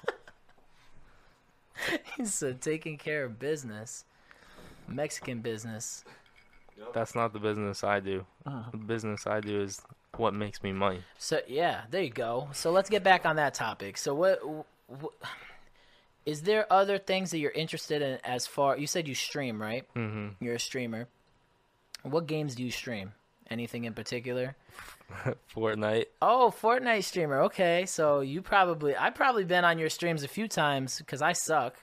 he 2.17 2.25
said 2.25 2.61
taking 2.61 2.97
care 2.97 3.25
of 3.25 3.39
business, 3.39 4.05
Mexican 4.89 5.41
business. 5.41 6.05
That's 6.95 7.15
not 7.15 7.33
the 7.33 7.39
business 7.39 7.85
I 7.85 8.01
do. 8.01 8.25
Uh-huh. 8.47 8.71
The 8.71 8.79
business 8.79 9.27
I 9.27 9.41
do 9.41 9.61
is 9.61 9.83
what 10.17 10.35
makes 10.35 10.63
me 10.63 10.73
money. 10.73 11.03
So 11.19 11.41
yeah, 11.47 11.83
there 11.91 12.03
you 12.03 12.11
go. 12.11 12.49
So 12.53 12.71
let's 12.71 12.91
get 12.91 13.03
back 13.03 13.25
on 13.27 13.37
that 13.37 13.55
topic. 13.55 13.97
So 13.97 14.15
what, 14.15 14.41
what 14.87 15.13
is 16.27 16.43
there 16.43 16.71
other 16.73 16.99
things 16.99 17.31
that 17.31 17.39
you're 17.39 17.51
interested 17.53 18.03
in 18.03 18.19
as 18.25 18.47
far 18.47 18.77
you 18.77 18.87
said 18.87 19.09
you 19.09 19.15
stream, 19.15 19.61
right? 19.61 19.87
Mm-hmm. 19.95 20.45
You're 20.45 20.57
a 20.57 20.61
streamer. 20.61 21.09
What 22.03 22.27
games 22.27 22.55
do 22.55 22.63
you 22.63 22.71
stream? 22.71 23.13
Anything 23.51 23.85
in 23.85 23.95
particular? 23.95 24.57
Fortnite. 25.55 26.07
Oh, 26.23 26.55
Fortnite 26.61 27.05
streamer. 27.05 27.41
Okay, 27.43 27.85
so 27.87 28.21
you 28.21 28.43
probably 28.43 28.95
I've 28.95 29.15
probably 29.15 29.45
been 29.45 29.65
on 29.65 29.79
your 29.79 29.91
streams 29.91 30.23
a 30.23 30.29
few 30.29 30.49
times 30.49 30.99
because 30.99 31.23
I 31.23 31.33
suck. 31.33 31.77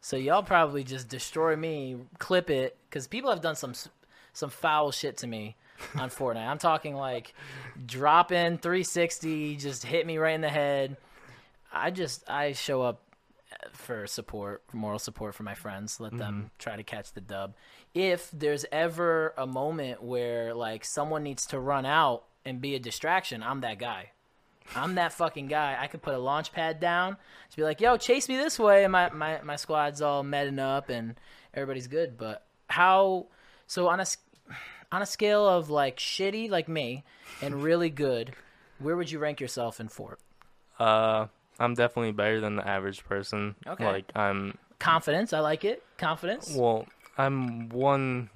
So 0.00 0.16
y'all 0.16 0.42
probably 0.42 0.84
just 0.84 1.08
destroy 1.08 1.56
me, 1.56 1.96
clip 2.18 2.50
it, 2.50 2.76
because 2.88 3.06
people 3.06 3.30
have 3.30 3.40
done 3.40 3.56
some 3.56 3.72
some 4.32 4.50
foul 4.50 4.90
shit 4.90 5.16
to 5.18 5.26
me 5.26 5.56
on 5.96 6.10
Fortnite. 6.10 6.46
I'm 6.46 6.58
talking 6.58 6.94
like 6.94 7.34
drop 7.86 8.32
in 8.32 8.58
360, 8.58 9.56
just 9.56 9.84
hit 9.84 10.06
me 10.06 10.18
right 10.18 10.34
in 10.34 10.40
the 10.40 10.48
head. 10.48 10.96
I 11.72 11.90
just 11.90 12.28
I 12.28 12.52
show 12.52 12.82
up 12.82 13.02
for 13.72 14.06
support, 14.06 14.62
for 14.68 14.76
moral 14.76 14.98
support 14.98 15.34
for 15.34 15.42
my 15.42 15.54
friends. 15.54 16.00
Let 16.00 16.16
them 16.16 16.34
mm-hmm. 16.34 16.46
try 16.58 16.76
to 16.76 16.82
catch 16.82 17.12
the 17.12 17.20
dub. 17.20 17.54
If 17.94 18.30
there's 18.32 18.64
ever 18.72 19.34
a 19.36 19.46
moment 19.46 20.02
where 20.02 20.54
like 20.54 20.84
someone 20.84 21.22
needs 21.22 21.46
to 21.46 21.60
run 21.60 21.86
out 21.86 22.24
and 22.44 22.60
be 22.60 22.74
a 22.74 22.78
distraction, 22.78 23.42
I'm 23.42 23.60
that 23.62 23.78
guy. 23.78 24.10
I'm 24.74 24.94
that 24.94 25.12
fucking 25.12 25.48
guy. 25.48 25.76
I 25.78 25.88
could 25.88 26.00
put 26.00 26.14
a 26.14 26.18
launch 26.18 26.52
pad 26.52 26.80
down, 26.80 27.18
just 27.46 27.56
be 27.56 27.62
like, 27.62 27.80
"Yo, 27.80 27.96
chase 27.98 28.28
me 28.28 28.36
this 28.36 28.58
way," 28.58 28.84
and 28.84 28.92
my 28.92 29.10
my 29.10 29.40
my 29.42 29.56
squad's 29.56 30.00
all 30.00 30.22
medding 30.22 30.58
up 30.58 30.88
and 30.88 31.16
everybody's 31.52 31.86
good. 31.86 32.16
But 32.16 32.46
how? 32.68 33.26
So 33.66 33.88
on 33.88 34.00
a 34.00 34.06
on 34.92 35.02
a 35.02 35.06
scale 35.06 35.46
of 35.48 35.70
like 35.70 35.96
shitty, 35.98 36.50
like 36.50 36.68
me, 36.68 37.04
and 37.42 37.62
really 37.62 37.90
good, 37.90 38.34
where 38.78 38.96
would 38.96 39.10
you 39.10 39.18
rank 39.18 39.40
yourself 39.40 39.80
in 39.80 39.88
Fort? 39.88 40.20
Uh, 40.78 41.26
I'm 41.58 41.74
definitely 41.74 42.12
better 42.12 42.40
than 42.40 42.56
the 42.56 42.66
average 42.66 43.04
person. 43.04 43.54
Okay. 43.66 43.84
Like 43.84 44.10
I'm. 44.16 44.58
Confidence, 44.78 45.32
I 45.32 45.40
like 45.40 45.64
it. 45.64 45.82
Confidence. 45.98 46.54
Well, 46.54 46.86
I'm 47.16 47.68
one 47.70 48.28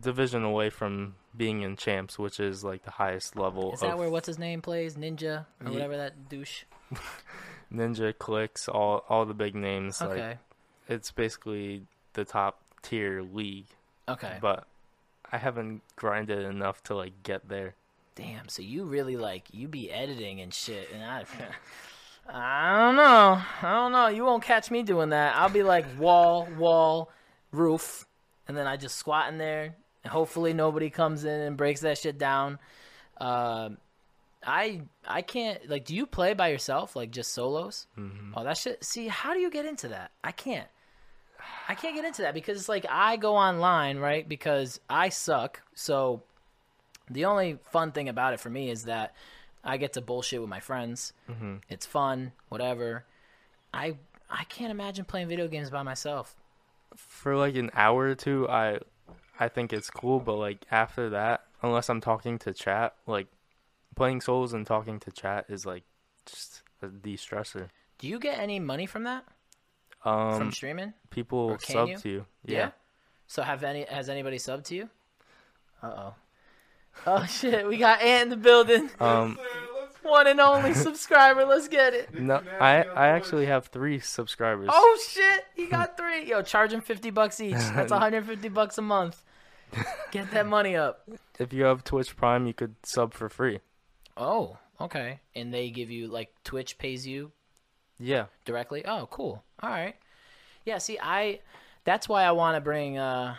division 0.00 0.42
away 0.42 0.70
from 0.70 1.14
being 1.36 1.62
in 1.62 1.76
champs, 1.76 2.18
which 2.18 2.40
is 2.40 2.64
like 2.64 2.82
the 2.84 2.90
highest 2.90 3.36
level 3.36 3.72
Is 3.72 3.80
that 3.80 3.92
of 3.92 3.98
where 3.98 4.08
what's 4.10 4.26
his 4.26 4.38
name 4.38 4.62
plays? 4.62 4.96
Ninja 4.96 5.44
or 5.62 5.66
Ye- 5.68 5.72
whatever 5.74 5.96
that 5.98 6.28
douche. 6.28 6.64
ninja 7.72 8.16
Clix, 8.16 8.68
all 8.68 9.04
all 9.08 9.24
the 9.26 9.34
big 9.34 9.54
names. 9.54 10.00
Like 10.00 10.10
Okay. 10.10 10.38
it's 10.88 11.10
basically 11.12 11.82
the 12.14 12.24
top 12.24 12.60
tier 12.82 13.22
league, 13.22 13.66
Okay. 14.08 14.38
but 14.40 14.66
I 15.34 15.38
haven't 15.38 15.82
grinded 15.96 16.44
enough 16.44 16.80
to 16.84 16.94
like 16.94 17.24
get 17.24 17.48
there. 17.48 17.74
Damn. 18.14 18.48
So 18.48 18.62
you 18.62 18.84
really 18.84 19.16
like 19.16 19.48
you 19.50 19.66
be 19.66 19.90
editing 19.90 20.40
and 20.40 20.54
shit, 20.54 20.90
and 20.94 21.02
I. 21.02 21.24
I 22.28 22.78
don't 22.78 22.96
know. 22.96 23.42
I 23.62 23.74
don't 23.74 23.90
know. 23.90 24.06
You 24.06 24.24
won't 24.24 24.44
catch 24.44 24.70
me 24.70 24.84
doing 24.84 25.08
that. 25.08 25.34
I'll 25.34 25.48
be 25.48 25.64
like 25.64 25.86
wall, 25.98 26.46
wall, 26.56 27.10
roof, 27.50 28.06
and 28.46 28.56
then 28.56 28.68
I 28.68 28.76
just 28.76 28.94
squat 28.94 29.28
in 29.32 29.38
there. 29.38 29.74
And 30.04 30.12
hopefully 30.12 30.52
nobody 30.52 30.88
comes 30.88 31.24
in 31.24 31.40
and 31.40 31.56
breaks 31.56 31.80
that 31.80 31.98
shit 31.98 32.16
down. 32.16 32.60
Um, 33.18 33.78
I 34.46 34.82
I 35.04 35.22
can't 35.22 35.68
like. 35.68 35.84
Do 35.84 35.96
you 35.96 36.06
play 36.06 36.34
by 36.34 36.48
yourself, 36.48 36.94
like 36.94 37.10
just 37.10 37.32
solos? 37.32 37.88
Mm-hmm. 37.98 38.34
Oh, 38.36 38.44
that 38.44 38.56
shit. 38.56 38.84
See, 38.84 39.08
how 39.08 39.34
do 39.34 39.40
you 39.40 39.50
get 39.50 39.66
into 39.66 39.88
that? 39.88 40.12
I 40.22 40.30
can't. 40.30 40.68
I 41.68 41.74
can't 41.74 41.94
get 41.94 42.04
into 42.04 42.22
that 42.22 42.34
because 42.34 42.58
it's 42.58 42.68
like 42.68 42.86
I 42.88 43.16
go 43.16 43.36
online, 43.36 43.98
right? 43.98 44.28
Because 44.28 44.80
I 44.88 45.08
suck. 45.08 45.62
So 45.74 46.22
the 47.10 47.24
only 47.24 47.58
fun 47.70 47.92
thing 47.92 48.08
about 48.08 48.34
it 48.34 48.40
for 48.40 48.50
me 48.50 48.70
is 48.70 48.84
that 48.84 49.14
I 49.62 49.76
get 49.76 49.94
to 49.94 50.00
bullshit 50.00 50.40
with 50.40 50.50
my 50.50 50.60
friends. 50.60 51.12
Mm-hmm. 51.30 51.56
It's 51.68 51.86
fun, 51.86 52.32
whatever. 52.48 53.04
I 53.72 53.96
I 54.30 54.44
can't 54.44 54.70
imagine 54.70 55.04
playing 55.04 55.28
video 55.28 55.48
games 55.48 55.70
by 55.70 55.82
myself. 55.82 56.36
For 56.96 57.36
like 57.36 57.56
an 57.56 57.70
hour 57.74 58.04
or 58.04 58.14
two, 58.14 58.48
I 58.48 58.80
I 59.38 59.48
think 59.48 59.72
it's 59.72 59.90
cool, 59.90 60.20
but 60.20 60.36
like 60.36 60.64
after 60.70 61.10
that, 61.10 61.44
unless 61.62 61.88
I'm 61.88 62.00
talking 62.00 62.38
to 62.40 62.52
chat, 62.52 62.94
like 63.06 63.26
playing 63.96 64.20
Souls 64.20 64.52
and 64.52 64.66
talking 64.66 65.00
to 65.00 65.10
chat 65.10 65.46
is 65.48 65.64
like 65.64 65.84
just 66.26 66.62
a 66.82 66.88
de-stressor. 66.88 67.68
Do 67.98 68.08
you 68.08 68.18
get 68.18 68.38
any 68.38 68.60
money 68.60 68.86
from 68.86 69.04
that? 69.04 69.24
Um, 70.04 70.38
from 70.38 70.52
streaming? 70.52 70.92
people 71.10 71.56
sub 71.60 71.88
you? 71.88 71.96
to 71.98 72.08
you. 72.08 72.26
Yeah. 72.44 72.70
So 73.26 73.42
have 73.42 73.64
any 73.64 73.84
has 73.84 74.08
anybody 74.08 74.38
subbed 74.38 74.64
to 74.64 74.74
you? 74.74 74.88
Uh 75.82 75.86
oh. 75.86 76.14
Oh 77.06 77.24
shit, 77.28 77.66
we 77.66 77.78
got 77.78 78.02
Ant 78.02 78.24
in 78.24 78.28
the 78.30 78.36
building. 78.36 78.90
Um, 79.00 79.38
One 80.02 80.26
and 80.26 80.38
only 80.38 80.74
subscriber. 80.86 81.46
Let's 81.46 81.66
get 81.68 81.94
it. 81.94 82.12
no, 82.12 82.42
I 82.60 82.82
I 82.82 83.08
actually 83.08 83.46
have 83.46 83.66
three 83.68 83.98
subscribers. 83.98 84.68
Oh 84.70 84.98
shit, 85.08 85.46
he 85.54 85.66
got 85.66 85.96
three. 85.96 86.28
Yo, 86.28 86.42
charge 86.42 86.72
him 86.74 86.82
fifty 86.82 87.10
bucks 87.10 87.40
each. 87.40 87.54
That's 87.54 87.90
150 87.90 88.48
bucks 88.50 88.76
a 88.76 88.82
month. 88.82 89.22
Get 90.10 90.30
that 90.32 90.46
money 90.46 90.76
up. 90.76 91.08
If 91.38 91.52
you 91.54 91.64
have 91.64 91.82
Twitch 91.84 92.16
Prime, 92.16 92.46
you 92.46 92.52
could 92.52 92.76
sub 92.84 93.14
for 93.14 93.28
free. 93.30 93.60
Oh, 94.16 94.58
okay. 94.80 95.20
And 95.34 95.52
they 95.52 95.70
give 95.70 95.90
you 95.90 96.06
like 96.08 96.32
Twitch 96.44 96.76
pays 96.78 97.06
you 97.06 97.32
Yeah. 97.98 98.26
directly. 98.44 98.84
Oh, 98.84 99.08
cool. 99.10 99.42
All 99.62 99.70
right. 99.70 99.94
Yeah. 100.64 100.78
See, 100.78 100.98
I. 101.00 101.40
That's 101.84 102.08
why 102.08 102.24
I 102.24 102.32
want 102.32 102.56
to 102.56 102.60
bring 102.62 102.96
uh, 102.96 103.36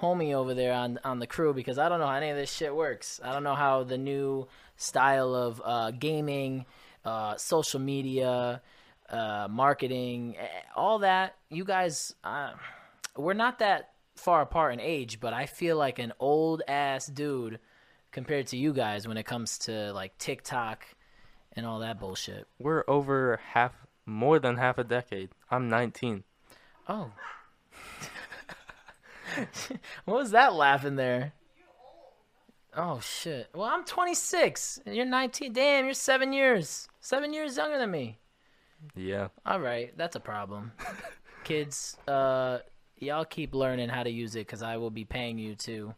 homie 0.00 0.34
over 0.34 0.54
there 0.54 0.72
on 0.72 0.98
on 1.04 1.18
the 1.18 1.26
crew 1.26 1.54
because 1.54 1.78
I 1.78 1.88
don't 1.88 2.00
know 2.00 2.06
how 2.06 2.14
any 2.14 2.30
of 2.30 2.36
this 2.36 2.52
shit 2.52 2.74
works. 2.74 3.20
I 3.22 3.32
don't 3.32 3.44
know 3.44 3.54
how 3.54 3.84
the 3.84 3.98
new 3.98 4.48
style 4.76 5.34
of 5.34 5.62
uh, 5.64 5.90
gaming, 5.92 6.66
uh, 7.04 7.36
social 7.36 7.80
media, 7.80 8.62
uh, 9.10 9.48
marketing, 9.50 10.36
all 10.74 11.00
that. 11.00 11.36
You 11.50 11.64
guys, 11.64 12.14
uh, 12.24 12.52
we're 13.16 13.34
not 13.34 13.60
that 13.60 13.90
far 14.16 14.42
apart 14.42 14.74
in 14.74 14.80
age, 14.80 15.20
but 15.20 15.32
I 15.32 15.46
feel 15.46 15.76
like 15.76 15.98
an 15.98 16.12
old 16.18 16.62
ass 16.66 17.06
dude 17.06 17.58
compared 18.10 18.48
to 18.48 18.56
you 18.56 18.72
guys 18.72 19.06
when 19.06 19.16
it 19.16 19.24
comes 19.24 19.58
to 19.58 19.92
like 19.92 20.16
TikTok 20.18 20.84
and 21.58 21.66
all 21.66 21.80
that 21.80 21.98
bullshit. 21.98 22.46
We're 22.60 22.84
over 22.86 23.40
half, 23.52 23.72
more 24.06 24.38
than 24.38 24.56
half 24.58 24.78
a 24.78 24.84
decade. 24.84 25.30
I'm 25.50 25.68
19. 25.68 26.22
Oh. 26.88 27.10
what 30.04 30.16
was 30.16 30.30
that 30.30 30.54
laugh 30.54 30.84
in 30.84 30.94
there? 30.94 31.32
Oh 32.76 33.00
shit. 33.00 33.48
Well, 33.52 33.66
I'm 33.66 33.84
26. 33.84 34.82
and 34.86 34.94
You're 34.94 35.04
19. 35.04 35.52
Damn, 35.52 35.86
you're 35.86 35.94
7 35.94 36.32
years. 36.32 36.88
7 37.00 37.34
years 37.34 37.56
younger 37.56 37.76
than 37.76 37.90
me. 37.90 38.18
Yeah. 38.94 39.28
All 39.44 39.58
right, 39.58 39.92
that's 39.98 40.14
a 40.14 40.20
problem. 40.20 40.70
Kids, 41.44 41.96
uh 42.06 42.58
y'all 42.98 43.24
keep 43.24 43.52
learning 43.52 43.88
how 43.88 44.04
to 44.04 44.10
use 44.10 44.36
it 44.36 44.46
cuz 44.46 44.62
I 44.62 44.76
will 44.76 44.90
be 44.90 45.04
paying 45.04 45.38
you 45.38 45.56
to 45.56 45.92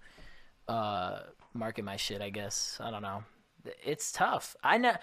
uh 0.68 1.18
market 1.52 1.84
my 1.84 1.96
shit, 1.96 2.22
I 2.22 2.30
guess. 2.30 2.78
I 2.80 2.90
don't 2.90 3.02
know. 3.02 3.24
It's 3.84 4.10
tough. 4.10 4.56
I 4.64 4.78
know 4.78 4.96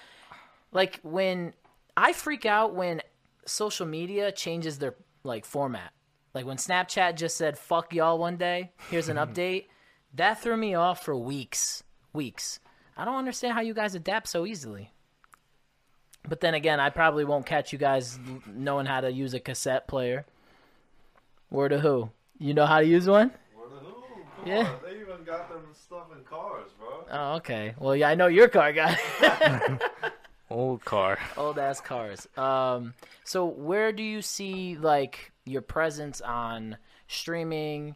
like 0.72 1.00
when 1.04 1.54
I 1.96 2.14
freak 2.14 2.46
out 2.46 2.76
when 2.76 3.02
social 3.46 3.86
media 3.86 4.32
changes 4.32 4.80
their 4.80 4.96
like 5.24 5.46
format. 5.46 5.92
Like 6.34 6.46
when 6.46 6.58
Snapchat 6.58 7.16
just 7.16 7.38
said 7.38 7.58
fuck 7.58 7.94
y'all 7.94 8.18
one 8.20 8.38
day, 8.38 8.72
here's 8.90 9.10
an 9.10 9.18
update. 9.26 9.66
That 10.14 10.42
threw 10.42 10.58
me 10.58 10.74
off 10.76 11.04
for 11.04 11.16
weeks. 11.16 11.84
weeks. 12.14 12.60
I 12.96 13.06
don't 13.06 13.16
understand 13.16 13.54
how 13.54 13.62
you 13.62 13.74
guys 13.74 13.94
adapt 13.96 14.28
so 14.28 14.46
easily. 14.46 14.92
But 16.28 16.42
then 16.42 16.54
again, 16.56 16.80
I 16.80 16.90
probably 16.90 17.24
won't 17.26 17.46
catch 17.46 17.72
you 17.72 17.80
guys 17.80 18.20
knowing 18.46 18.86
how 18.86 19.02
to 19.02 19.12
use 19.12 19.34
a 19.34 19.40
cassette 19.40 19.88
player. 19.88 20.26
Word 21.50 21.70
to 21.70 21.80
who? 21.80 22.10
You 22.38 22.54
know 22.54 22.66
how 22.66 22.80
to 22.82 22.86
use 22.86 23.08
one? 23.08 23.32
What 23.56 23.70
the 23.70 23.76
who? 23.78 23.94
Come 24.42 24.48
Yeah. 24.48 24.70
on, 24.70 24.76
they 24.84 25.00
even 25.00 25.24
got 25.26 25.50
them 25.50 25.62
stuff 25.74 26.08
in 26.18 26.24
cars, 26.26 26.70
bro. 26.78 27.06
Oh, 27.10 27.36
okay. 27.38 27.76
Well, 27.80 27.96
yeah, 27.96 28.10
I 28.10 28.16
know 28.16 28.28
your 28.28 28.48
car 28.50 28.74
guy. 28.74 28.98
Old 30.50 30.84
car. 30.86 31.20
Old 31.38 31.60
ass 31.60 31.82
cars. 31.82 32.28
Um, 32.38 32.94
so 33.24 33.46
where 33.46 33.92
do 33.92 34.04
you 34.04 34.22
see 34.22 34.78
like 34.78 35.32
your 35.46 35.62
presence 35.62 36.22
on 36.22 36.78
streaming? 37.08 37.96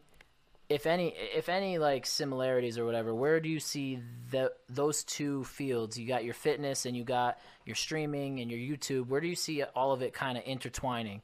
If 0.68 0.86
any, 0.86 1.14
if 1.34 1.48
any, 1.48 1.78
like 1.78 2.06
similarities 2.06 2.78
or 2.78 2.84
whatever, 2.84 3.14
where 3.14 3.40
do 3.40 3.48
you 3.48 3.60
see 3.60 4.00
the 4.30 4.52
those 4.68 5.04
two 5.04 5.44
fields? 5.44 5.98
You 5.98 6.06
got 6.06 6.24
your 6.24 6.34
fitness 6.34 6.86
and 6.86 6.96
you 6.96 7.04
got 7.04 7.38
your 7.64 7.76
streaming 7.76 8.40
and 8.40 8.50
your 8.50 8.60
YouTube. 8.60 9.08
Where 9.08 9.20
do 9.20 9.28
you 9.28 9.34
see 9.34 9.62
all 9.62 9.92
of 9.92 10.02
it 10.02 10.12
kind 10.12 10.36
of 10.36 10.44
intertwining? 10.44 11.22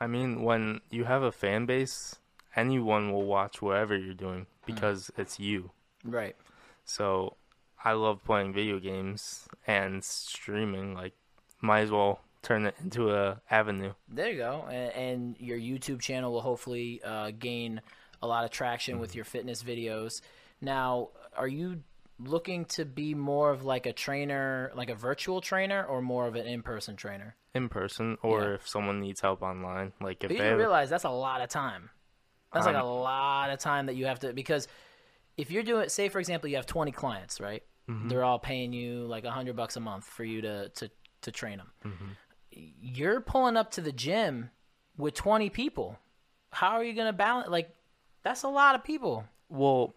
I 0.00 0.06
mean, 0.06 0.42
when 0.42 0.80
you 0.90 1.04
have 1.04 1.22
a 1.22 1.32
fan 1.32 1.66
base, 1.66 2.16
anyone 2.56 3.12
will 3.12 3.24
watch 3.24 3.62
whatever 3.62 3.96
you're 3.96 4.14
doing 4.14 4.46
because 4.66 5.10
it's 5.16 5.38
you. 5.38 5.70
Right. 6.04 6.36
So 6.84 7.36
I 7.84 7.92
love 7.92 8.24
playing 8.24 8.52
video 8.54 8.78
games 8.78 9.46
and 9.66 10.02
streaming. 10.02 10.94
Like, 10.94 11.12
might 11.60 11.80
as 11.80 11.90
well 11.90 12.20
turn 12.42 12.66
it 12.66 12.74
into 12.82 13.14
a 13.14 13.40
avenue. 13.50 13.92
There 14.08 14.30
you 14.30 14.38
go. 14.38 14.66
And, 14.70 14.92
and 14.92 15.36
your 15.38 15.58
YouTube 15.58 16.00
channel 16.00 16.32
will 16.32 16.40
hopefully 16.40 17.00
uh, 17.04 17.30
gain 17.38 17.80
a 18.22 18.26
lot 18.26 18.44
of 18.44 18.50
traction 18.50 18.98
with 18.98 19.14
your 19.14 19.24
fitness 19.24 19.62
videos. 19.62 20.20
Now, 20.60 21.10
are 21.36 21.48
you 21.48 21.82
looking 22.18 22.64
to 22.66 22.84
be 22.84 23.14
more 23.14 23.50
of 23.50 23.64
like 23.64 23.86
a 23.86 23.92
trainer, 23.92 24.70
like 24.74 24.88
a 24.88 24.94
virtual 24.94 25.40
trainer, 25.40 25.84
or 25.84 26.00
more 26.00 26.26
of 26.26 26.36
an 26.36 26.46
in-person 26.46 26.96
trainer? 26.96 27.36
in 27.54 27.68
person 27.68 28.18
or 28.20 28.40
Yeah. 28.42 28.54
if 28.54 28.66
someone 28.68 28.98
needs 29.00 29.20
help 29.20 29.40
online. 29.40 29.92
Like 30.00 30.24
if 30.24 30.28
But 30.28 30.36
you 30.36 30.42
they 30.42 30.48
have, 30.48 30.58
realize 30.58 30.90
that's 30.90 31.04
a 31.04 31.08
lot 31.10 31.40
of 31.40 31.48
time. 31.48 31.90
That's 32.52 32.66
like 32.66 32.74
a 32.74 32.80
Um, 32.80 32.98
lot 32.98 33.50
of 33.50 33.60
time 33.60 33.86
that 33.86 33.94
you 33.94 34.06
have 34.06 34.18
to 34.20 34.32
because 34.32 34.66
if 35.36 35.52
you're 35.52 35.62
doing, 35.62 35.88
say 35.88 36.08
for 36.08 36.18
example, 36.18 36.50
you 36.50 36.56
have 36.56 36.66
20 36.66 36.90
clients, 36.90 37.40
right? 37.40 37.62
Mm-hmm. 37.88 38.08
They're 38.08 38.24
all 38.24 38.38
paying 38.38 38.72
you 38.72 39.04
like 39.06 39.24
a 39.24 39.30
hundred 39.30 39.56
bucks 39.56 39.76
a 39.76 39.80
month 39.80 40.04
for 40.04 40.24
you 40.24 40.40
to 40.42 40.68
to 40.70 40.90
to 41.22 41.30
train 41.30 41.58
them. 41.58 41.70
Mm-hmm. 41.84 42.04
You're 42.80 43.20
pulling 43.20 43.56
up 43.56 43.70
to 43.72 43.80
the 43.80 43.92
gym 43.92 44.50
with 44.96 45.14
20 45.14 45.50
people. 45.50 45.98
How 46.50 46.70
are 46.76 46.84
you 46.84 46.92
gonna 46.94 47.12
balance? 47.12 47.48
Like, 47.50 47.74
that's 48.22 48.42
a 48.44 48.48
lot 48.48 48.74
of 48.74 48.84
people. 48.84 49.24
well, 49.48 49.94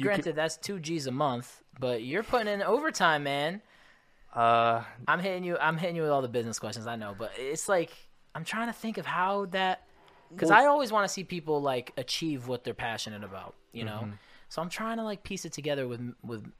Granted, 0.00 0.24
could- 0.24 0.36
that's 0.36 0.56
two 0.56 0.78
G's 0.80 1.06
a 1.06 1.10
month, 1.12 1.62
but 1.80 2.02
you're 2.02 2.22
putting 2.22 2.48
in 2.52 2.62
overtime, 2.62 3.22
man. 3.24 3.62
uh, 4.34 4.82
I'm 5.06 5.18
hitting 5.20 5.44
you. 5.44 5.56
I'm 5.58 5.78
hitting 5.78 5.96
you 5.96 6.02
with 6.02 6.10
all 6.10 6.20
the 6.20 6.28
business 6.28 6.58
questions. 6.58 6.86
I 6.86 6.96
know, 6.96 7.14
but 7.18 7.32
it's 7.38 7.68
like 7.68 7.90
I'm 8.34 8.44
trying 8.44 8.66
to 8.66 8.74
think 8.74 8.98
of 8.98 9.06
how 9.06 9.46
that 9.46 9.84
because 10.30 10.50
I 10.50 10.66
always 10.66 10.92
want 10.92 11.04
to 11.04 11.08
see 11.12 11.24
people 11.24 11.62
like 11.62 11.92
achieve 11.96 12.48
what 12.48 12.64
they're 12.64 12.74
passionate 12.74 13.24
about. 13.24 13.54
You 13.72 13.84
know, 13.84 14.00
Mm-hmm. 14.02 14.10
So 14.48 14.62
I'm 14.62 14.68
trying 14.70 14.96
to 14.98 15.02
like 15.04 15.22
piece 15.22 15.44
it 15.44 15.52
together 15.52 15.86
with 15.88 16.14
with 16.22 16.50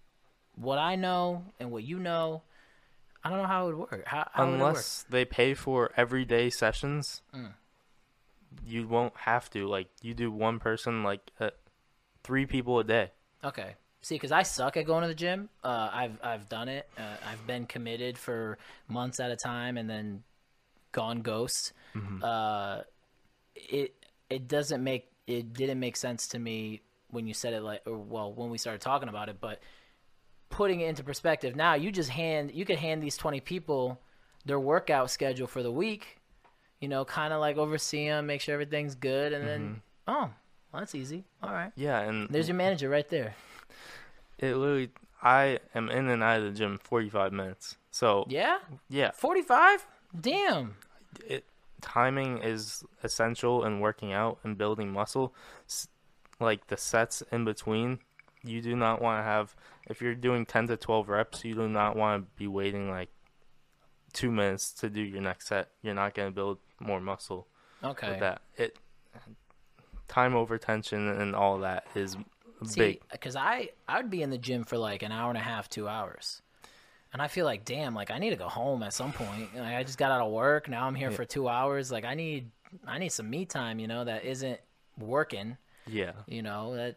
what 0.56 0.78
I 0.78 0.96
know 0.96 1.44
and 1.60 1.70
what 1.70 1.84
you 1.84 1.98
know. 1.98 2.42
I 3.24 3.30
don't 3.30 3.38
know 3.38 3.46
how 3.48 3.62
it 3.68 3.76
would 3.76 3.78
work. 3.90 4.02
How, 4.06 4.28
how 4.32 4.44
it 4.44 4.46
work? 4.46 4.54
unless 4.54 5.04
they 5.10 5.24
pay 5.24 5.54
for 5.54 5.90
everyday 5.96 6.50
sessions, 6.50 7.22
Mm. 7.34 7.52
you 8.66 8.86
won't 8.86 9.16
have 9.18 9.50
to. 9.50 9.66
Like 9.66 9.88
you 10.02 10.14
do 10.14 10.30
one 10.30 10.58
person, 10.58 11.02
like 11.02 11.20
uh, 11.40 11.50
three 12.22 12.46
people 12.46 12.78
a 12.78 12.84
day. 12.84 13.10
Okay. 13.42 13.74
See, 14.00 14.14
because 14.14 14.30
I 14.32 14.44
suck 14.44 14.76
at 14.76 14.86
going 14.86 15.02
to 15.02 15.08
the 15.08 15.14
gym. 15.14 15.48
Uh, 15.64 15.90
I've 15.92 16.18
I've 16.22 16.48
done 16.48 16.68
it. 16.68 16.88
Uh, 16.96 17.16
I've 17.28 17.44
been 17.46 17.66
committed 17.66 18.16
for 18.16 18.56
months 18.86 19.18
at 19.18 19.30
a 19.32 19.36
time, 19.36 19.76
and 19.76 19.90
then 19.90 20.22
gone 20.92 21.20
ghost. 21.22 21.72
Uh, 22.22 22.82
it 23.56 23.94
it 24.30 24.46
doesn't 24.46 24.82
make 24.84 25.10
it 25.26 25.52
didn't 25.52 25.80
make 25.80 25.96
sense 25.96 26.28
to 26.28 26.38
me 26.38 26.80
when 27.10 27.26
you 27.26 27.34
said 27.34 27.52
it 27.54 27.62
like 27.62 27.82
or 27.86 27.96
well 27.96 28.32
when 28.32 28.50
we 28.50 28.58
started 28.58 28.80
talking 28.80 29.08
about 29.08 29.28
it, 29.28 29.40
but 29.40 29.60
putting 30.50 30.80
it 30.80 30.88
into 30.88 31.02
perspective 31.02 31.56
now, 31.56 31.74
you 31.74 31.90
just 31.92 32.10
hand 32.10 32.52
you 32.52 32.64
could 32.64 32.78
hand 32.78 33.02
these 33.02 33.16
twenty 33.16 33.40
people 33.40 34.00
their 34.44 34.60
workout 34.60 35.10
schedule 35.10 35.46
for 35.46 35.62
the 35.62 35.72
week. 35.72 36.18
You 36.80 36.88
know, 36.88 37.04
kind 37.04 37.32
of 37.32 37.40
like 37.40 37.56
oversee 37.56 38.06
them, 38.06 38.26
make 38.26 38.40
sure 38.40 38.54
everything's 38.54 38.94
good, 38.94 39.32
and 39.32 39.46
then 39.46 39.60
mm-hmm. 39.60 39.78
oh, 40.06 40.30
well, 40.72 40.80
that's 40.80 40.94
easy. 40.94 41.24
All 41.42 41.52
right. 41.52 41.72
Yeah, 41.76 42.00
and 42.00 42.28
There's 42.28 42.48
your 42.48 42.56
manager 42.56 42.88
right 42.88 43.08
there. 43.08 43.34
it 44.38 44.54
literally. 44.56 44.90
I 45.20 45.58
am 45.74 45.88
in 45.88 46.08
and 46.08 46.22
out 46.22 46.38
of 46.38 46.44
the 46.44 46.50
gym 46.52 46.78
45 46.78 47.32
minutes. 47.32 47.76
So 47.90 48.24
Yeah? 48.28 48.58
yeah, 48.88 49.10
45? 49.10 49.84
Damn. 50.20 50.76
it 51.26 51.44
timing 51.80 52.38
is 52.38 52.84
essential 53.02 53.64
in 53.64 53.80
working 53.80 54.12
out 54.12 54.38
and 54.44 54.56
building 54.56 54.92
muscle. 54.92 55.34
S- 55.68 55.88
Like 56.40 56.68
the 56.68 56.76
sets 56.76 57.22
in 57.32 57.44
between, 57.44 57.98
you 58.44 58.60
do 58.62 58.76
not 58.76 59.02
want 59.02 59.18
to 59.20 59.24
have. 59.24 59.54
If 59.88 60.00
you're 60.00 60.14
doing 60.14 60.46
10 60.46 60.68
to 60.68 60.76
12 60.76 61.08
reps, 61.08 61.44
you 61.44 61.54
do 61.54 61.68
not 61.68 61.96
want 61.96 62.22
to 62.24 62.28
be 62.38 62.46
waiting 62.46 62.90
like 62.90 63.08
two 64.12 64.30
minutes 64.30 64.72
to 64.74 64.88
do 64.90 65.00
your 65.00 65.20
next 65.20 65.48
set. 65.48 65.70
You're 65.82 65.94
not 65.94 66.14
going 66.14 66.28
to 66.28 66.34
build 66.34 66.58
more 66.80 67.00
muscle 67.00 67.46
Okay. 67.82 68.10
with 68.10 68.20
that. 68.20 68.42
It 68.56 68.76
time 70.08 70.34
over 70.34 70.56
tension 70.58 71.06
and 71.08 71.34
all 71.34 71.58
that 71.58 71.86
is 71.94 72.16
See, 72.64 72.80
big. 72.80 73.00
because 73.12 73.36
I, 73.36 73.68
I 73.86 73.98
would 73.98 74.10
be 74.10 74.22
in 74.22 74.30
the 74.30 74.38
gym 74.38 74.64
for 74.64 74.78
like 74.78 75.02
an 75.02 75.12
hour 75.12 75.28
and 75.28 75.38
a 75.38 75.42
half, 75.42 75.68
two 75.68 75.86
hours. 75.86 76.42
And 77.12 77.22
I 77.22 77.28
feel 77.28 77.44
like, 77.44 77.64
damn, 77.64 77.94
like 77.94 78.10
I 78.10 78.18
need 78.18 78.30
to 78.30 78.36
go 78.36 78.48
home 78.48 78.82
at 78.82 78.92
some 78.92 79.12
point. 79.12 79.54
Like, 79.54 79.74
I 79.74 79.82
just 79.82 79.98
got 79.98 80.10
out 80.10 80.20
of 80.20 80.32
work. 80.32 80.68
Now 80.68 80.86
I'm 80.86 80.94
here 80.94 81.10
for 81.10 81.24
two 81.24 81.48
hours. 81.48 81.90
Like 81.92 82.04
I 82.04 82.14
need, 82.14 82.50
I 82.86 82.98
need 82.98 83.10
some 83.10 83.28
me 83.30 83.44
time, 83.44 83.78
you 83.78 83.86
know, 83.86 84.04
that 84.04 84.24
isn't 84.24 84.60
working, 84.98 85.56
Yeah, 85.88 86.12
you 86.26 86.42
know, 86.42 86.76
that 86.76 86.96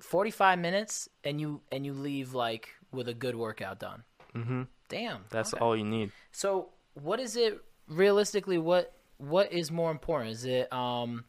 45 0.00 0.58
minutes 0.58 1.08
and 1.22 1.40
you, 1.40 1.60
and 1.70 1.84
you 1.84 1.92
leave 1.92 2.34
like 2.34 2.70
with 2.92 3.08
a 3.08 3.14
good 3.14 3.36
workout 3.36 3.78
done. 3.80 4.02
Mm-hmm. 4.34 4.62
Damn. 4.88 5.24
that's 5.30 5.54
okay. 5.54 5.64
all 5.64 5.76
you 5.76 5.84
need. 5.84 6.12
So, 6.32 6.70
what 6.94 7.20
is 7.20 7.36
it 7.36 7.60
realistically? 7.88 8.58
What 8.58 8.92
what 9.18 9.52
is 9.52 9.70
more 9.70 9.90
important? 9.90 10.32
Is 10.32 10.44
it 10.44 10.72
um, 10.72 11.24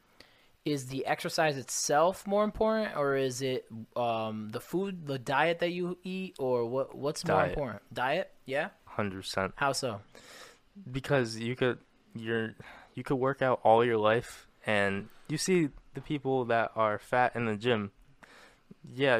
is 0.65 0.87
the 0.87 1.05
exercise 1.05 1.57
itself 1.57 2.25
more 2.27 2.43
important, 2.43 2.97
or 2.97 3.15
is 3.15 3.41
it 3.41 3.65
um, 3.95 4.49
the 4.51 4.59
food, 4.59 5.05
the 5.07 5.19
diet 5.19 5.59
that 5.59 5.71
you 5.71 5.97
eat, 6.03 6.35
or 6.39 6.65
what? 6.65 6.95
What's 6.95 7.25
more 7.25 7.45
important? 7.45 7.81
Diet? 7.93 8.31
Yeah. 8.45 8.69
Hundred 8.85 9.21
percent. 9.21 9.53
How 9.55 9.71
so? 9.71 10.01
because 10.91 11.37
you 11.37 11.55
could 11.55 11.79
you're 12.13 12.55
you 12.93 13.03
could 13.03 13.15
work 13.15 13.41
out 13.41 13.59
all 13.63 13.83
your 13.83 13.97
life 13.97 14.47
and 14.65 15.09
you 15.29 15.37
see 15.37 15.69
the 15.93 16.01
people 16.01 16.45
that 16.45 16.71
are 16.75 16.97
fat 16.99 17.35
in 17.35 17.45
the 17.45 17.55
gym 17.55 17.91
yeah 18.93 19.17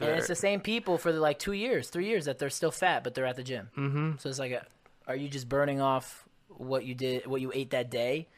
And 0.00 0.10
it's 0.18 0.26
the 0.28 0.34
same 0.34 0.60
people 0.60 0.98
for 0.98 1.12
like 1.12 1.38
two 1.38 1.52
years, 1.52 1.88
three 1.88 2.06
years 2.06 2.24
that 2.24 2.38
they're 2.38 2.50
still 2.50 2.70
fat, 2.70 3.04
but 3.04 3.14
they're 3.14 3.26
at 3.26 3.36
the 3.36 3.42
gym. 3.42 3.68
Mhm. 3.76 4.20
So 4.20 4.28
it's 4.28 4.38
like, 4.38 4.52
a, 4.52 4.66
are 5.06 5.16
you 5.16 5.28
just 5.28 5.48
burning 5.48 5.80
off 5.80 6.26
what 6.48 6.84
you 6.84 6.94
did, 6.94 7.26
what 7.26 7.40
you 7.40 7.50
ate 7.54 7.70
that 7.70 7.90
day, 7.90 8.28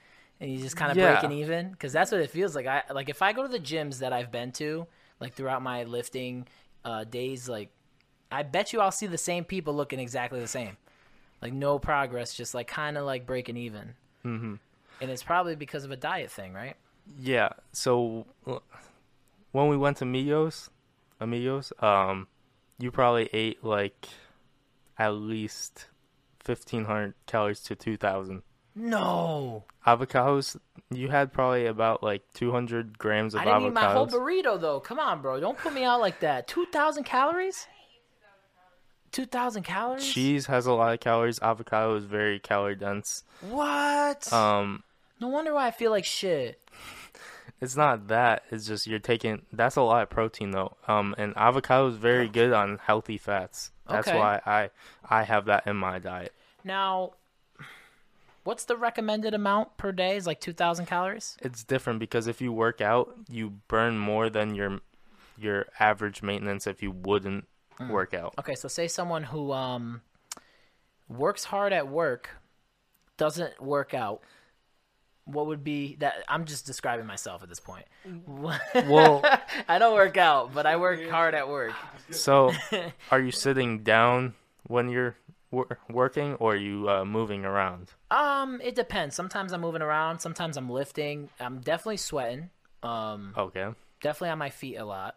and 0.40 0.50
you 0.53 0.59
just 0.59 0.77
kind 0.77 0.90
of 0.90 0.96
Yeah. 0.96 1.11
breaking 1.20 1.33
even? 1.38 1.70
Because 1.70 1.92
that's 1.92 2.11
what 2.12 2.20
it 2.20 2.31
feels 2.31 2.55
like. 2.55 2.66
I 2.66 2.83
like 2.92 3.09
if 3.09 3.22
I 3.22 3.33
go 3.33 3.42
to 3.42 3.48
the 3.48 3.61
gyms 3.61 3.98
that 3.98 4.12
I've 4.12 4.31
been 4.31 4.53
to, 4.53 4.87
like 5.20 5.35
throughout 5.35 5.62
my 5.62 5.85
lifting 5.85 6.46
uh, 6.85 7.05
days, 7.05 7.48
like 7.48 7.70
I 8.31 8.42
bet 8.42 8.72
you 8.72 8.81
I'll 8.81 8.90
see 8.92 9.07
the 9.07 9.18
same 9.18 9.44
people 9.44 9.74
looking 9.74 10.00
exactly 10.00 10.40
the 10.40 10.48
same, 10.48 10.77
like 11.40 11.53
no 11.53 11.79
progress, 11.79 12.35
just 12.35 12.55
like 12.55 12.66
kind 12.66 12.98
of 12.98 13.05
like 13.05 13.27
breaking 13.27 13.57
even. 13.57 13.94
Mhm. 14.24 14.59
And 15.00 15.11
it's 15.11 15.22
probably 15.22 15.55
because 15.57 15.85
of 15.85 15.90
a 15.90 15.96
diet 15.96 16.31
thing, 16.31 16.53
right? 16.53 16.77
Yeah 17.18 17.50
so 17.72 18.26
when 19.52 19.68
we 19.68 19.76
went 19.76 19.96
to 19.98 20.04
Migos 20.04 20.68
Amigos 21.20 21.72
um 21.80 22.26
you 22.78 22.90
probably 22.90 23.28
ate 23.32 23.62
like 23.64 24.08
at 24.98 25.10
least 25.10 25.86
1500 26.44 27.14
calories 27.26 27.60
to 27.60 27.74
2000 27.74 28.42
No, 28.74 29.64
avocados 29.86 30.56
you 30.90 31.08
had 31.08 31.32
probably 31.32 31.66
about 31.66 32.02
like 32.02 32.22
200 32.34 32.98
grams 32.98 33.34
of 33.34 33.40
I 33.40 33.44
didn't 33.44 33.62
avocados 33.62 33.68
eat 33.68 33.74
my 33.74 33.92
whole 33.92 34.06
burrito 34.06 34.60
though. 34.60 34.80
Come 34.80 34.98
on, 34.98 35.22
bro, 35.22 35.40
don't 35.40 35.56
put 35.56 35.72
me 35.72 35.84
out 35.84 36.00
like 36.00 36.20
that. 36.20 36.46
Two 36.46 36.66
thousand 36.72 37.04
calories. 37.04 37.66
Two 39.12 39.26
thousand 39.26 39.62
calories. 39.62 40.04
cheese 40.12 40.46
has 40.46 40.66
a 40.66 40.72
lot 40.72 40.92
of 40.92 41.00
calories 41.00 41.38
avocado 41.40 41.94
is 41.96 42.04
very 42.04 42.38
calorie 42.40 42.74
dense 42.74 43.22
What? 43.48 44.30
um 44.32 44.82
no 45.20 45.28
wonder 45.28 45.54
why 45.54 45.68
I 45.68 45.70
feel 45.70 45.92
like 45.92 46.04
shit. 46.04 46.60
It's 47.60 47.76
not 47.76 48.08
that. 48.08 48.42
It's 48.50 48.66
just 48.66 48.86
you're 48.86 48.98
taking. 48.98 49.42
That's 49.52 49.76
a 49.76 49.82
lot 49.82 50.02
of 50.02 50.10
protein 50.10 50.50
though. 50.50 50.76
Um, 50.86 51.14
and 51.16 51.32
avocado 51.36 51.88
is 51.88 51.96
very 51.96 52.28
good 52.28 52.52
on 52.52 52.78
healthy 52.78 53.16
fats. 53.16 53.70
That's 53.88 54.08
Okay. 54.08 54.18
why 54.18 54.40
I 54.44 54.70
I 55.08 55.22
have 55.22 55.46
that 55.46 55.66
in 55.66 55.76
my 55.76 55.98
diet. 55.98 56.32
Now, 56.62 57.12
what's 58.42 58.64
the 58.64 58.76
recommended 58.76 59.34
amount 59.34 59.76
per 59.76 59.92
day? 59.92 60.16
Is 60.16 60.26
like 60.26 60.40
two 60.40 60.52
thousand 60.52 60.86
calories. 60.86 61.36
It's 61.40 61.64
different 61.64 62.00
because 62.00 62.26
if 62.26 62.40
you 62.40 62.52
work 62.52 62.80
out, 62.80 63.14
you 63.28 63.60
burn 63.68 63.98
more 63.98 64.28
than 64.28 64.54
your 64.54 64.80
your 65.38 65.66
average 65.80 66.22
maintenance 66.22 66.66
if 66.66 66.82
you 66.82 66.90
wouldn't 66.90 67.46
Mm. 67.80 67.88
work 67.90 68.14
out. 68.14 68.34
Okay, 68.38 68.54
so 68.54 68.68
say 68.68 68.86
someone 68.86 69.24
who 69.24 69.50
um 69.52 70.02
works 71.08 71.44
hard 71.44 71.72
at 71.72 71.88
work 71.88 72.30
doesn't 73.16 73.60
work 73.60 73.94
out. 73.94 74.22
What 75.26 75.46
would 75.46 75.64
be 75.64 75.96
that? 76.00 76.24
I'm 76.28 76.44
just 76.44 76.66
describing 76.66 77.06
myself 77.06 77.42
at 77.42 77.48
this 77.48 77.60
point. 77.60 77.87
Well, 78.87 79.22
I 79.68 79.78
don't 79.78 79.94
work 79.94 80.16
out, 80.16 80.52
but 80.52 80.66
I 80.66 80.76
work 80.76 81.08
hard 81.08 81.34
at 81.34 81.48
work. 81.48 81.72
so 82.10 82.52
are 83.10 83.20
you 83.20 83.30
sitting 83.30 83.82
down 83.82 84.34
when 84.66 84.88
you're 84.88 85.16
wor- 85.50 85.78
working 85.88 86.34
or 86.34 86.52
are 86.52 86.56
you 86.56 86.88
uh, 86.90 87.04
moving 87.04 87.44
around? 87.44 87.92
Um, 88.10 88.60
it 88.62 88.74
depends. 88.74 89.14
Sometimes 89.14 89.52
I'm 89.52 89.60
moving 89.62 89.82
around. 89.82 90.18
Sometimes 90.20 90.56
I'm 90.56 90.68
lifting. 90.68 91.30
I'm 91.40 91.60
definitely 91.60 91.96
sweating. 91.98 92.50
Um, 92.82 93.32
Okay. 93.37 93.68
definitely 94.02 94.30
on 94.30 94.38
my 94.38 94.50
feet 94.50 94.76
a 94.76 94.84
lot, 94.84 95.16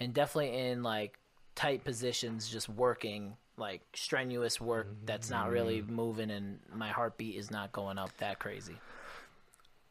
and 0.00 0.12
definitely 0.12 0.58
in 0.58 0.82
like 0.82 1.16
tight 1.54 1.84
positions, 1.84 2.48
just 2.48 2.68
working 2.68 3.36
like 3.56 3.82
strenuous 3.94 4.60
work 4.60 4.88
that's 5.04 5.30
not 5.30 5.50
really 5.50 5.82
moving, 5.82 6.30
and 6.30 6.58
my 6.74 6.88
heartbeat 6.88 7.36
is 7.36 7.50
not 7.50 7.70
going 7.72 7.98
up 7.98 8.10
that 8.18 8.38
crazy. 8.40 8.76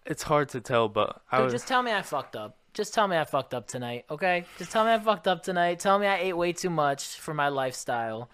It's 0.10 0.24
hard 0.24 0.50
to 0.50 0.60
tell, 0.60 0.90
but 0.90 1.22
I 1.32 1.38
Dude, 1.38 1.46
was 1.46 1.54
just 1.54 1.68
tell 1.68 1.84
me 1.84 1.94
I 1.94 2.02
fucked 2.02 2.36
up. 2.36 2.58
Just 2.74 2.94
tell 2.94 3.08
me 3.08 3.16
I 3.16 3.26
fucked 3.26 3.54
up 3.54 3.68
tonight, 3.68 4.06
okay? 4.10 4.46
Just 4.58 4.72
tell 4.72 4.84
me 4.84 4.92
I 4.92 5.00
fucked 5.00 5.28
up 5.28 5.44
tonight. 5.44 5.80
Tell 5.80 6.00
me 6.00 6.08
I 6.08 6.18
ate 6.18 6.34
way 6.34 6.52
too 6.52 6.70
much 6.70 7.20
for 7.20 7.34
my 7.34 7.50
lifestyle. 7.50 8.30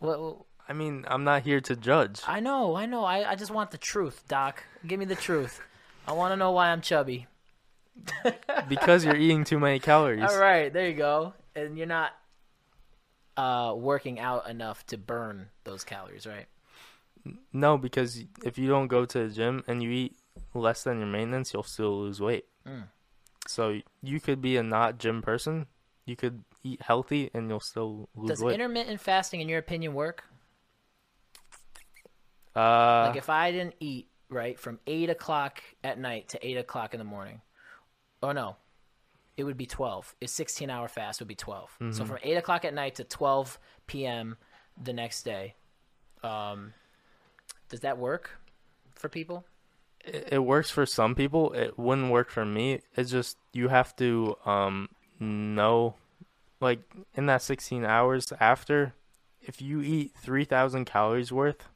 What? 0.00 0.36
I 0.68 0.72
mean, 0.72 1.04
I'm 1.08 1.24
not 1.24 1.42
here 1.42 1.60
to 1.62 1.76
judge. 1.76 2.20
I 2.26 2.40
know, 2.40 2.74
I 2.74 2.86
know. 2.86 3.04
I, 3.04 3.30
I 3.30 3.34
just 3.36 3.50
want 3.52 3.70
the 3.70 3.78
truth, 3.78 4.24
Doc. 4.28 4.64
Give 4.86 4.98
me 4.98 5.04
the 5.04 5.14
truth. 5.14 5.60
I 6.06 6.12
want 6.12 6.32
to 6.32 6.36
know 6.36 6.50
why 6.50 6.70
I'm 6.70 6.80
chubby. 6.80 7.26
because 8.68 9.04
you're 9.04 9.16
eating 9.16 9.44
too 9.44 9.58
many 9.58 9.78
calories. 9.78 10.22
All 10.22 10.38
right, 10.38 10.72
there 10.72 10.88
you 10.88 10.94
go. 10.94 11.34
And 11.54 11.76
you're 11.78 11.86
not 11.86 12.12
uh, 13.36 13.74
working 13.76 14.18
out 14.18 14.48
enough 14.48 14.84
to 14.86 14.98
burn 14.98 15.48
those 15.64 15.84
calories, 15.84 16.26
right? 16.26 16.46
No, 17.52 17.76
because 17.76 18.24
if 18.44 18.58
you 18.58 18.68
don't 18.68 18.88
go 18.88 19.04
to 19.04 19.28
the 19.28 19.34
gym 19.34 19.62
and 19.66 19.82
you 19.82 19.90
eat 19.90 20.16
less 20.54 20.84
than 20.84 20.98
your 20.98 21.06
maintenance, 21.08 21.52
you'll 21.52 21.62
still 21.62 22.00
lose 22.00 22.20
weight. 22.20 22.46
Mm. 22.66 22.84
So 23.46 23.80
you 24.02 24.20
could 24.20 24.40
be 24.40 24.56
a 24.56 24.62
not 24.62 24.98
gym 24.98 25.22
person. 25.22 25.66
You 26.06 26.16
could 26.16 26.44
eat 26.62 26.82
healthy 26.82 27.30
and 27.34 27.48
you'll 27.48 27.60
still 27.60 28.08
lose 28.14 28.28
Does 28.30 28.40
weight. 28.42 28.50
Does 28.50 28.54
intermittent 28.54 29.00
fasting, 29.00 29.40
in 29.40 29.48
your 29.48 29.58
opinion, 29.58 29.94
work? 29.94 30.24
uh, 32.56 33.06
Like 33.08 33.16
if 33.16 33.30
I 33.30 33.50
didn't 33.52 33.74
eat 33.80 34.08
right 34.28 34.58
from 34.58 34.78
eight 34.86 35.10
o'clock 35.10 35.62
at 35.82 35.98
night 35.98 36.28
to 36.30 36.46
eight 36.46 36.56
o'clock 36.56 36.94
in 36.94 36.98
the 36.98 37.04
morning, 37.04 37.40
oh 38.22 38.32
no, 38.32 38.56
it 39.36 39.44
would 39.44 39.56
be 39.56 39.66
twelve. 39.66 40.14
A 40.20 40.26
sixteen-hour 40.26 40.88
fast 40.88 41.20
would 41.20 41.28
be 41.28 41.34
12 41.34 41.70
Mm-hmm. 41.80 41.92
So 41.92 42.04
from 42.04 42.18
eight 42.22 42.36
o'clock 42.36 42.64
at 42.64 42.74
night 42.74 42.96
to 42.96 43.04
twelve 43.04 43.58
p.m. 43.86 44.36
the 44.82 44.92
next 44.92 45.22
day, 45.22 45.54
um, 46.22 46.72
does 47.68 47.80
that 47.80 47.98
work 47.98 48.30
for 48.94 49.08
people? 49.08 49.44
It, 50.12 50.28
it 50.32 50.38
works 50.38 50.70
for 50.70 50.86
some 50.86 51.14
people. 51.14 51.52
It 51.52 51.78
wouldn't 51.78 52.10
work 52.10 52.30
for 52.30 52.44
me. 52.44 52.80
It's 52.96 53.10
just 53.10 53.36
you 53.52 53.68
have 53.68 53.94
to 53.96 54.36
um 54.44 54.88
know, 55.18 55.94
like 56.60 56.80
in 57.14 57.26
that 57.26 57.42
16 57.42 57.84
hours 57.84 58.32
after, 58.40 58.94
if 59.42 59.60
you 59.60 59.80
eat 59.80 60.12
3,000 60.16 60.84
calories 60.84 61.32
worth, 61.32 61.68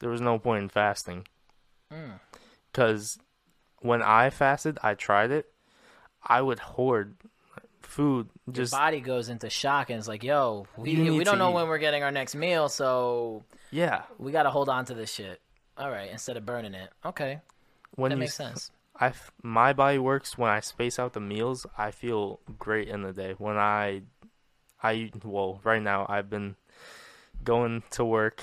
there 0.00 0.10
was 0.10 0.20
no 0.20 0.38
point 0.38 0.62
in 0.62 0.68
fasting. 0.68 1.26
Mm. 1.92 2.20
Because 2.70 3.18
when 3.80 4.02
I 4.02 4.30
fasted, 4.30 4.78
I 4.82 4.94
tried 4.94 5.30
it. 5.30 5.46
I 6.22 6.42
would 6.42 6.58
hoard 6.58 7.16
food. 7.82 8.28
Just 8.50 8.72
Your 8.72 8.80
body 8.80 9.00
goes 9.00 9.28
into 9.28 9.50
shock 9.50 9.90
and 9.90 9.98
it's 9.98 10.08
like, 10.08 10.22
yo, 10.22 10.66
we 10.76 11.10
we 11.10 11.24
don't 11.24 11.38
know 11.38 11.50
eat. 11.50 11.54
when 11.54 11.68
we're 11.68 11.78
getting 11.78 12.02
our 12.02 12.10
next 12.10 12.34
meal, 12.34 12.68
so 12.68 13.44
yeah. 13.70 14.02
we 14.18 14.32
got 14.32 14.44
to 14.44 14.50
hold 14.50 14.68
on 14.68 14.84
to 14.86 14.94
this 14.94 15.12
shit. 15.12 15.40
All 15.76 15.90
right, 15.90 16.10
instead 16.10 16.36
of 16.36 16.44
burning 16.44 16.74
it. 16.74 16.90
Okay, 17.04 17.40
When 17.98 18.10
that 18.10 18.16
you 18.16 18.20
makes 18.20 18.34
sense. 18.34 18.70
I 19.00 19.12
my 19.42 19.72
body 19.72 19.98
works 19.98 20.36
when 20.38 20.50
I 20.50 20.60
space 20.60 20.98
out 20.98 21.12
the 21.12 21.20
meals. 21.20 21.66
I 21.76 21.90
feel 21.90 22.40
great 22.58 22.88
in 22.88 23.02
the 23.02 23.12
day. 23.12 23.34
When 23.38 23.56
I, 23.56 24.02
I 24.82 25.10
well, 25.24 25.60
right 25.64 25.82
now 25.82 26.06
I've 26.08 26.30
been 26.30 26.56
going 27.44 27.82
to 27.90 28.04
work, 28.04 28.42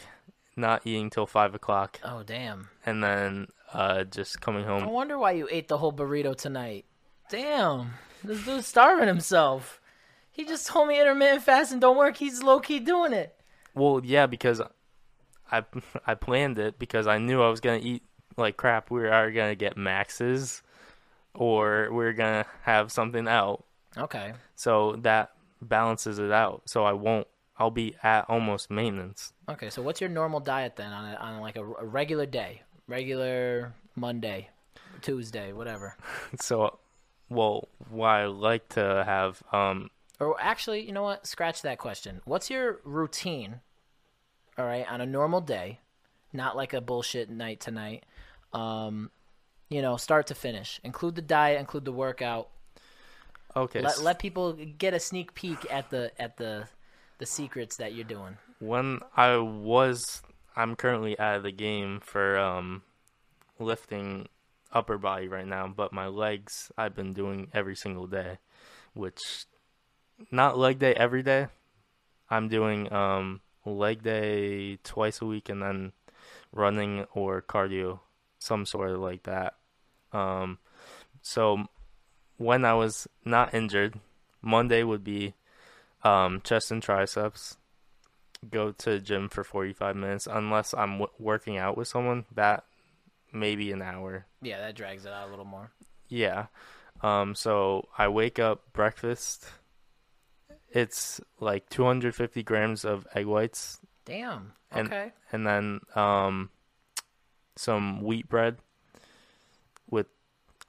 not 0.55 0.81
eating 0.85 1.09
till 1.09 1.25
five 1.25 1.55
o'clock, 1.55 1.99
Oh 2.03 2.23
damn. 2.23 2.69
and 2.85 3.03
then 3.03 3.47
uh 3.73 4.03
just 4.05 4.39
coming 4.41 4.63
home. 4.65 4.83
I 4.83 4.87
wonder 4.87 5.17
why 5.17 5.31
you 5.31 5.47
ate 5.51 5.67
the 5.67 5.77
whole 5.77 5.91
burrito 5.93 6.35
tonight. 6.35 6.85
Damn, 7.29 7.93
this 8.23 8.45
dude's 8.45 8.67
starving 8.67 9.07
himself. 9.07 9.81
He 10.31 10.45
just 10.45 10.67
told 10.67 10.87
me 10.89 10.99
intermittent 10.99 11.43
fasting 11.43 11.79
don't 11.79 11.97
work. 11.97 12.17
He's 12.17 12.43
low 12.43 12.59
key 12.59 12.79
doing 12.79 13.13
it. 13.13 13.35
Well, 13.73 14.01
yeah, 14.03 14.25
because 14.25 14.61
I 15.51 15.63
I 16.07 16.15
planned 16.15 16.59
it 16.59 16.79
because 16.79 17.07
I 17.07 17.17
knew 17.17 17.41
I 17.41 17.49
was 17.49 17.59
gonna 17.59 17.79
eat 17.81 18.03
like 18.37 18.57
crap. 18.57 18.91
We 18.91 19.07
are 19.07 19.31
gonna 19.31 19.55
get 19.55 19.77
maxes, 19.77 20.61
or 21.33 21.89
we 21.91 22.05
are 22.05 22.13
gonna 22.13 22.45
have 22.63 22.91
something 22.91 23.27
out. 23.27 23.63
Okay. 23.97 24.33
So 24.55 24.97
that 25.01 25.31
balances 25.61 26.19
it 26.19 26.31
out. 26.31 26.63
So 26.65 26.83
I 26.83 26.93
won't. 26.93 27.27
I'll 27.57 27.71
be 27.71 27.95
at 28.03 28.25
almost 28.29 28.69
maintenance. 28.69 29.31
Okay. 29.47 29.69
So 29.69 29.81
what's 29.81 30.01
your 30.01 30.09
normal 30.09 30.39
diet 30.41 30.75
then 30.75 30.91
on 30.91 31.13
a, 31.13 31.15
on 31.15 31.39
like 31.41 31.55
a, 31.55 31.63
a 31.63 31.85
regular 31.85 32.25
day, 32.25 32.63
regular 32.87 33.73
Monday, 33.95 34.49
Tuesday, 35.01 35.53
whatever? 35.53 35.95
So, 36.41 36.79
well, 37.29 37.69
what 37.89 38.07
I 38.07 38.25
like 38.25 38.67
to 38.69 39.03
have, 39.05 39.41
um, 39.53 39.89
Or 40.19 40.35
actually, 40.39 40.81
you 40.85 40.91
know 40.91 41.03
what? 41.03 41.25
Scratch 41.25 41.61
that 41.61 41.77
question. 41.77 42.21
What's 42.25 42.49
your 42.49 42.81
routine? 42.83 43.61
All 44.57 44.65
right, 44.65 44.85
on 44.89 44.99
a 45.01 45.05
normal 45.05 45.41
day, 45.41 45.79
not 46.33 46.55
like 46.57 46.73
a 46.73 46.81
bullshit 46.81 47.29
night 47.29 47.59
tonight. 47.59 48.05
Um, 48.55 49.11
you 49.69 49.81
know, 49.81 49.97
start 49.97 50.27
to 50.27 50.35
finish. 50.35 50.79
Include 50.83 51.15
the 51.15 51.21
diet, 51.21 51.59
include 51.59 51.85
the 51.85 51.91
workout. 51.91 52.49
okay, 53.55 53.81
Let 53.81 54.01
let 54.01 54.19
people 54.19 54.53
get 54.53 54.93
a 54.93 54.99
sneak 54.99 55.33
peek 55.33 55.59
at 55.71 55.89
the 55.89 56.11
at 56.19 56.37
the 56.37 56.67
the 57.17 57.25
secrets 57.25 57.77
that 57.77 57.93
you're 57.93 58.03
doing. 58.05 58.37
when 58.59 58.99
I 59.15 59.37
was, 59.37 60.21
I'm 60.55 60.75
currently 60.75 61.17
out 61.19 61.37
of 61.37 61.43
the 61.43 61.51
game 61.51 61.99
for 62.03 62.37
um, 62.37 62.83
lifting 63.59 64.27
upper 64.71 64.97
body 64.97 65.27
right 65.27 65.47
now, 65.47 65.67
but 65.67 65.93
my 65.93 66.07
legs 66.07 66.71
I've 66.77 66.95
been 66.95 67.13
doing 67.13 67.49
every 67.53 67.75
single 67.75 68.07
day, 68.07 68.39
which 68.93 69.19
not 70.31 70.57
leg 70.57 70.79
day 70.79 70.93
every 70.93 71.23
day. 71.23 71.47
I'm 72.29 72.49
doing 72.49 72.91
um 72.91 73.41
leg 73.65 74.03
day 74.03 74.77
twice 74.83 75.21
a 75.21 75.25
week 75.25 75.49
and 75.49 75.61
then 75.61 75.91
running 76.51 77.05
or 77.13 77.41
cardio, 77.41 77.99
some 78.45 78.65
sort 78.65 78.91
of 78.91 78.99
like 78.99 79.23
that. 79.23 79.55
Um, 80.13 80.59
so 81.21 81.65
when 82.37 82.63
I 82.63 82.73
was 82.75 83.07
not 83.25 83.53
injured, 83.53 83.99
Monday 84.41 84.83
would 84.83 85.03
be 85.03 85.33
um, 86.03 86.41
chest 86.43 86.71
and 86.71 86.81
triceps. 86.83 87.57
Go 88.49 88.71
to 88.71 88.89
the 88.91 88.99
gym 88.99 89.27
for 89.29 89.43
45 89.43 89.95
minutes 89.95 90.27
unless 90.31 90.73
I'm 90.73 90.99
w- 90.99 91.11
working 91.17 91.57
out 91.57 91.75
with 91.77 91.87
someone. 91.87 92.25
That 92.35 92.63
maybe 93.33 93.71
an 93.71 93.81
hour. 93.81 94.27
Yeah, 94.41 94.59
that 94.59 94.75
drags 94.75 95.05
it 95.05 95.11
out 95.11 95.27
a 95.27 95.31
little 95.31 95.45
more. 95.45 95.71
Yeah. 96.07 96.45
Um, 97.01 97.33
so 97.33 97.87
I 97.97 98.07
wake 98.07 98.37
up, 98.37 98.71
breakfast. 98.71 99.45
It's 100.69 101.19
like 101.39 101.69
250 101.69 102.43
grams 102.43 102.85
of 102.85 103.07
egg 103.15 103.25
whites, 103.25 103.79
Damn. 104.05 104.53
And- 104.71 104.87
Okay. 104.87 105.11
and 105.31 105.47
then 105.47 105.79
um, 105.95 106.49
some 107.55 108.01
wheat 108.01 108.27
bread 108.27 108.57
with 109.89 110.07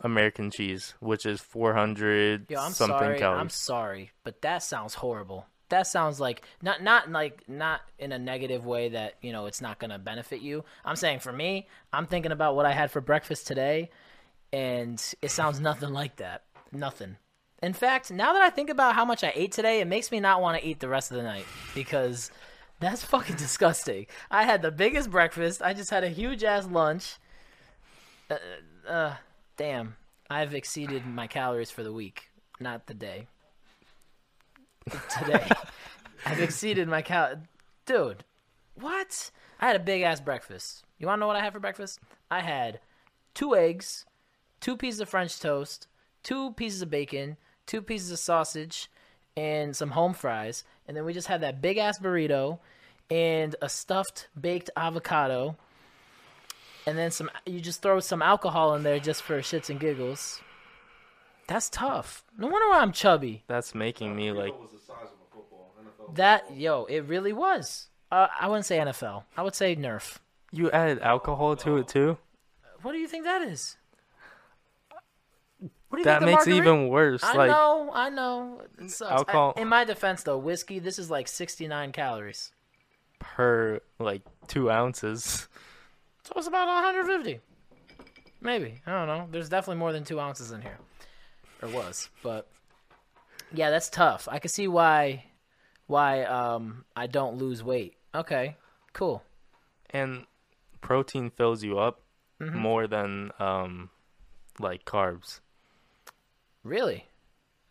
American 0.00 0.50
cheese, 0.50 0.94
which 1.00 1.26
is 1.26 1.40
400 1.40 2.50
Yo, 2.50 2.60
I'm 2.60 2.72
something 2.72 2.98
sorry. 2.98 3.18
calories. 3.18 3.40
I'm 3.40 3.50
sorry, 3.50 4.10
but 4.24 4.42
that 4.42 4.62
sounds 4.62 4.94
horrible. 4.94 5.46
That 5.68 5.88
sounds 5.88 6.20
like 6.20 6.42
not 6.62 6.80
not 6.82 7.10
like 7.10 7.48
not 7.48 7.80
in 7.98 8.12
a 8.12 8.18
negative 8.20 8.64
way 8.64 8.90
that 8.90 9.14
you 9.20 9.32
know 9.32 9.46
it's 9.46 9.60
not 9.60 9.80
gonna 9.80 9.98
benefit 9.98 10.40
you. 10.40 10.64
I'm 10.84 10.94
saying 10.94 11.18
for 11.20 11.32
me, 11.32 11.66
I'm 11.92 12.06
thinking 12.06 12.30
about 12.30 12.54
what 12.54 12.66
I 12.66 12.72
had 12.72 12.92
for 12.92 13.00
breakfast 13.00 13.48
today, 13.48 13.90
and 14.52 15.02
it 15.22 15.30
sounds 15.32 15.58
nothing 15.58 15.92
like 15.92 16.16
that. 16.16 16.44
Nothing. 16.70 17.16
In 17.62 17.72
fact, 17.72 18.12
now 18.12 18.32
that 18.34 18.42
I 18.42 18.50
think 18.50 18.70
about 18.70 18.94
how 18.94 19.04
much 19.04 19.24
I 19.24 19.32
ate 19.34 19.50
today, 19.50 19.80
it 19.80 19.86
makes 19.86 20.12
me 20.12 20.20
not 20.20 20.40
want 20.40 20.60
to 20.60 20.64
eat 20.66 20.78
the 20.78 20.88
rest 20.88 21.10
of 21.10 21.16
the 21.16 21.22
night 21.24 21.46
because 21.74 22.30
that's 22.80 23.04
fucking 23.04 23.36
disgusting. 23.38 24.06
I 24.30 24.44
had 24.44 24.62
the 24.62 24.70
biggest 24.70 25.10
breakfast. 25.10 25.62
I 25.62 25.72
just 25.72 25.90
had 25.90 26.04
a 26.04 26.08
huge 26.08 26.44
ass 26.44 26.66
lunch. 26.66 27.16
Uh, 28.30 28.36
uh, 28.88 29.14
damn. 29.56 29.96
I've 30.28 30.54
exceeded 30.54 31.06
my 31.06 31.26
calories 31.26 31.70
for 31.70 31.84
the 31.84 31.92
week, 31.92 32.30
not 32.58 32.86
the 32.86 32.94
day. 32.94 33.28
Today. 35.18 35.48
I've 36.26 36.40
exceeded 36.40 36.88
my 36.88 37.02
cal. 37.02 37.42
Dude, 37.86 38.24
what? 38.74 39.30
I 39.60 39.68
had 39.68 39.76
a 39.76 39.80
big 39.80 40.02
ass 40.02 40.20
breakfast. 40.20 40.84
You 40.98 41.06
want 41.06 41.18
to 41.18 41.20
know 41.20 41.26
what 41.28 41.36
I 41.36 41.44
had 41.44 41.52
for 41.52 41.60
breakfast? 41.60 42.00
I 42.30 42.40
had 42.40 42.80
two 43.34 43.54
eggs, 43.54 44.04
two 44.60 44.76
pieces 44.76 45.00
of 45.00 45.08
French 45.08 45.38
toast, 45.38 45.86
two 46.24 46.52
pieces 46.52 46.82
of 46.82 46.90
bacon, 46.90 47.36
two 47.66 47.80
pieces 47.80 48.10
of 48.10 48.18
sausage, 48.18 48.90
and 49.36 49.76
some 49.76 49.90
home 49.90 50.14
fries, 50.14 50.64
and 50.88 50.96
then 50.96 51.04
we 51.04 51.12
just 51.12 51.28
had 51.28 51.40
that 51.40 51.60
big 51.60 51.78
ass 51.78 51.98
burrito 51.98 52.58
and 53.10 53.54
a 53.62 53.68
stuffed 53.68 54.28
baked 54.40 54.70
avocado, 54.76 55.56
and 56.86 56.96
then 56.98 57.10
some. 57.10 57.30
You 57.44 57.60
just 57.60 57.82
throw 57.82 58.00
some 58.00 58.22
alcohol 58.22 58.74
in 58.74 58.82
there 58.82 58.98
just 58.98 59.22
for 59.22 59.38
shits 59.40 59.70
and 59.70 59.78
giggles. 59.80 60.40
That's 61.48 61.68
tough. 61.68 62.24
No 62.36 62.48
wonder 62.48 62.68
why 62.68 62.80
I'm 62.80 62.92
chubby. 62.92 63.44
That's 63.46 63.74
making 63.74 64.16
me 64.16 64.32
like 64.32 64.52
Burrito 64.52 64.62
was 64.62 64.70
the 64.72 64.78
size 64.78 64.96
of 65.04 65.18
a 65.30 65.34
football. 65.34 65.72
That 66.14 66.56
yo, 66.56 66.84
it 66.86 67.00
really 67.04 67.32
was. 67.32 67.88
Uh, 68.10 68.28
I 68.40 68.48
wouldn't 68.48 68.66
say 68.66 68.78
NFL. 68.78 69.24
I 69.36 69.42
would 69.42 69.54
say 69.54 69.74
Nerf. 69.76 70.18
you 70.52 70.70
added 70.70 71.00
alcohol 71.00 71.56
to 71.56 71.76
it 71.78 71.88
too. 71.88 72.18
What 72.82 72.92
do 72.92 72.98
you 72.98 73.08
think 73.08 73.24
that 73.24 73.42
is? 73.42 73.76
What 75.88 75.98
do 75.98 76.00
you 76.00 76.04
That 76.04 76.22
makes 76.22 76.46
it 76.46 76.54
even 76.54 76.88
worse. 76.88 77.22
I 77.22 77.34
like 77.34 77.50
know, 77.50 77.90
I 77.92 78.08
know. 78.10 78.62
It 78.78 78.90
sucks. 78.90 79.10
I- 79.10 79.14
Alcohol- 79.16 79.54
in 79.56 79.68
my 79.68 79.84
defense, 79.84 80.22
though, 80.24 80.38
whiskey. 80.38 80.78
This 80.80 80.98
is 80.98 81.10
like 81.10 81.28
69 81.28 81.92
calories, 81.92 82.52
per 83.20 83.80
like 83.98 84.22
two 84.48 84.70
ounces. 84.70 85.48
so 86.24 86.32
it's 86.36 86.46
about 86.48 86.66
150. 86.66 87.40
Maybe 88.40 88.80
I 88.86 88.90
don't 88.90 89.06
know. 89.06 89.28
There's 89.30 89.48
definitely 89.48 89.78
more 89.78 89.92
than 89.92 90.04
two 90.04 90.20
ounces 90.20 90.50
in 90.52 90.60
here, 90.62 90.78
or 91.62 91.68
was. 91.70 92.08
But 92.22 92.48
yeah, 93.52 93.70
that's 93.70 93.88
tough. 93.88 94.28
I 94.30 94.38
can 94.40 94.48
see 94.50 94.68
why 94.68 95.24
why 95.86 96.24
um 96.24 96.84
I 96.96 97.06
don't 97.06 97.36
lose 97.38 97.62
weight. 97.62 97.94
Okay, 98.14 98.56
cool. 98.92 99.22
and 99.90 100.26
protein 100.80 101.30
fills 101.30 101.62
you 101.62 101.78
up 101.78 102.00
Mm-hmm. 102.40 102.58
more 102.58 102.86
than 102.86 103.30
um 103.38 103.88
like 104.60 104.84
carbs. 104.84 105.40
Really, 106.66 107.04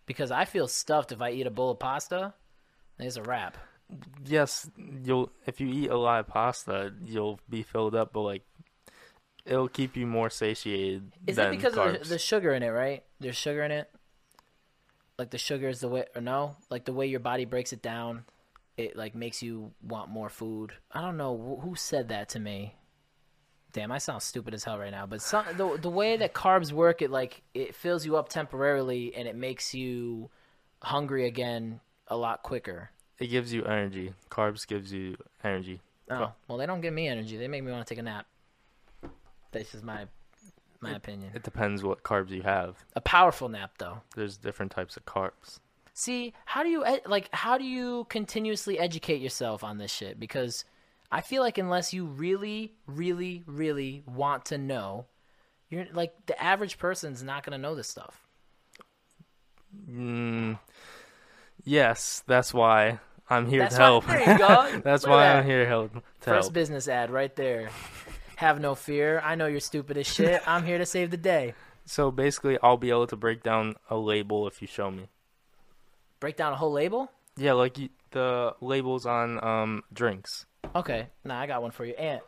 because 0.05 0.31
I 0.31 0.45
feel 0.45 0.69
stuffed 0.69 1.12
if 1.12 1.21
I 1.21 1.31
eat 1.31 1.45
a 1.45 1.51
bowl 1.51 1.71
of 1.71 1.79
pasta. 1.79 2.34
It's 2.97 3.17
a 3.17 3.23
wrap. 3.23 3.58
Yes, 4.25 4.69
you'll 5.03 5.31
if 5.45 5.60
you 5.60 5.67
eat 5.67 5.89
a 5.89 5.97
lot 5.97 6.21
of 6.21 6.27
pasta, 6.27 6.93
you'll 7.05 7.41
be 7.49 7.62
filled 7.62 7.93
up, 7.93 8.13
but 8.13 8.21
like 8.21 8.43
it'll 9.45 9.67
keep 9.67 9.97
you 9.97 10.08
more 10.08 10.29
satiated 10.29 11.12
Is 11.27 11.36
that 11.36 11.51
because 11.51 11.73
carbs. 11.73 11.95
of 11.95 12.03
the, 12.03 12.10
the 12.15 12.19
sugar 12.19 12.53
in 12.53 12.63
it, 12.63 12.69
right? 12.69 13.03
There's 13.19 13.36
sugar 13.36 13.63
in 13.63 13.71
it. 13.71 13.89
Like 15.19 15.29
the 15.29 15.38
sugar 15.38 15.67
is 15.67 15.81
the 15.81 15.89
way, 15.89 16.05
or 16.15 16.21
no? 16.21 16.55
Like 16.69 16.86
the 16.86 16.93
way 16.93 17.05
your 17.05 17.19
body 17.19 17.43
breaks 17.43 17.73
it 17.73 17.81
down, 17.81 18.23
it 18.77 18.95
like 18.95 19.13
makes 19.13 19.43
you 19.43 19.71
want 19.84 20.10
more 20.10 20.29
food. 20.29 20.71
I 20.89 21.01
don't 21.01 21.17
know 21.17 21.60
who 21.62 21.75
said 21.75 22.08
that 22.10 22.29
to 22.29 22.39
me. 22.39 22.75
Damn, 23.75 23.91
I 23.91 23.97
sound 23.97 24.21
stupid 24.21 24.53
as 24.53 24.63
hell 24.63 24.79
right 24.79 24.89
now. 24.89 25.05
But 25.05 25.21
some, 25.21 25.43
the 25.57 25.77
the 25.77 25.89
way 25.89 26.15
that 26.15 26.33
carbs 26.33 26.71
work, 26.71 27.01
it 27.01 27.11
like 27.11 27.41
it 27.53 27.75
fills 27.75 28.05
you 28.05 28.15
up 28.15 28.29
temporarily, 28.29 29.13
and 29.13 29.27
it 29.27 29.35
makes 29.35 29.73
you 29.73 30.29
hungry 30.81 31.27
again 31.27 31.81
a 32.07 32.15
lot 32.15 32.41
quicker. 32.41 32.91
it 33.19 33.27
gives 33.27 33.51
you 33.51 33.65
energy. 33.65 34.13
Carbs 34.31 34.65
gives 34.65 34.93
you 34.93 35.17
energy. 35.43 35.81
Oh, 36.09 36.31
well, 36.47 36.57
they 36.57 36.65
don't 36.65 36.79
give 36.79 36.93
me 36.93 37.09
energy. 37.09 37.35
They 37.35 37.49
make 37.49 37.65
me 37.65 37.71
want 37.73 37.85
to 37.85 37.93
take 37.93 37.99
a 37.99 38.03
nap. 38.03 38.27
That's 39.51 39.73
just 39.73 39.83
my 39.83 40.05
my 40.79 40.95
opinion. 40.95 41.31
It 41.35 41.43
depends 41.43 41.83
what 41.83 42.01
carbs 42.01 42.29
you 42.29 42.43
have. 42.43 42.77
A 42.95 43.01
powerful 43.01 43.49
nap, 43.49 43.71
though. 43.77 43.99
There's 44.15 44.38
different 44.38 44.71
types 44.71 44.95
of 44.95 45.03
carbs. 45.05 45.59
See, 45.93 46.33
how 46.45 46.63
do 46.63 46.69
you 46.69 46.85
like? 47.05 47.27
How 47.33 47.57
do 47.57 47.65
you 47.65 48.05
continuously 48.07 48.79
educate 48.79 49.21
yourself 49.21 49.65
on 49.65 49.79
this 49.79 49.91
shit? 49.91 50.17
Because 50.17 50.63
I 51.15 51.21
feel 51.21 51.41
like 51.41 51.58
unless 51.58 51.93
you 51.93 52.06
really, 52.06 52.73
really, 52.88 53.41
really 53.47 54.04
want 54.06 54.45
to 54.47 54.58
know, 54.58 55.06
you're 55.69 55.86
like 55.93 56.13
the 56.25 56.41
average 56.41 56.78
person's 56.78 57.23
not 57.23 57.43
gonna 57.45 57.58
know 57.58 57.73
this 57.73 57.88
stuff. 57.88 58.21
Mm, 59.89 60.60
yes, 61.63 62.23
that's 62.28 62.54
why 62.54 62.99
I'm 63.30 63.47
here 63.47 63.62
That's 63.62 63.75
to 63.75 63.82
why- 63.82 63.86
help. 63.88 64.06
there 64.08 64.19
you 64.34 64.38
go. 64.38 64.80
that's 64.84 65.04
Look 65.04 65.12
why 65.12 65.23
that. 65.23 65.38
I'm 65.38 65.45
here 65.45 65.63
to 65.63 65.67
help. 65.67 65.93
To 65.93 66.01
First 66.19 66.45
help. 66.47 66.54
business 66.54 66.88
ad 66.88 67.10
right 67.12 67.36
there. 67.36 67.69
Have 68.38 68.60
no 68.60 68.75
fear. 68.75 69.21
I 69.23 69.36
know 69.36 69.47
you're 69.47 69.60
stupid 69.62 69.97
as 69.97 70.08
shit. 70.08 70.41
I'm 70.45 70.65
here 70.65 70.78
to 70.78 70.86
save 70.86 71.10
the 71.12 71.17
day. 71.17 71.54
So 71.86 72.12
basically, 72.12 72.58
I'll 72.62 72.78
be 72.78 72.89
able 72.89 73.08
to 73.08 73.15
break 73.15 73.43
down 73.43 73.75
a 73.89 73.95
label 73.97 74.47
if 74.47 74.62
you 74.62 74.67
show 74.67 74.91
me. 74.91 75.08
Break 76.19 76.36
down 76.36 76.51
a 76.51 76.56
whole 76.58 76.71
label. 76.71 77.10
Yeah, 77.38 77.54
like 77.54 77.78
you, 77.78 77.89
the 78.12 78.56
labels 78.62 79.06
on 79.06 79.43
um 79.43 79.84
drinks. 79.93 80.45
Okay, 80.75 81.07
nah, 81.23 81.39
I 81.39 81.47
got 81.47 81.61
one 81.61 81.71
for 81.71 81.85
you. 81.85 81.93
Ant, 81.93 82.21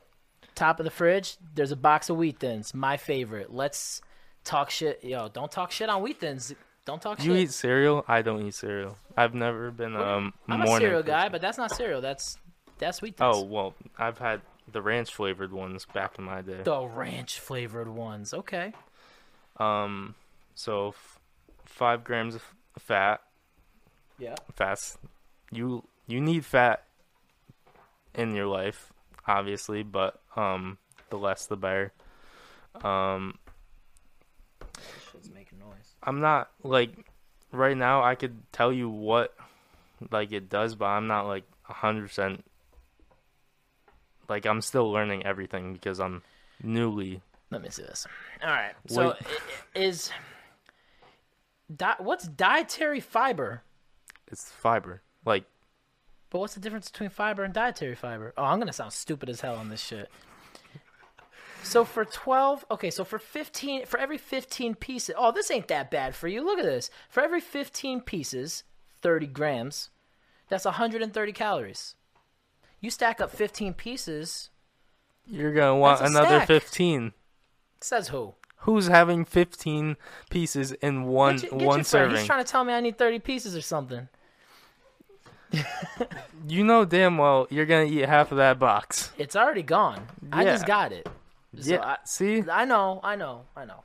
top 0.55 0.79
of 0.79 0.83
the 0.85 0.89
fridge, 0.91 1.37
there's 1.53 1.71
a 1.71 1.75
box 1.75 2.09
of 2.09 2.17
wheat 2.17 2.39
thins. 2.39 2.73
My 2.73 2.95
favorite. 2.97 3.53
Let's 3.53 4.01
talk 4.43 4.69
shit. 4.69 5.03
Yo, 5.03 5.27
don't 5.29 5.51
talk 5.51 5.71
shit 5.71 5.89
on 5.89 6.01
wheat 6.01 6.19
thins. 6.19 6.53
Don't 6.85 7.01
talk 7.01 7.21
You 7.23 7.33
shit. 7.33 7.41
eat 7.43 7.51
cereal? 7.51 8.05
I 8.07 8.21
don't 8.21 8.41
eat 8.47 8.53
cereal. 8.55 8.97
I've 9.17 9.33
never 9.33 9.71
been 9.71 9.95
um 9.97 10.33
I'm 10.47 10.61
a 10.61 10.67
cereal 10.77 11.03
guy, 11.03 11.27
but 11.27 11.41
that's 11.41 11.57
not 11.57 11.71
cereal. 11.75 11.99
That's 11.99 12.37
that's 12.77 13.01
wheat 13.01 13.17
thins. 13.17 13.35
Oh 13.35 13.41
well, 13.43 13.73
I've 13.97 14.17
had 14.19 14.41
the 14.71 14.81
ranch 14.81 15.13
flavored 15.13 15.51
ones 15.51 15.85
back 15.93 16.17
in 16.17 16.23
my 16.23 16.41
day. 16.41 16.61
the 16.63 16.85
ranch 16.87 17.39
flavored 17.41 17.89
ones. 17.89 18.33
Okay. 18.33 18.71
Um, 19.57 20.15
so 20.55 20.89
f- 20.89 21.19
five 21.65 22.03
grams 22.05 22.35
of 22.35 22.43
fat. 22.77 23.21
Yeah. 24.17 24.35
Fats. 24.55 24.97
You 25.51 25.83
you 26.05 26.21
need 26.21 26.45
fat 26.45 26.83
in 28.17 28.35
your 28.35 28.47
life, 28.47 28.91
obviously, 29.27 29.83
but 29.83 30.19
um, 30.35 30.77
the 31.09 31.17
less 31.17 31.45
the 31.45 31.55
better. 31.55 31.93
Um, 32.83 33.37
Shit's 35.11 35.29
making 35.29 35.59
noise. 35.59 35.95
I'm 36.03 36.19
not 36.19 36.49
like 36.63 36.91
right 37.51 37.77
now. 37.77 38.03
I 38.03 38.15
could 38.15 38.35
tell 38.51 38.73
you 38.73 38.89
what 38.89 39.35
like 40.11 40.31
it 40.31 40.49
does, 40.49 40.75
but 40.75 40.85
I'm 40.85 41.07
not 41.07 41.27
like 41.27 41.43
a 41.69 41.73
hundred 41.73 42.07
percent. 42.07 42.43
Like 44.27 44.45
I'm 44.45 44.61
still 44.61 44.91
learning 44.91 45.25
everything 45.25 45.73
because 45.73 45.99
I'm 45.99 46.21
newly. 46.61 47.21
Let 47.49 47.61
me 47.61 47.69
see 47.69 47.83
this. 47.83 48.05
All 48.43 48.49
right. 48.49 48.73
So 48.87 49.09
Wait. 49.09 49.83
is 49.83 50.11
di- 51.73 51.95
what's 51.99 52.27
dietary 52.27 52.99
fiber? 52.99 53.63
It's 54.27 54.51
fiber. 54.51 55.01
Like 55.25 55.45
But 56.29 56.39
what's 56.39 56.53
the 56.53 56.59
difference 56.59 56.89
between 56.89 57.09
fiber 57.09 57.43
and 57.43 57.53
dietary 57.53 57.95
fiber? 57.95 58.33
Oh, 58.37 58.43
I'm 58.43 58.59
gonna 58.59 58.73
sound 58.73 58.93
stupid 58.93 59.29
as 59.29 59.41
hell 59.41 59.55
on 59.55 59.69
this 59.69 59.81
shit. 59.83 60.09
So 61.63 61.83
for 61.83 62.05
12, 62.05 62.65
okay, 62.71 62.89
so 62.89 63.03
for 63.03 63.19
15, 63.19 63.85
for 63.87 63.99
every 63.99 64.17
15 64.17 64.75
pieces, 64.75 65.13
oh, 65.17 65.31
this 65.31 65.51
ain't 65.51 65.67
that 65.67 65.91
bad 65.91 66.15
for 66.15 66.27
you. 66.29 66.45
Look 66.45 66.59
at 66.59 66.65
this. 66.65 66.89
For 67.09 67.21
every 67.21 67.41
15 67.41 68.01
pieces, 68.01 68.63
30 69.01 69.27
grams, 69.27 69.89
that's 70.47 70.63
130 70.63 71.31
calories. 71.33 71.95
You 72.79 72.89
stack 72.89 73.19
up 73.19 73.31
15 73.31 73.73
pieces, 73.73 74.49
you're 75.29 75.53
gonna 75.53 75.75
want 75.75 76.01
another 76.01 76.37
stack. 76.37 76.47
fifteen. 76.47 77.13
says 77.81 78.07
who? 78.09 78.35
Who's 78.61 78.87
having 78.87 79.25
fifteen 79.25 79.97
pieces 80.29 80.71
in 80.71 81.03
one 81.03 81.37
get 81.37 81.51
one 81.51 81.83
friend. 81.83 81.87
serving? 81.87 82.17
He's 82.17 82.25
trying 82.25 82.43
to 82.43 82.49
tell 82.49 82.63
me 82.63 82.73
I 82.73 82.79
need 82.79 82.97
30 82.97 83.19
pieces 83.19 83.55
or 83.55 83.61
something. 83.61 84.07
You 86.47 86.63
know 86.63 86.85
damn 86.85 87.17
well 87.17 87.47
you're 87.49 87.65
gonna 87.65 87.85
eat 87.85 88.05
half 88.05 88.31
of 88.31 88.37
that 88.37 88.57
box. 88.59 89.11
It's 89.17 89.35
already 89.35 89.63
gone. 89.63 90.07
I 90.31 90.43
just 90.45 90.65
got 90.65 90.91
it. 90.93 91.07
So 91.59 91.71
yeah. 91.71 91.81
I, 91.85 91.97
see, 92.05 92.43
I 92.49 92.63
know, 92.65 93.01
I 93.03 93.15
know, 93.15 93.41
I 93.55 93.65
know, 93.65 93.83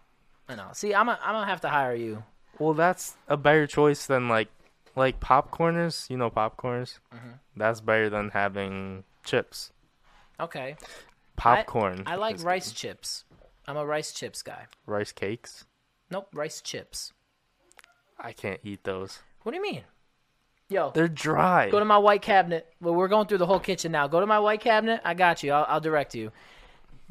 I 0.49 0.55
know. 0.55 0.69
See, 0.73 0.95
I'm, 0.95 1.09
I'm 1.09 1.17
gonna 1.21 1.47
have 1.47 1.63
to 1.63 1.69
hire 1.69 1.95
you. 1.95 2.23
well 2.59 2.75
that's 2.75 3.17
a 3.29 3.37
better 3.37 3.67
choice 3.67 4.07
than 4.07 4.29
like 4.29 4.49
like 4.95 5.19
popcorners. 5.21 6.09
You 6.11 6.19
know 6.19 6.31
popcorners. 6.31 6.99
Mm-hmm. 7.15 7.31
That's 7.57 7.81
better 7.81 8.09
than 8.11 8.31
having 8.31 9.05
chips. 9.25 9.73
Okay. 10.39 10.77
Popcorn. 11.37 12.05
I 12.07 12.17
like 12.17 12.37
is- 12.37 12.45
rice 12.45 12.73
chips. 12.73 13.25
I'm 13.67 13.77
a 13.77 13.87
rice 13.87 14.13
chips 14.13 14.43
guy. 14.43 14.67
rice 14.87 15.13
cakes. 15.13 15.65
Nope, 16.11 16.29
rice 16.33 16.61
chips. 16.61 17.13
I 18.19 18.33
can't 18.33 18.61
eat 18.63 18.85
those. 18.85 19.21
What 19.43 19.53
do 19.53 19.57
you 19.57 19.63
mean? 19.63 19.83
Yo, 20.73 20.91
They're 20.95 21.07
dry. 21.07 21.69
go 21.69 21.79
to 21.79 21.85
my 21.85 21.99
white 21.99 22.23
cabinet. 22.23 22.67
Well, 22.81 22.95
we're 22.95 23.09
going 23.09 23.27
through 23.27 23.39
the 23.39 23.47
whole 23.47 23.61
kitchen 23.61 23.93
now. 23.93 24.07
Go 24.09 24.21
to 24.21 24.27
my 24.27 24.39
white 24.39 24.63
cabinet. 24.63 25.03
I 25.05 25.13
got 25.13 25.43
you. 25.43 25.53
I'll, 25.53 25.67
I'll 25.69 25.81
direct 25.81 26.15
you. 26.15 26.33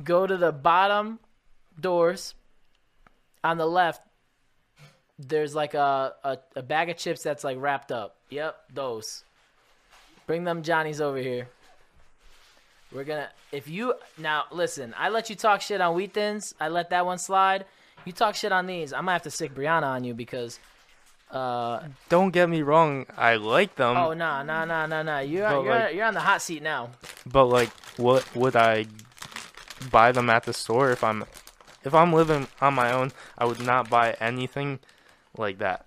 Go 0.04 0.26
to 0.26 0.36
the 0.36 0.52
bottom 0.52 1.20
doors. 1.80 2.34
On 3.44 3.58
the 3.58 3.66
left, 3.68 4.02
there's 5.20 5.54
like 5.54 5.76
a, 5.76 6.14
a, 6.24 6.38
a 6.56 6.64
bag 6.64 6.90
of 6.90 6.98
chips 6.98 7.22
that's 7.22 7.44
like 7.44 7.58
wrapped 7.60 7.92
up. 7.92 8.16
Yep, 8.30 8.56
those. 8.74 9.24
Bring 10.26 10.44
them 10.44 10.64
Johnnies 10.64 11.00
over 11.00 11.18
here. 11.18 11.48
We're 12.92 13.04
gonna. 13.04 13.30
If 13.52 13.68
you 13.68 13.94
now 14.18 14.46
listen, 14.52 14.94
I 14.98 15.10
let 15.10 15.30
you 15.30 15.36
talk 15.36 15.62
shit 15.62 15.82
on 15.82 15.96
wheat 15.96 16.14
thins. 16.14 16.56
I 16.60 16.70
let 16.70 16.90
that 16.90 17.06
one 17.06 17.18
slide. 17.20 17.66
You 18.06 18.12
talk 18.12 18.34
shit 18.36 18.52
on 18.52 18.66
these. 18.66 18.92
I'm 18.92 19.02
gonna 19.02 19.14
have 19.14 19.24
to 19.24 19.32
sic 19.32 19.54
Brianna 19.54 19.84
on 19.86 20.04
you 20.04 20.14
because. 20.16 20.60
Uh, 21.32 21.84
Don't 22.10 22.32
get 22.32 22.50
me 22.50 22.62
wrong. 22.62 23.06
I 23.18 23.36
like 23.38 23.76
them, 23.76 23.96
oh 23.96 24.14
nah 24.14 24.44
nah 24.44 24.66
nah 24.66 24.86
nah 24.86 25.02
nah. 25.02 25.20
You're 25.20 25.48
you're 25.50 25.64
like- 25.64 25.96
you're 25.96 26.06
on 26.06 26.14
the 26.14 26.20
hot 26.20 26.42
seat 26.42 26.62
now. 26.62 26.90
but 27.26 27.46
like, 27.46 27.70
what 27.98 28.24
would 28.36 28.56
I 28.56 28.86
buy 29.90 30.12
them 30.12 30.30
at 30.30 30.44
the 30.44 30.52
store 30.54 30.92
if 30.92 31.04
I'm 31.04 31.24
if 31.84 31.94
I'm 31.96 32.12
living 32.12 32.48
on 32.60 32.74
my 32.74 32.92
own? 32.92 33.12
I 33.38 33.46
would 33.46 33.62
not 33.62 33.90
buy 33.90 34.16
anything 34.20 34.80
like 35.38 35.60
that. 35.60 35.86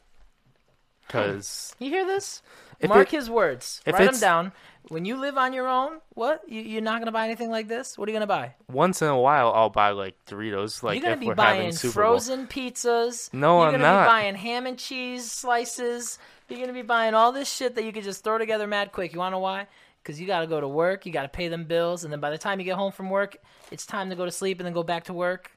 Because 1.07 1.74
You 1.78 1.90
hear 1.90 2.07
this? 2.07 2.42
Mark 2.82 3.09
it- 3.12 3.16
his 3.16 3.28
words. 3.30 3.82
Write 3.86 4.11
them 4.12 4.20
down. 4.20 4.53
When 4.89 5.07
you 5.07 5.16
live 5.16 5.39
on 5.39 5.55
your 5.55 5.66
own, 5.66 6.01
what? 6.11 6.43
You, 6.47 6.61
you're 6.61 6.82
not 6.82 7.01
gonna 7.01 7.12
buy 7.12 7.24
anything 7.24 7.51
like 7.51 7.68
this? 7.68 7.97
What 7.97 8.09
are 8.09 8.12
you 8.12 8.16
gonna 8.16 8.26
buy? 8.26 8.55
once 8.68 9.01
in 9.01 9.09
a 9.09 9.18
while, 9.18 9.51
I'll 9.53 9.70
buy 9.70 9.91
like 9.91 10.14
Doritos. 10.26 10.82
Like 10.82 10.97
you're 10.97 11.03
gonna 11.03 11.14
if 11.14 11.20
be 11.20 11.26
we're 11.26 11.35
buying 11.35 11.72
frozen 11.72 12.47
pizzas. 12.47 13.32
No, 13.32 13.59
you're 13.59 13.66
I'm 13.68 13.72
gonna 13.72 13.85
not. 13.85 14.05
be 14.05 14.09
buying 14.09 14.35
ham 14.35 14.66
and 14.66 14.78
cheese 14.78 15.30
slices. 15.30 16.18
You're 16.49 16.61
gonna 16.61 16.74
be 16.74 16.82
buying 16.82 17.14
all 17.14 17.32
this 17.32 17.51
shit 17.51 17.74
that 17.76 17.85
you 17.85 17.93
could 17.93 18.05
just 18.05 18.22
throw 18.24 18.37
together 18.37 18.66
mad 18.66 18.93
quick. 18.93 19.14
You 19.14 19.20
wanna 19.20 19.37
know 19.37 19.41
why? 19.41 19.66
Because 20.03 20.20
you 20.20 20.26
gotta 20.26 20.47
go 20.47 20.61
to 20.61 20.68
work, 20.68 21.07
you 21.07 21.12
gotta 21.12 21.28
pay 21.28 21.49
them 21.49 21.64
bills, 21.64 22.05
and 22.05 22.12
then 22.12 22.20
by 22.20 22.30
the 22.30 22.37
time 22.37 22.59
you 22.61 22.64
get 22.66 22.76
home 22.76 22.93
from 22.93 23.09
work, 23.09 23.39
it's 23.70 23.87
time 23.87 24.11
to 24.11 24.16
go 24.16 24.26
to 24.26 24.30
sleep 24.30 24.59
and 24.61 24.66
then 24.66 24.74
go 24.74 24.82
back 24.82 25.05
to 25.05 25.14
work. 25.14 25.51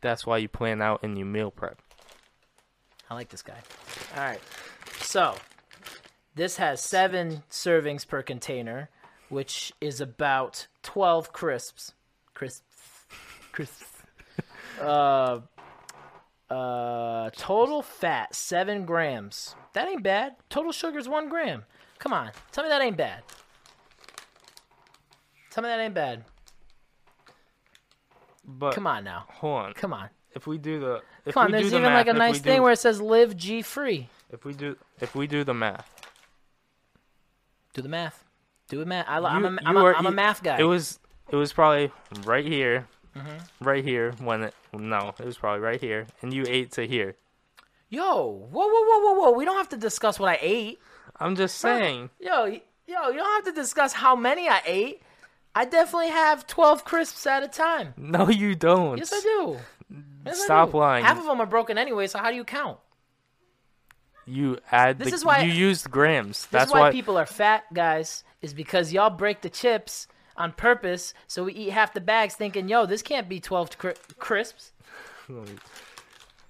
That's 0.00 0.26
why 0.26 0.38
you 0.38 0.48
plan 0.48 0.82
out 0.82 1.00
and 1.04 1.16
you 1.16 1.24
meal 1.24 1.52
prep. 1.52 1.80
I 3.08 3.14
like 3.14 3.28
this 3.28 3.42
guy. 3.42 3.56
All 4.16 4.24
right. 4.24 4.40
So, 5.00 5.36
this 6.34 6.56
has 6.56 6.80
seven 6.80 7.42
servings 7.50 8.06
per 8.06 8.22
container, 8.22 8.90
which 9.28 9.72
is 9.80 10.00
about 10.00 10.66
12 10.82 11.32
crisps. 11.32 11.92
Crisps. 12.34 12.64
Crisps. 13.52 13.84
uh, 14.80 15.40
uh, 16.50 17.30
total 17.36 17.82
fat, 17.82 18.34
seven 18.34 18.84
grams. 18.84 19.54
That 19.72 19.88
ain't 19.88 20.02
bad. 20.02 20.36
Total 20.50 20.72
sugar 20.72 20.98
is 20.98 21.08
one 21.08 21.28
gram. 21.28 21.64
Come 21.98 22.12
on. 22.12 22.30
Tell 22.52 22.64
me 22.64 22.70
that 22.70 22.82
ain't 22.82 22.96
bad. 22.96 23.22
Tell 25.50 25.62
me 25.62 25.68
that 25.68 25.80
ain't 25.80 25.94
bad. 25.94 26.24
But 28.44 28.74
Come 28.74 28.86
on 28.86 29.04
now. 29.04 29.24
hold 29.28 29.66
on. 29.66 29.72
Come 29.74 29.92
on. 29.92 30.10
If 30.34 30.46
we 30.46 30.58
do 30.58 30.80
the 30.80 31.00
if 31.24 31.34
Come 31.34 31.44
on. 31.44 31.46
we 31.46 31.52
There's 31.52 31.64
do 31.66 31.70
the 31.70 31.76
even 31.78 31.92
math, 31.92 32.06
like 32.06 32.14
a 32.14 32.18
nice 32.18 32.40
thing 32.40 32.60
where 32.62 32.72
it 32.72 32.78
says 32.78 33.00
live 33.00 33.36
G 33.36 33.62
free. 33.62 34.08
if 34.32 34.44
we 34.44 34.52
do 34.52 34.76
if 35.00 35.14
we 35.14 35.26
do 35.28 35.44
the 35.44 35.54
math, 35.54 35.88
Do 37.74 37.82
the 37.82 37.88
math. 37.88 38.24
Do 38.68 38.78
the 38.78 38.86
math. 38.86 39.06
I, 39.08 39.18
am 39.18 39.44
a, 39.44 39.58
I'm, 39.64 39.76
a, 39.76 39.84
are- 39.84 39.94
I'm 39.94 40.06
a 40.06 40.10
math 40.10 40.42
guy. 40.42 40.58
it 40.58 40.64
was 40.64 40.98
it 41.30 41.36
was 41.36 41.52
probably 41.52 41.90
right 42.24 42.44
here, 42.44 42.86
Mm-hmm. 43.16 43.64
right 43.64 43.84
here 43.84 44.12
when 44.18 44.42
it 44.44 44.54
no, 44.72 45.14
it 45.20 45.24
was 45.24 45.36
probably 45.38 45.60
right 45.60 45.80
here, 45.80 46.06
and 46.22 46.32
you 46.34 46.44
ate 46.48 46.72
to 46.72 46.86
here. 46.86 47.14
Yo, 47.88 48.26
whoa, 48.50 48.66
whoa, 48.66 48.68
whoa, 48.68 48.98
whoa, 49.04 49.12
whoa! 49.20 49.30
We 49.32 49.44
don't 49.44 49.56
have 49.56 49.68
to 49.68 49.76
discuss 49.76 50.18
what 50.18 50.30
I 50.30 50.38
ate. 50.40 50.80
I'm 51.20 51.36
just 51.36 51.58
saying. 51.58 52.10
Yo, 52.18 52.46
yo, 52.46 52.58
you 53.08 53.16
don't 53.18 53.44
have 53.44 53.44
to 53.44 53.60
discuss 53.60 53.92
how 53.92 54.16
many 54.16 54.48
I 54.48 54.60
ate. 54.66 55.02
I 55.54 55.64
definitely 55.64 56.08
have 56.08 56.46
twelve 56.48 56.84
crisps 56.84 57.24
at 57.26 57.44
a 57.44 57.48
time. 57.48 57.94
No, 57.96 58.28
you 58.28 58.56
don't. 58.56 58.98
Yes, 58.98 59.12
I 59.12 59.20
do. 59.20 59.58
Yes, 60.26 60.40
I 60.40 60.44
Stop 60.46 60.72
do. 60.72 60.78
lying. 60.78 61.04
Half 61.04 61.18
of 61.18 61.26
them 61.26 61.40
are 61.40 61.46
broken 61.46 61.78
anyway. 61.78 62.08
So 62.08 62.18
how 62.18 62.30
do 62.30 62.36
you 62.36 62.44
count? 62.44 62.78
You 64.26 64.58
add. 64.70 64.98
This 64.98 65.08
the, 65.10 65.14
is 65.14 65.24
why- 65.24 65.40
you 65.42 65.52
used 65.52 65.90
grams. 65.90 66.42
This 66.42 66.46
That's 66.46 66.66
is 66.70 66.72
why, 66.72 66.80
why 66.80 66.90
people 66.92 67.16
are 67.18 67.26
fat, 67.26 67.64
guys. 67.72 68.24
Is 68.42 68.52
because 68.54 68.92
y'all 68.92 69.10
break 69.10 69.40
the 69.42 69.48
chips 69.50 70.06
on 70.36 70.52
purpose, 70.52 71.14
so 71.26 71.44
we 71.44 71.52
eat 71.54 71.70
half 71.70 71.94
the 71.94 72.00
bags, 72.00 72.34
thinking, 72.34 72.68
"Yo, 72.68 72.84
this 72.86 73.02
can't 73.02 73.28
be 73.28 73.40
twelve 73.40 73.76
cri- 73.78 73.94
crisps." 74.18 74.72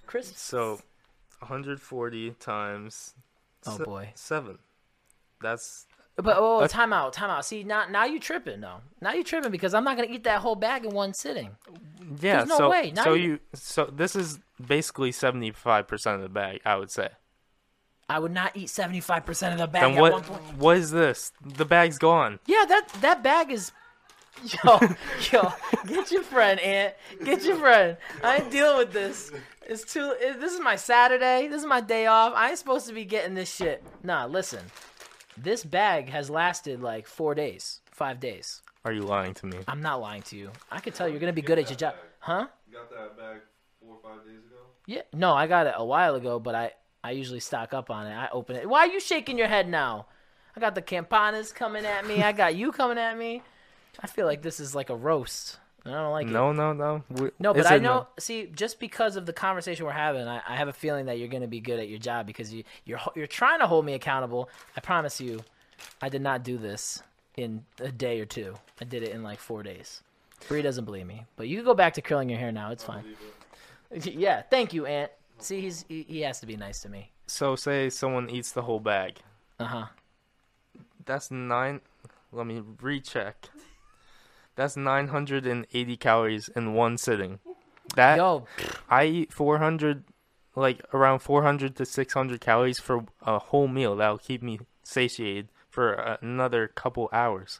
Crisps. 0.05 0.39
So, 0.41 0.79
140 1.39 2.31
times. 2.39 3.13
Oh, 3.65 3.77
se- 3.77 3.83
boy. 3.83 4.09
Seven. 4.15 4.59
That's 5.41 5.85
But 6.15 6.37
oh, 6.37 6.57
oh, 6.57 6.59
That's- 6.59 6.71
time 6.71 6.93
out, 6.93 7.13
time 7.13 7.29
out. 7.29 7.45
See, 7.45 7.63
now 7.63 7.85
now 7.89 8.05
you 8.05 8.19
tripping 8.19 8.61
though. 8.61 8.81
Now 9.01 9.13
you 9.13 9.23
tripping 9.23 9.51
because 9.51 9.73
I'm 9.73 9.83
not 9.83 9.97
gonna 9.97 10.09
eat 10.11 10.23
that 10.25 10.39
whole 10.41 10.55
bag 10.55 10.85
in 10.85 10.91
one 10.93 11.13
sitting. 11.13 11.55
yeah. 12.21 12.37
There's 12.37 12.47
no 12.47 12.57
so 12.57 12.69
way. 12.69 12.91
Now 12.95 13.03
so 13.03 13.13
you- 13.13 13.31
you 13.31 13.39
so 13.53 13.85
this 13.91 14.15
is 14.15 14.39
basically 14.65 15.11
75 15.11 15.87
percent 15.87 16.15
of 16.17 16.21
the 16.21 16.29
bag. 16.29 16.61
I 16.65 16.75
would 16.77 16.91
say. 16.91 17.09
I 18.07 18.19
would 18.19 18.31
not 18.31 18.55
eat 18.55 18.67
75% 18.67 19.53
of 19.53 19.57
the 19.57 19.67
bag 19.67 19.81
Then 19.81 19.93
at 19.93 20.01
what? 20.01 20.11
one 20.13 20.23
point. 20.23 20.57
What 20.57 20.77
is 20.77 20.91
this? 20.91 21.31
The 21.43 21.65
bag's 21.65 21.97
gone. 21.97 22.39
Yeah, 22.45 22.65
that 22.67 22.87
that 23.01 23.23
bag 23.23 23.51
is. 23.51 23.71
Yo, 24.65 24.79
yo, 25.31 25.53
get 25.87 26.11
your 26.11 26.21
friend, 26.21 26.59
Ant. 26.59 26.93
Get 27.23 27.43
your 27.45 27.55
friend. 27.55 27.95
I 28.21 28.37
ain't 28.37 28.51
dealing 28.51 28.77
with 28.79 28.91
this. 28.91 29.31
It's 29.65 29.85
too. 29.91 30.13
It, 30.19 30.41
this 30.41 30.53
is 30.53 30.59
my 30.59 30.75
Saturday. 30.75 31.47
This 31.47 31.61
is 31.61 31.65
my 31.65 31.79
day 31.79 32.05
off. 32.07 32.33
I 32.35 32.49
ain't 32.49 32.57
supposed 32.57 32.85
to 32.87 32.93
be 32.93 33.05
getting 33.05 33.33
this 33.33 33.53
shit. 33.55 33.81
Nah, 34.03 34.25
listen. 34.25 34.59
This 35.37 35.63
bag 35.63 36.09
has 36.09 36.29
lasted 36.29 36.81
like 36.81 37.07
four 37.07 37.33
days, 37.33 37.79
five 37.91 38.19
days. 38.19 38.61
Are 38.83 38.91
you 38.91 39.03
lying 39.03 39.33
to 39.35 39.45
me? 39.45 39.57
I'm 39.69 39.81
not 39.81 40.01
lying 40.01 40.21
to 40.23 40.35
you. 40.37 40.51
I 40.69 40.79
can 40.81 40.91
tell 40.91 41.07
you're 41.07 41.19
gonna 41.19 41.31
be 41.33 41.41
good 41.41 41.57
at 41.57 41.69
your 41.69 41.77
job, 41.77 41.95
huh? 42.19 42.47
You 42.67 42.73
got 42.73 42.89
that 42.91 43.17
bag 43.17 43.37
four 43.79 43.95
or 43.95 44.01
five 44.03 44.25
days 44.25 44.39
ago? 44.45 44.63
Yeah. 44.85 45.01
No, 45.13 45.33
I 45.33 45.47
got 45.47 45.65
it 45.65 45.75
a 45.77 45.85
while 45.85 46.15
ago, 46.15 46.39
but 46.39 46.55
I 46.55 46.73
I 47.05 47.11
usually 47.11 47.39
stock 47.39 47.73
up 47.73 47.89
on 47.89 48.07
it. 48.07 48.13
I 48.13 48.27
open 48.31 48.55
it. 48.55 48.67
Why 48.67 48.79
are 48.81 48.87
you 48.87 48.99
shaking 48.99 49.37
your 49.37 49.47
head 49.47 49.69
now? 49.69 50.07
I 50.55 50.59
got 50.59 50.75
the 50.75 50.81
campanas 50.81 51.51
coming 51.53 51.85
at 51.85 52.07
me. 52.07 52.23
I 52.23 52.31
got 52.31 52.55
you 52.55 52.71
coming 52.71 52.97
at 52.97 53.17
me. 53.17 53.41
I 53.99 54.07
feel 54.07 54.25
like 54.25 54.41
this 54.41 54.59
is 54.59 54.73
like 54.75 54.89
a 54.89 54.95
roast. 54.95 55.59
I 55.85 55.91
don't 55.91 56.11
like 56.11 56.25
it. 56.27 56.31
No, 56.31 56.51
no, 56.51 56.73
no. 56.73 57.03
We- 57.09 57.29
No, 57.39 57.53
but 57.53 57.67
I 57.67 57.75
it 57.75 57.81
know. 57.83 58.07
See, 58.17 58.47
just 58.55 58.79
because 58.79 59.17
of 59.17 59.25
the 59.27 59.33
conversation 59.33 59.85
we're 59.85 59.91
having, 59.91 60.27
I, 60.27 60.41
I 60.47 60.55
have 60.55 60.67
a 60.67 60.73
feeling 60.73 61.05
that 61.05 61.19
you're 61.19 61.27
going 61.27 61.43
to 61.43 61.47
be 61.47 61.59
good 61.59 61.79
at 61.79 61.89
your 61.89 61.99
job 61.99 62.25
because 62.25 62.51
you 62.53 62.63
you're 62.85 62.99
you're 63.15 63.27
trying 63.27 63.59
to 63.59 63.67
hold 63.67 63.85
me 63.85 63.93
accountable. 63.93 64.49
I 64.75 64.79
promise 64.81 65.21
you, 65.21 65.41
I 66.01 66.09
did 66.09 66.21
not 66.23 66.43
do 66.43 66.57
this 66.57 67.03
in 67.37 67.63
a 67.79 67.91
day 67.91 68.19
or 68.19 68.25
two. 68.25 68.55
I 68.81 68.85
did 68.85 69.03
it 69.03 69.09
in 69.11 69.21
like 69.21 69.39
four 69.39 69.61
days. 69.61 70.01
Bree 70.47 70.61
doesn't 70.63 70.85
believe 70.85 71.05
me, 71.05 71.25
but 71.35 71.47
you 71.47 71.57
can 71.57 71.65
go 71.65 71.73
back 71.75 71.93
to 71.95 72.01
curling 72.01 72.29
your 72.29 72.39
hair 72.39 72.51
now. 72.51 72.71
It's 72.71 72.83
fine. 72.83 73.03
Yeah, 74.01 74.41
thank 74.41 74.73
you, 74.73 74.85
Ant. 74.87 75.11
See, 75.39 75.61
he's 75.61 75.85
he, 75.87 76.03
he 76.03 76.21
has 76.21 76.39
to 76.39 76.45
be 76.45 76.55
nice 76.55 76.81
to 76.81 76.89
me. 76.89 77.11
So 77.27 77.55
say 77.55 77.89
someone 77.89 78.29
eats 78.29 78.51
the 78.51 78.63
whole 78.63 78.79
bag. 78.79 79.19
Uh 79.59 79.65
huh. 79.65 79.85
That's 81.05 81.31
nine. 81.31 81.81
Let 82.31 82.47
me 82.47 82.61
recheck. 82.81 83.49
That's 84.55 84.77
980 84.77 85.97
calories 85.97 86.49
in 86.49 86.73
one 86.73 86.97
sitting. 86.97 87.39
That 87.95 88.17
Yo, 88.17 88.45
I 88.89 89.05
eat 89.05 89.33
400, 89.33 90.03
like 90.55 90.81
around 90.93 91.19
400 91.19 91.75
to 91.75 91.85
600 91.85 92.41
calories 92.41 92.79
for 92.79 93.05
a 93.21 93.37
whole 93.37 93.67
meal. 93.67 93.95
That'll 93.95 94.17
keep 94.17 94.41
me 94.41 94.59
satiated 94.83 95.49
for 95.69 96.17
another 96.21 96.67
couple 96.69 97.09
hours. 97.11 97.59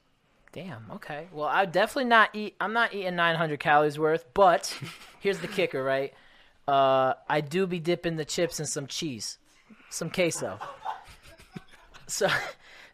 damn. 0.53 0.86
Okay. 0.89 1.28
Well, 1.34 1.47
I 1.47 1.65
definitely 1.65 2.09
not 2.09 2.30
eat. 2.34 2.55
I'm 2.61 2.71
not 2.73 2.93
eating 2.93 3.15
900 3.15 3.59
calories 3.59 3.99
worth. 3.99 4.26
But 4.34 4.78
here's 5.19 5.39
the 5.39 5.47
kicker, 5.49 5.84
right? 5.84 6.13
Uh, 6.68 7.13
I 7.30 7.41
do 7.41 7.68
be 7.68 7.80
dipping 7.80 8.16
the 8.16 8.26
chips 8.26 8.59
in 8.59 8.66
some 8.66 8.88
cheese, 8.88 9.38
some 9.89 10.09
queso. 10.09 10.59
So, 12.07 12.28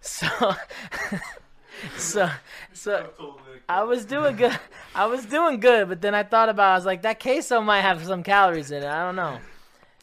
so, 0.02 0.28
so, 1.98 2.30
so. 2.74 3.10
I 3.70 3.84
was 3.84 4.06
doing 4.06 4.36
good. 4.36 4.58
I 4.94 5.06
was 5.06 5.26
doing 5.26 5.60
good, 5.60 5.88
but 5.88 6.02
then 6.02 6.14
I 6.14 6.24
thought 6.24 6.50
about. 6.50 6.72
I 6.72 6.76
was 6.76 6.86
like, 6.86 7.04
that 7.04 7.20
queso 7.20 7.62
might 7.62 7.82
have 7.82 8.04
some 8.06 8.24
calories 8.24 8.72
in 8.72 8.84
it. 8.84 8.88
I 8.88 9.06
don't 9.06 9.16
know. 9.16 9.40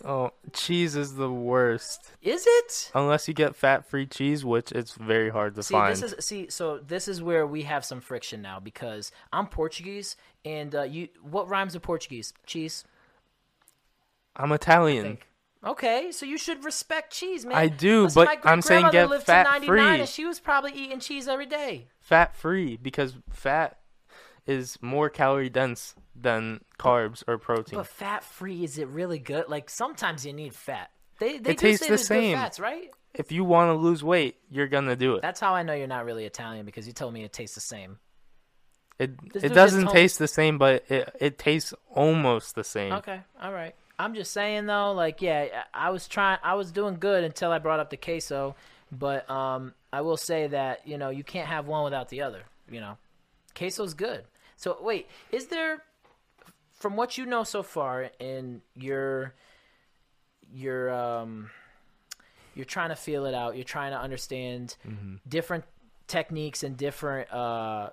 Oh, 0.05 0.31
cheese 0.53 0.95
is 0.95 1.17
the 1.17 1.31
worst. 1.31 2.13
Is 2.23 2.45
it? 2.47 2.93
Unless 2.95 3.27
you 3.27 3.35
get 3.35 3.57
fat-free 3.57 4.07
cheese, 4.07 4.45
which 4.45 4.71
it's 4.73 4.95
very 4.95 5.29
hard 5.29 5.57
to 5.57 5.63
See, 5.63 5.73
find. 5.73 5.93
this 5.93 6.03
is 6.03 6.25
see. 6.25 6.49
So 6.51 6.79
this 6.79 7.09
is 7.09 7.21
where 7.21 7.47
we 7.47 7.63
have 7.63 7.85
some 7.85 8.01
friction 8.01 8.41
now 8.41 8.61
because 8.61 9.11
I'm 9.33 9.49
Portuguese, 9.49 10.17
and 10.45 10.75
uh, 10.75 10.83
you. 10.83 11.09
What 11.23 11.49
rhymes 11.49 11.75
with 11.75 11.83
Portuguese? 11.83 12.33
Cheese. 12.47 12.85
I'm 14.39 14.53
Italian. 14.53 15.19
Okay, 15.65 16.13
so 16.13 16.25
you 16.25 16.39
should 16.39 16.65
respect 16.65 17.13
cheese, 17.13 17.45
man. 17.45 17.57
I 17.57 17.67
do, 17.67 18.03
Listen, 18.05 18.25
but 18.25 18.45
my 18.45 18.51
I'm 18.51 18.63
saying 18.63 18.91
get 18.93 19.11
lived 19.11 19.27
to 19.27 19.33
fat-free. 19.33 19.67
99 19.67 20.01
and 20.01 20.09
she 20.09 20.25
was 20.25 20.39
probably 20.39 20.73
eating 20.73 21.01
cheese 21.01 21.27
every 21.27 21.47
day. 21.47 21.89
Fat-free 22.01 22.77
because 22.77 23.17
fat 23.31 23.79
is 24.47 24.79
more 24.81 25.11
calorie 25.11 25.51
dense 25.51 25.95
than 26.15 26.61
carbs 26.79 27.25
or 27.27 27.39
protein. 27.39 27.79
But 27.79 27.89
fat 27.89 28.25
free, 28.25 28.65
is 28.65 28.79
it 28.79 28.89
really 28.89 29.19
good? 29.19 29.49
Like 29.49 29.69
sometimes 29.69 30.25
you 30.25 30.33
need 30.33 30.55
fat. 30.55 30.91
They 31.19 31.39
they 31.39 31.51
It 31.51 31.59
tastes 31.59 31.85
say 31.85 31.91
the 31.91 31.99
same. 31.99 32.37
fats, 32.37 32.61
right? 32.61 32.91
if 33.15 33.33
you 33.33 33.43
want 33.43 33.69
to 33.71 33.75
lose 33.75 34.05
weight, 34.05 34.37
you're 34.49 34.69
gonna 34.69 34.95
do 34.97 35.17
it. 35.17 35.23
That's 35.23 35.41
how 35.41 35.55
I 35.55 35.63
know 35.65 35.73
you're 35.73 35.87
not 35.89 36.05
really 36.05 36.25
Italian 36.25 36.65
because 36.65 36.87
you 36.87 36.93
told 36.93 37.13
me 37.13 37.25
it 37.25 37.33
tastes 37.33 37.55
the 37.57 37.61
same. 37.61 37.99
It 38.99 39.33
This 39.33 39.45
it 39.45 39.55
doesn't 39.55 39.89
taste 39.89 40.19
the 40.19 40.29
same, 40.29 40.59
but 40.59 40.85
it 40.89 41.15
it 41.21 41.39
tastes 41.39 41.75
almost 41.93 42.55
the 42.55 42.65
same. 42.65 42.93
Okay, 42.95 43.21
all 43.41 43.53
right. 43.53 43.75
I'm 43.99 44.15
just 44.15 44.33
saying 44.33 44.67
though, 44.67 44.93
like 44.93 45.21
yeah, 45.21 45.65
I 45.75 45.91
was 45.91 46.07
trying, 46.07 46.39
I 46.43 46.55
was 46.55 46.71
doing 46.71 46.97
good 46.97 47.25
until 47.25 47.51
I 47.51 47.59
brought 47.59 47.81
up 47.81 47.91
the 47.91 47.97
queso, 47.97 48.55
but 48.93 49.29
um, 49.29 49.75
I 49.93 50.03
will 50.03 50.17
say 50.17 50.47
that 50.49 50.87
you 50.87 50.99
know 50.99 51.11
you 51.11 51.25
can't 51.25 51.49
have 51.49 51.67
one 51.67 51.85
without 51.85 52.09
the 52.09 52.23
other. 52.23 52.43
You 52.71 52.81
know, 52.81 52.99
queso's 53.55 53.95
good. 53.95 54.25
So 54.57 54.77
wait, 54.81 55.09
is 55.33 55.47
there, 55.47 55.83
from 56.75 56.97
what 56.97 57.19
you 57.19 57.27
know 57.27 57.45
so 57.45 57.63
far, 57.63 58.11
in 58.21 58.63
your, 58.77 59.35
your 60.53 60.91
um, 60.91 61.51
you're 62.55 62.65
trying 62.65 62.89
to 62.89 62.97
feel 62.97 63.25
it 63.27 63.35
out. 63.35 63.55
You're 63.55 63.65
trying 63.65 63.93
to 63.93 64.01
understand 64.01 64.77
different 65.29 65.65
techniques 66.09 66.65
and 66.65 66.77
different 66.77 67.33
uh, 67.33 67.91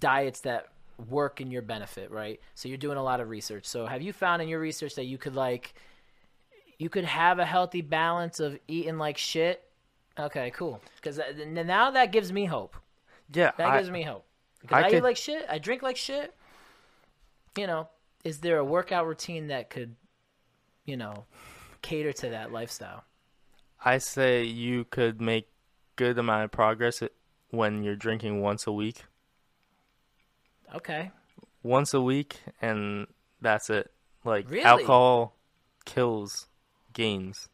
diets 0.00 0.40
that 0.40 0.68
work 1.08 1.40
in 1.40 1.50
your 1.50 1.62
benefit, 1.62 2.10
right? 2.10 2.40
So 2.54 2.68
you're 2.68 2.78
doing 2.78 2.98
a 2.98 3.02
lot 3.02 3.20
of 3.20 3.28
research. 3.28 3.66
So 3.66 3.86
have 3.86 4.02
you 4.02 4.12
found 4.12 4.42
in 4.42 4.48
your 4.48 4.60
research 4.60 4.94
that 4.96 5.04
you 5.04 5.18
could 5.18 5.34
like 5.34 5.74
you 6.80 6.88
could 6.88 7.04
have 7.04 7.38
a 7.38 7.44
healthy 7.44 7.82
balance 7.82 8.40
of 8.40 8.58
eating 8.66 8.96
like 8.96 9.18
shit. 9.18 9.62
Okay, 10.18 10.50
cool. 10.52 10.80
Because 10.96 11.18
uh, 11.18 11.32
now 11.46 11.90
that 11.90 12.10
gives 12.10 12.32
me 12.32 12.46
hope. 12.46 12.74
Yeah, 13.32 13.52
That 13.58 13.68
I, 13.68 13.78
gives 13.78 13.90
me 13.90 14.02
hope. 14.02 14.24
Because 14.62 14.84
I 14.84 14.88
I, 14.88 14.90
eat 14.92 15.02
like 15.02 15.18
shit. 15.18 15.44
I 15.48 15.58
drink 15.58 15.82
like 15.82 15.98
shit. 15.98 16.34
You 17.58 17.66
know, 17.66 17.88
is 18.24 18.38
there 18.38 18.56
a 18.56 18.64
workout 18.64 19.06
routine 19.06 19.48
that 19.48 19.68
could, 19.68 19.94
you 20.86 20.96
know, 20.96 21.26
cater 21.82 22.14
to 22.14 22.30
that 22.30 22.50
lifestyle? 22.50 23.04
I 23.84 23.98
say 23.98 24.44
you 24.44 24.84
could 24.84 25.20
make 25.20 25.48
good 25.96 26.18
amount 26.18 26.44
of 26.44 26.50
progress 26.50 27.02
uh, 27.02 27.08
when 27.50 27.82
you're 27.82 27.94
drinking 27.94 28.40
once 28.40 28.66
a 28.66 28.72
week. 28.72 29.04
Okay. 30.74 31.10
Once 31.62 31.92
a 31.94 32.00
week, 32.00 32.40
and 32.62 33.06
that's 33.40 33.70
it. 33.70 33.90
Like 34.24 34.48
Really? 34.50 34.64
alcohol 34.64 35.34
kills 35.84 36.46
gains. 36.92 37.48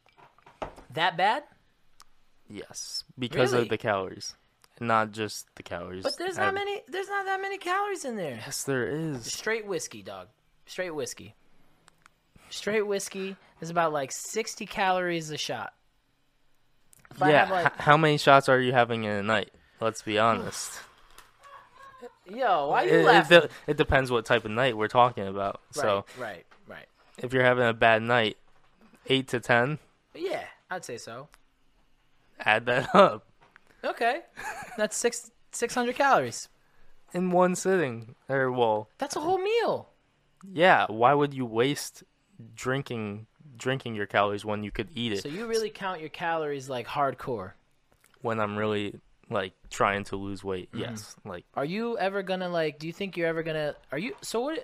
That 0.92 1.16
bad? 1.16 1.44
Yes, 2.48 3.04
because 3.18 3.52
Really? 3.52 3.64
of 3.64 3.68
the 3.70 3.78
calories, 3.78 4.34
not 4.80 5.10
just 5.12 5.46
the 5.56 5.62
calories. 5.62 6.02
But 6.04 6.16
there's 6.18 6.38
I- 6.38 6.46
not 6.46 6.54
many. 6.54 6.82
There's 6.88 7.08
not 7.08 7.24
that 7.26 7.40
many 7.40 7.58
calories 7.58 8.04
in 8.04 8.16
there. 8.16 8.36
Yes, 8.36 8.62
there 8.64 8.86
is. 8.86 9.32
Straight 9.32 9.66
whiskey, 9.66 10.02
dog. 10.02 10.28
Straight 10.66 10.90
whiskey. 10.94 11.34
Straight 12.50 12.82
whiskey 12.86 13.36
is 13.60 13.70
about 13.70 13.92
like 13.92 14.12
60 14.12 14.66
calories 14.66 15.30
a 15.30 15.36
shot. 15.36 15.72
If 17.12 17.18
yeah, 17.20 17.48
like- 17.50 17.76
how 17.76 17.96
many 17.96 18.18
shots 18.18 18.48
are 18.48 18.60
you 18.60 18.72
having 18.72 19.04
in 19.04 19.10
a 19.10 19.22
night? 19.22 19.50
Let's 19.80 20.02
be 20.02 20.18
honest. 20.18 20.70
Yo, 22.28 22.68
why 22.70 22.82
it, 22.82 22.92
you 22.92 22.98
it 23.00 23.04
laughing? 23.04 23.40
de- 23.42 23.48
it 23.68 23.76
depends 23.76 24.10
what 24.10 24.24
type 24.24 24.44
of 24.44 24.50
night 24.50 24.76
we're 24.76 24.88
talking 24.88 25.26
about. 25.28 25.60
So 25.70 26.04
right, 26.18 26.44
right, 26.66 26.76
right. 26.76 26.86
if 27.18 27.32
you're 27.32 27.44
having 27.44 27.66
a 27.66 27.72
bad 27.72 28.02
night, 28.02 28.36
eight 29.06 29.28
to 29.28 29.40
ten, 29.40 29.78
Yeah, 30.14 30.44
I'd 30.70 30.84
say 30.84 30.98
so. 30.98 31.28
add 32.40 32.66
that 32.66 32.94
up 32.94 33.24
Okay, 33.84 34.22
that's 34.76 34.96
six 34.96 35.30
600 35.52 35.94
calories. 35.94 36.48
in 37.14 37.30
one 37.30 37.54
sitting. 37.54 38.14
Or 38.28 38.50
well, 38.50 38.88
That's 38.98 39.14
a 39.16 39.20
whole 39.20 39.38
meal. 39.38 39.88
yeah. 40.52 40.86
Why 40.88 41.14
would 41.14 41.32
you 41.32 41.46
waste 41.46 42.02
drinking 42.54 43.26
drinking 43.56 43.94
your 43.94 44.06
calories 44.06 44.44
when 44.44 44.62
you 44.64 44.70
could 44.72 44.88
eat 44.94 45.12
it? 45.12 45.22
So 45.22 45.28
you 45.28 45.46
really 45.46 45.70
count 45.70 46.00
your 46.00 46.08
calories 46.10 46.68
like 46.68 46.86
hardcore. 46.88 47.52
when 48.22 48.40
I'm 48.40 48.56
really 48.56 48.98
like 49.30 49.52
trying 49.70 50.04
to 50.04 50.16
lose 50.16 50.44
weight, 50.44 50.70
Mm-hmm. 50.72 50.80
yes. 50.80 51.16
Like 51.24 51.44
Are 51.54 51.64
you 51.64 51.98
ever 51.98 52.22
gonna 52.22 52.48
like? 52.48 52.78
Do 52.78 52.86
you 52.86 52.92
think 52.92 53.16
you're 53.16 53.26
ever 53.28 53.42
gonna? 53.42 53.74
Are 53.92 53.98
you 53.98 54.14
so 54.22 54.40
what? 54.42 54.58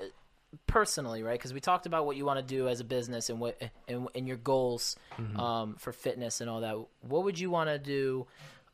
Personally, 0.66 1.22
right? 1.22 1.38
Because 1.38 1.54
we 1.54 1.60
talked 1.60 1.86
about 1.86 2.04
what 2.04 2.16
you 2.16 2.26
want 2.26 2.38
to 2.38 2.44
do 2.44 2.68
as 2.68 2.80
a 2.80 2.84
business 2.84 3.30
and 3.30 3.40
what 3.40 3.60
and, 3.88 4.06
and 4.14 4.28
your 4.28 4.36
goals 4.36 4.96
um, 5.36 5.76
for 5.78 5.92
fitness 5.92 6.42
and 6.42 6.50
all 6.50 6.60
that. 6.60 6.76
What 7.00 7.24
would 7.24 7.38
you 7.38 7.48
want 7.50 7.70
to 7.70 7.78
do 7.78 8.26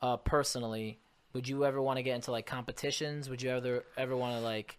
uh, 0.03 0.17
personally? 0.17 0.99
Would 1.35 1.47
you 1.47 1.65
ever 1.65 1.81
want 1.81 1.99
to 1.99 2.03
get 2.03 2.17
into 2.17 2.33
like 2.33 2.47
competitions? 2.47 3.31
Would 3.31 3.43
you 3.43 3.51
ever 3.51 3.85
ever 3.97 4.17
want 4.17 4.35
to 4.35 4.41
like 4.41 4.77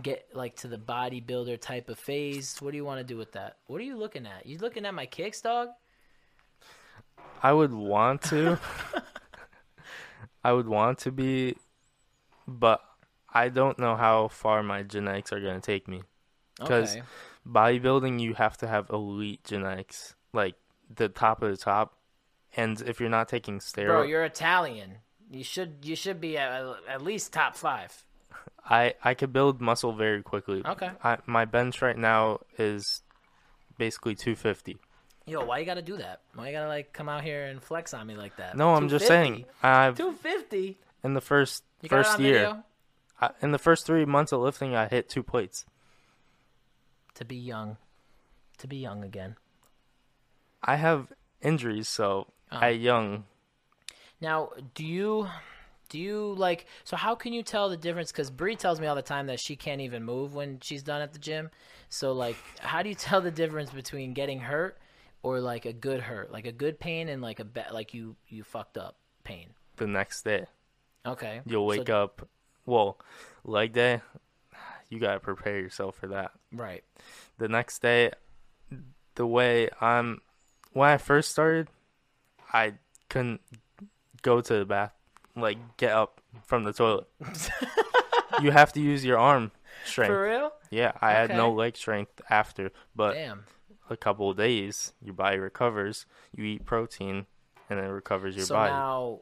get 0.00 0.28
like 0.32 0.54
to 0.56 0.68
the 0.68 0.78
bodybuilder 0.78 1.60
type 1.60 1.88
of 1.88 1.98
phase? 1.98 2.56
What 2.60 2.70
do 2.70 2.76
you 2.76 2.84
want 2.84 3.00
to 3.00 3.04
do 3.04 3.16
with 3.16 3.32
that? 3.32 3.56
What 3.66 3.80
are 3.80 3.84
you 3.84 3.96
looking 3.96 4.24
at? 4.26 4.46
You 4.46 4.58
looking 4.58 4.86
at 4.86 4.94
my 4.94 5.06
kicks, 5.06 5.40
dog? 5.40 5.70
I 7.42 7.52
would 7.52 7.72
want 7.74 8.22
to. 8.30 8.60
I 10.44 10.52
would 10.52 10.68
want 10.68 10.98
to 11.00 11.12
be, 11.12 11.56
but 12.46 12.80
I 13.32 13.48
don't 13.48 13.78
know 13.78 13.96
how 13.96 14.28
far 14.28 14.62
my 14.62 14.82
genetics 14.82 15.32
are 15.32 15.40
going 15.40 15.60
to 15.60 15.60
take 15.60 15.88
me. 15.88 16.02
Because 16.58 16.96
Okay. 16.96 17.06
bodybuilding, 17.46 18.20
you 18.20 18.34
have 18.34 18.56
to 18.58 18.68
have 18.68 18.90
elite 18.90 19.44
genetics, 19.44 20.14
like 20.32 20.56
the 20.94 21.08
top 21.08 21.42
of 21.42 21.50
the 21.50 21.56
top. 21.56 21.96
And 22.56 22.80
if 22.82 23.00
you're 23.00 23.08
not 23.08 23.28
taking 23.28 23.58
steroids, 23.60 23.86
Bro, 23.86 24.02
you're 24.02 24.24
Italian. 24.24 24.98
You 25.30 25.42
should 25.42 25.78
you 25.82 25.96
should 25.96 26.20
be 26.20 26.36
at, 26.36 26.62
at 26.86 27.02
least 27.02 27.32
top 27.32 27.56
five. 27.56 28.04
I 28.68 28.94
I 29.02 29.14
could 29.14 29.32
build 29.32 29.62
muscle 29.62 29.94
very 29.94 30.22
quickly. 30.22 30.62
Okay. 30.66 30.90
I, 31.02 31.18
my 31.24 31.46
bench 31.46 31.80
right 31.80 31.96
now 31.96 32.40
is 32.58 33.00
basically 33.78 34.14
250. 34.14 34.76
Yo, 35.26 35.44
why 35.44 35.58
you 35.58 35.64
gotta 35.64 35.82
do 35.82 35.96
that? 35.98 36.20
Why 36.34 36.48
you 36.48 36.52
gotta 36.52 36.68
like 36.68 36.92
come 36.92 37.08
out 37.08 37.22
here 37.22 37.46
and 37.46 37.62
flex 37.62 37.94
on 37.94 38.06
me 38.06 38.16
like 38.16 38.36
that? 38.36 38.56
No, 38.56 38.74
I'm 38.74 38.88
just 38.88 39.06
saying. 39.06 39.44
I've 39.62 39.96
Two 39.96 40.12
fifty. 40.12 40.78
in 41.04 41.14
the 41.14 41.20
first 41.20 41.62
You 41.80 41.88
first 41.88 42.18
year. 42.18 42.62
I, 43.20 43.30
in 43.40 43.52
the 43.52 43.58
first 43.58 43.86
three 43.86 44.04
months 44.04 44.32
of 44.32 44.40
lifting, 44.40 44.74
I 44.74 44.88
hit 44.88 45.08
two 45.08 45.22
plates. 45.22 45.64
To 47.14 47.24
be 47.24 47.36
young, 47.36 47.76
to 48.58 48.66
be 48.66 48.76
young 48.76 49.04
again. 49.04 49.36
I 50.62 50.76
have 50.76 51.12
injuries, 51.40 51.88
so 51.88 52.28
Oh. 52.50 52.58
at 52.60 52.78
young, 52.78 53.24
Now, 54.20 54.50
do 54.74 54.84
you, 54.84 55.28
do 55.88 55.98
you 55.98 56.34
like? 56.36 56.66
So 56.84 56.96
how 56.96 57.14
can 57.14 57.32
you 57.32 57.42
tell 57.42 57.68
the 57.70 57.76
difference? 57.78 58.12
Because 58.12 58.30
Bree 58.30 58.56
tells 58.56 58.78
me 58.80 58.86
all 58.86 58.94
the 58.94 59.02
time 59.02 59.26
that 59.28 59.40
she 59.40 59.56
can't 59.56 59.80
even 59.80 60.04
move 60.04 60.34
when 60.34 60.58
she's 60.60 60.82
done 60.82 61.00
at 61.00 61.12
the 61.12 61.18
gym. 61.18 61.50
So 61.88 62.12
like, 62.12 62.36
how 62.60 62.82
do 62.82 62.88
you 62.90 62.94
tell 62.94 63.20
the 63.22 63.30
difference 63.30 63.70
between 63.70 64.12
getting 64.14 64.38
hurt 64.40 64.76
or 65.22 65.40
like 65.40 65.64
a 65.66 65.72
good 65.72 66.00
hurt, 66.00 66.30
like 66.32 66.46
a 66.46 66.52
good 66.52 66.78
pain 66.80 67.08
and 67.08 67.22
like 67.22 67.40
a 67.40 67.44
bad, 67.44 67.72
like 67.72 67.94
you 67.94 68.16
you 68.28 68.42
fucked 68.44 68.76
up 68.78 68.96
pain? 69.24 69.48
the 69.76 69.86
next 69.86 70.22
day 70.22 70.44
Okay. 71.06 71.40
you'll 71.46 71.66
wake 71.66 71.86
So- 71.88 72.02
up. 72.04 72.28
Well, 72.66 72.98
leg 73.44 73.72
day, 73.72 74.00
you 74.88 75.00
gotta 75.00 75.18
prepare 75.18 75.58
yourself 75.58 75.96
for 75.96 76.08
that. 76.08 76.30
Right. 76.52 76.84
The 77.38 77.48
next 77.48 77.80
day, 77.82 78.12
the 79.16 79.26
way 79.26 79.68
I'm, 79.80 80.20
when 80.72 80.88
I 80.90 80.98
first 80.98 81.32
started, 81.32 81.68
I 82.52 82.74
couldn't 83.08 83.40
go 84.22 84.40
to 84.40 84.58
the 84.60 84.64
bath, 84.64 84.92
like 85.34 85.58
get 85.76 85.92
up 85.92 86.20
from 86.46 86.62
the 86.64 86.72
toilet. 86.72 87.08
you 88.42 88.50
have 88.52 88.72
to 88.74 88.80
use 88.80 89.04
your 89.04 89.18
arm 89.18 89.50
strength. 89.84 90.10
For 90.10 90.22
real? 90.22 90.52
Yeah, 90.70 90.92
I 91.00 91.12
had 91.12 91.30
no 91.30 91.50
leg 91.52 91.76
strength 91.76 92.20
after, 92.30 92.70
but 92.94 93.14
Damn. 93.14 93.44
A 93.92 93.96
couple 93.96 94.30
of 94.30 94.36
days, 94.36 94.92
your 95.02 95.14
body 95.14 95.38
recovers. 95.38 96.06
You 96.34 96.44
eat 96.44 96.64
protein, 96.64 97.26
and 97.68 97.78
then 97.78 97.86
it 97.86 97.90
recovers 97.90 98.36
your 98.36 98.46
so 98.46 98.54
body. 98.54 98.72
now, 98.72 99.20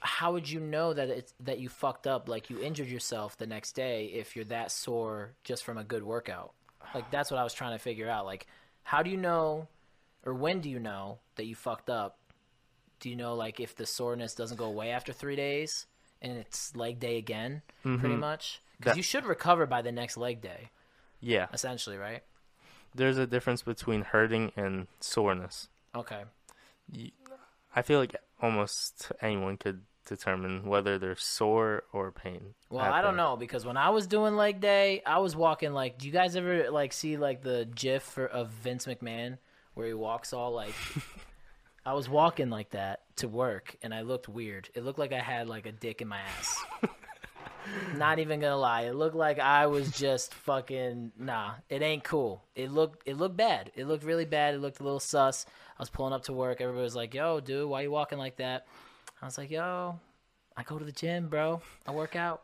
how 0.00 0.32
would 0.32 0.48
you 0.48 0.60
know 0.60 0.92
that 0.92 1.08
it's 1.08 1.34
that 1.40 1.60
you 1.60 1.68
fucked 1.68 2.06
up, 2.06 2.28
like 2.28 2.50
you 2.50 2.60
injured 2.60 2.88
yourself 2.88 3.36
the 3.38 3.46
next 3.46 3.72
day, 3.72 4.06
if 4.06 4.34
you're 4.34 4.44
that 4.46 4.70
sore 4.70 5.34
just 5.44 5.64
from 5.64 5.78
a 5.78 5.84
good 5.84 6.02
workout? 6.02 6.52
Like 6.94 7.10
that's 7.10 7.30
what 7.30 7.38
I 7.38 7.44
was 7.44 7.54
trying 7.54 7.72
to 7.72 7.78
figure 7.78 8.08
out. 8.08 8.26
Like, 8.26 8.46
how 8.82 9.02
do 9.02 9.10
you 9.10 9.16
know, 9.16 9.68
or 10.24 10.34
when 10.34 10.60
do 10.60 10.68
you 10.68 10.78
know 10.78 11.18
that 11.36 11.46
you 11.46 11.54
fucked 11.54 11.88
up? 11.88 12.18
Do 13.00 13.08
you 13.08 13.16
know 13.16 13.34
like 13.34 13.60
if 13.60 13.74
the 13.76 13.86
soreness 13.86 14.34
doesn't 14.34 14.56
go 14.56 14.66
away 14.66 14.90
after 14.90 15.12
three 15.12 15.36
days 15.36 15.86
and 16.20 16.36
it's 16.36 16.74
leg 16.76 17.00
day 17.00 17.18
again, 17.18 17.62
pretty 17.82 17.98
mm-hmm. 17.98 18.18
much? 18.18 18.60
Because 18.78 18.96
you 18.96 19.02
should 19.02 19.24
recover 19.24 19.66
by 19.66 19.82
the 19.82 19.92
next 19.92 20.16
leg 20.16 20.40
day, 20.40 20.70
yeah, 21.20 21.46
essentially, 21.52 21.96
right? 21.96 22.22
There's 22.94 23.18
a 23.18 23.26
difference 23.26 23.62
between 23.62 24.02
hurting 24.02 24.52
and 24.56 24.86
soreness. 25.00 25.68
Okay. 25.94 26.22
I 27.74 27.82
feel 27.82 27.98
like 27.98 28.16
almost 28.40 29.12
anyone 29.20 29.56
could 29.56 29.82
determine 30.06 30.66
whether 30.66 30.98
they're 30.98 31.16
sore 31.16 31.84
or 31.92 32.10
pain. 32.10 32.54
Well, 32.70 32.84
I 32.84 33.02
don't 33.02 33.16
know 33.16 33.36
because 33.36 33.64
when 33.64 33.76
I 33.76 33.90
was 33.90 34.06
doing 34.06 34.36
leg 34.36 34.60
day, 34.60 35.02
I 35.06 35.18
was 35.18 35.36
walking 35.36 35.72
like. 35.72 35.98
Do 35.98 36.06
you 36.06 36.12
guys 36.12 36.36
ever 36.36 36.70
like 36.70 36.92
see 36.92 37.16
like 37.16 37.42
the 37.42 37.68
GIF 37.74 38.02
for, 38.02 38.26
of 38.26 38.50
Vince 38.50 38.86
McMahon 38.86 39.38
where 39.74 39.86
he 39.86 39.94
walks 39.94 40.32
all 40.32 40.52
like? 40.52 40.74
I 41.84 41.94
was 41.94 42.08
walking 42.08 42.48
like 42.48 42.70
that 42.70 43.00
to 43.16 43.28
work, 43.28 43.76
and 43.82 43.92
I 43.92 44.02
looked 44.02 44.28
weird. 44.28 44.68
It 44.74 44.84
looked 44.84 44.98
like 44.98 45.12
I 45.12 45.20
had 45.20 45.48
like 45.48 45.66
a 45.66 45.72
dick 45.72 46.00
in 46.00 46.08
my 46.08 46.20
ass. 46.20 46.64
Not 47.96 48.18
even 48.18 48.40
gonna 48.40 48.56
lie, 48.56 48.82
it 48.82 48.94
looked 48.94 49.16
like 49.16 49.38
I 49.38 49.66
was 49.66 49.90
just 49.90 50.34
fucking 50.34 51.12
nah. 51.18 51.54
It 51.68 51.82
ain't 51.82 52.04
cool. 52.04 52.44
It 52.54 52.70
looked 52.70 53.06
it 53.06 53.16
looked 53.16 53.36
bad. 53.36 53.70
It 53.74 53.86
looked 53.86 54.04
really 54.04 54.24
bad. 54.24 54.54
It 54.54 54.58
looked 54.58 54.80
a 54.80 54.84
little 54.84 55.00
sus. 55.00 55.46
I 55.78 55.82
was 55.82 55.90
pulling 55.90 56.12
up 56.12 56.24
to 56.24 56.32
work. 56.32 56.60
Everybody 56.60 56.82
was 56.82 56.96
like, 56.96 57.14
"Yo, 57.14 57.40
dude, 57.40 57.68
why 57.68 57.82
you 57.82 57.90
walking 57.90 58.18
like 58.18 58.36
that?" 58.36 58.66
I 59.20 59.24
was 59.24 59.38
like, 59.38 59.50
"Yo, 59.50 59.98
I 60.56 60.62
go 60.62 60.78
to 60.78 60.84
the 60.84 60.92
gym, 60.92 61.28
bro. 61.28 61.60
I 61.86 61.92
work 61.92 62.16
out." 62.16 62.42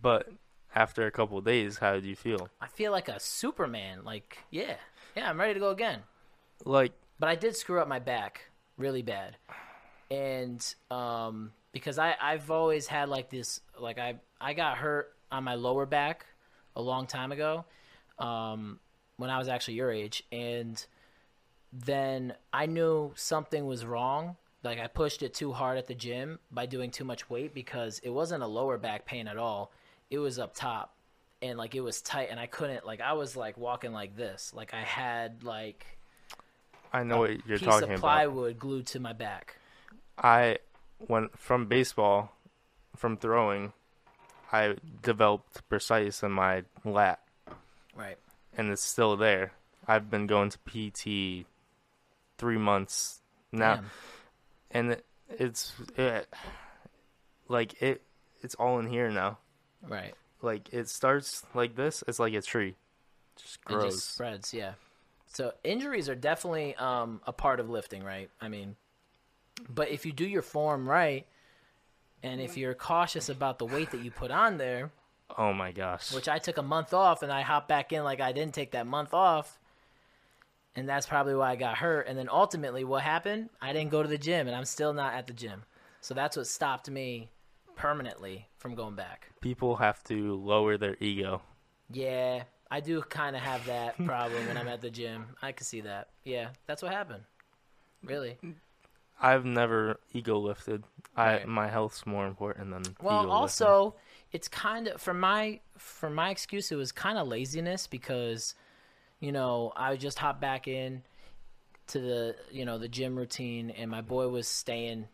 But 0.00 0.28
after 0.74 1.06
a 1.06 1.10
couple 1.10 1.38
of 1.38 1.44
days, 1.44 1.78
how 1.78 1.94
did 1.94 2.04
you 2.04 2.16
feel? 2.16 2.48
I 2.60 2.68
feel 2.68 2.92
like 2.92 3.08
a 3.08 3.18
Superman. 3.20 4.00
Like, 4.04 4.38
yeah, 4.50 4.76
yeah, 5.16 5.28
I'm 5.28 5.38
ready 5.38 5.54
to 5.54 5.60
go 5.60 5.70
again. 5.70 6.00
Like, 6.64 6.92
But 7.18 7.28
I 7.28 7.34
did 7.34 7.56
screw 7.56 7.80
up 7.80 7.88
my 7.88 7.98
back 7.98 8.50
really 8.76 9.02
bad, 9.02 9.36
and 10.10 10.74
um, 10.90 11.52
because 11.72 11.98
I 11.98 12.14
I've 12.20 12.50
always 12.50 12.86
had 12.86 13.08
like 13.08 13.30
this 13.30 13.60
like 13.78 13.98
I 13.98 14.14
I 14.40 14.54
got 14.54 14.78
hurt 14.78 15.12
on 15.30 15.44
my 15.44 15.54
lower 15.54 15.86
back 15.86 16.26
a 16.76 16.82
long 16.82 17.06
time 17.06 17.32
ago, 17.32 17.64
um, 18.18 18.80
when 19.16 19.30
I 19.30 19.38
was 19.38 19.48
actually 19.48 19.74
your 19.74 19.92
age, 19.92 20.22
and 20.32 20.84
then 21.72 22.34
I 22.52 22.66
knew 22.66 23.12
something 23.16 23.66
was 23.66 23.84
wrong. 23.84 24.36
Like 24.62 24.78
I 24.78 24.86
pushed 24.88 25.22
it 25.22 25.34
too 25.34 25.52
hard 25.52 25.78
at 25.78 25.86
the 25.86 25.94
gym 25.94 26.38
by 26.50 26.66
doing 26.66 26.90
too 26.90 27.04
much 27.04 27.30
weight 27.30 27.54
because 27.54 27.98
it 28.00 28.10
wasn't 28.10 28.42
a 28.42 28.46
lower 28.46 28.76
back 28.76 29.06
pain 29.06 29.26
at 29.28 29.36
all. 29.36 29.72
It 30.10 30.18
was 30.18 30.38
up 30.38 30.54
top 30.54 30.94
and 31.42 31.56
like 31.58 31.74
it 31.74 31.80
was 31.80 32.02
tight 32.02 32.28
and 32.30 32.38
I 32.38 32.46
couldn't 32.46 32.84
like 32.84 33.00
I 33.00 33.14
was 33.14 33.36
like 33.36 33.56
walking 33.56 33.92
like 33.92 34.16
this. 34.16 34.52
Like 34.54 34.74
I 34.74 34.82
had 34.82 35.44
like 35.44 35.86
I 36.92 37.04
know 37.04 37.18
what 37.18 37.46
you're 37.46 37.58
piece 37.58 37.68
talking 37.68 37.84
of 37.84 37.90
about. 37.90 38.00
plywood 38.00 38.58
glued 38.58 38.86
to 38.88 39.00
my 39.00 39.12
back. 39.12 39.56
I 40.18 40.58
went 41.08 41.38
from 41.38 41.66
baseball, 41.66 42.32
from 42.96 43.16
throwing, 43.16 43.72
I 44.52 44.76
developed 45.02 45.68
precise 45.68 46.22
in 46.22 46.32
my 46.32 46.64
lat, 46.84 47.20
Right. 47.94 48.18
and 48.56 48.70
it's 48.70 48.82
still 48.82 49.16
there. 49.16 49.52
I've 49.86 50.10
been 50.10 50.26
going 50.26 50.50
to 50.50 50.58
PT 50.58 51.46
three 52.38 52.58
months 52.58 53.20
now, 53.52 53.76
Damn. 53.76 53.90
and 54.72 54.90
it, 54.92 55.06
it's 55.28 55.72
it, 55.96 56.28
like 57.48 57.80
it. 57.82 58.02
It's 58.42 58.54
all 58.54 58.78
in 58.78 58.86
here 58.86 59.10
now. 59.10 59.38
Right. 59.86 60.14
Like 60.42 60.72
it 60.72 60.88
starts 60.88 61.44
like 61.54 61.76
this. 61.76 62.02
It's 62.08 62.18
like 62.18 62.32
a 62.34 62.40
tree, 62.42 62.76
just 63.36 63.56
It 63.56 63.64
grows. 63.64 63.94
just 63.94 64.14
spreads, 64.14 64.54
yeah. 64.54 64.72
So 65.26 65.52
injuries 65.62 66.08
are 66.08 66.14
definitely 66.14 66.74
um, 66.76 67.20
a 67.26 67.32
part 67.32 67.60
of 67.60 67.68
lifting, 67.70 68.02
right? 68.02 68.30
I 68.40 68.48
mean, 68.48 68.76
but 69.68 69.90
if 69.90 70.04
you 70.06 70.12
do 70.12 70.26
your 70.26 70.42
form 70.42 70.88
right, 70.88 71.26
and 72.22 72.40
if 72.40 72.56
you're 72.56 72.74
cautious 72.74 73.28
about 73.28 73.58
the 73.58 73.66
weight 73.66 73.90
that 73.90 74.02
you 74.02 74.10
put 74.10 74.30
on 74.30 74.58
there, 74.58 74.90
Oh 75.38 75.52
my 75.52 75.72
gosh! 75.72 76.12
which 76.12 76.28
I 76.28 76.38
took 76.38 76.58
a 76.58 76.62
month 76.62 76.92
off 76.92 77.22
and 77.22 77.32
I 77.32 77.42
hopped 77.42 77.68
back 77.68 77.92
in 77.92 78.02
like 78.04 78.20
I 78.20 78.32
didn't 78.32 78.54
take 78.54 78.72
that 78.72 78.86
month 78.86 79.14
off, 79.14 79.58
and 80.74 80.88
that's 80.88 81.06
probably 81.06 81.34
why 81.34 81.52
I 81.52 81.56
got 81.56 81.78
hurt. 81.78 82.06
And 82.08 82.18
then 82.18 82.28
ultimately, 82.30 82.84
what 82.84 83.02
happened? 83.02 83.50
I 83.60 83.72
didn't 83.72 83.90
go 83.90 84.02
to 84.02 84.08
the 84.08 84.18
gym, 84.18 84.46
and 84.46 84.56
I'm 84.56 84.64
still 84.64 84.92
not 84.92 85.14
at 85.14 85.26
the 85.26 85.32
gym. 85.32 85.62
So 86.00 86.14
that's 86.14 86.36
what 86.36 86.46
stopped 86.46 86.90
me 86.90 87.28
permanently 87.76 88.48
from 88.58 88.74
going 88.74 88.94
back. 88.94 89.28
People 89.40 89.76
have 89.76 90.02
to 90.04 90.34
lower 90.34 90.76
their 90.76 90.96
ego. 91.00 91.42
Yeah, 91.92 92.44
I 92.70 92.80
do 92.80 93.02
kind 93.02 93.34
of 93.36 93.42
have 93.42 93.66
that 93.66 93.96
problem 94.04 94.46
when 94.46 94.56
I'm 94.56 94.68
at 94.68 94.80
the 94.80 94.90
gym. 94.90 95.26
I 95.42 95.52
can 95.52 95.64
see 95.64 95.80
that. 95.82 96.08
Yeah, 96.24 96.48
that's 96.66 96.82
what 96.82 96.92
happened. 96.92 97.24
Really. 98.02 98.38
Mm, 98.44 98.54
I've 99.20 99.44
never 99.44 100.00
ego 100.12 100.38
lifted. 100.38 100.84
I 101.16 101.44
my 101.46 101.68
health's 101.68 102.06
more 102.06 102.26
important 102.26 102.70
than 102.70 102.96
Well, 103.02 103.30
also, 103.30 103.96
it's 104.32 104.48
kind 104.48 104.88
of 104.88 105.00
for 105.00 105.14
my 105.14 105.60
for 105.76 106.10
my 106.10 106.30
excuse. 106.30 106.72
It 106.72 106.76
was 106.76 106.92
kind 106.92 107.18
of 107.18 107.28
laziness 107.28 107.86
because, 107.86 108.54
you 109.20 109.32
know, 109.32 109.72
I 109.76 109.96
just 109.96 110.18
hopped 110.18 110.40
back 110.40 110.66
in 110.68 111.02
to 111.88 111.98
the 111.98 112.36
you 112.50 112.64
know 112.64 112.78
the 112.78 112.88
gym 112.88 113.16
routine, 113.16 113.70
and 113.70 113.90
my 113.90 114.00
boy 114.00 114.28
was 114.28 114.48
staying, 114.48 115.06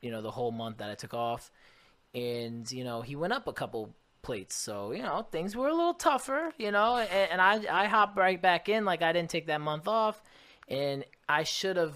you 0.00 0.10
know, 0.10 0.22
the 0.22 0.30
whole 0.30 0.52
month 0.52 0.78
that 0.78 0.90
I 0.90 0.94
took 0.94 1.14
off, 1.14 1.50
and 2.14 2.70
you 2.70 2.84
know 2.84 3.00
he 3.02 3.16
went 3.16 3.32
up 3.32 3.46
a 3.46 3.52
couple 3.52 3.94
plates, 4.22 4.56
so 4.56 4.92
you 4.92 5.02
know 5.02 5.26
things 5.30 5.56
were 5.56 5.68
a 5.68 5.74
little 5.74 5.94
tougher, 5.94 6.52
you 6.58 6.70
know, 6.72 6.96
and, 6.96 7.30
and 7.32 7.40
I 7.40 7.84
I 7.84 7.86
hopped 7.86 8.18
right 8.18 8.40
back 8.40 8.68
in. 8.68 8.84
Like 8.84 9.02
I 9.02 9.12
didn't 9.12 9.30
take 9.30 9.46
that 9.46 9.60
month 9.60 9.86
off, 9.88 10.20
and 10.68 11.04
I 11.28 11.44
should 11.44 11.76
have, 11.76 11.94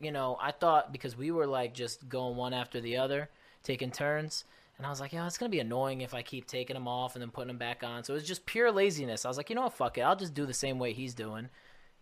you 0.00 0.12
know, 0.12 0.38
I 0.40 0.52
thought 0.52 0.92
because 0.92 1.16
we 1.16 1.30
were 1.30 1.46
like 1.46 1.74
just 1.74 2.08
going 2.08 2.36
one 2.36 2.54
after 2.54 2.80
the 2.80 2.96
other, 2.96 3.28
taking 3.62 3.90
turns. 3.90 4.44
And 4.76 4.86
I 4.86 4.90
was 4.90 5.00
like, 5.00 5.12
yeah, 5.12 5.26
it's 5.26 5.38
gonna 5.38 5.50
be 5.50 5.60
annoying 5.60 6.02
if 6.02 6.14
I 6.14 6.22
keep 6.22 6.46
taking 6.46 6.74
them 6.74 6.86
off 6.86 7.14
and 7.14 7.22
then 7.22 7.30
putting 7.30 7.48
them 7.48 7.58
back 7.58 7.82
on. 7.82 8.04
So 8.04 8.12
it 8.14 8.16
was 8.16 8.26
just 8.26 8.46
pure 8.46 8.70
laziness. 8.70 9.24
I 9.24 9.28
was 9.28 9.36
like, 9.36 9.50
you 9.50 9.56
know 9.56 9.62
what, 9.62 9.72
fuck 9.74 9.98
it, 9.98 10.02
I'll 10.02 10.16
just 10.16 10.34
do 10.34 10.46
the 10.46 10.54
same 10.54 10.78
way 10.78 10.92
he's 10.92 11.14
doing. 11.14 11.48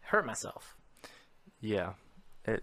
Hurt 0.02 0.26
myself. 0.26 0.76
Yeah, 1.60 1.92
it. 2.44 2.62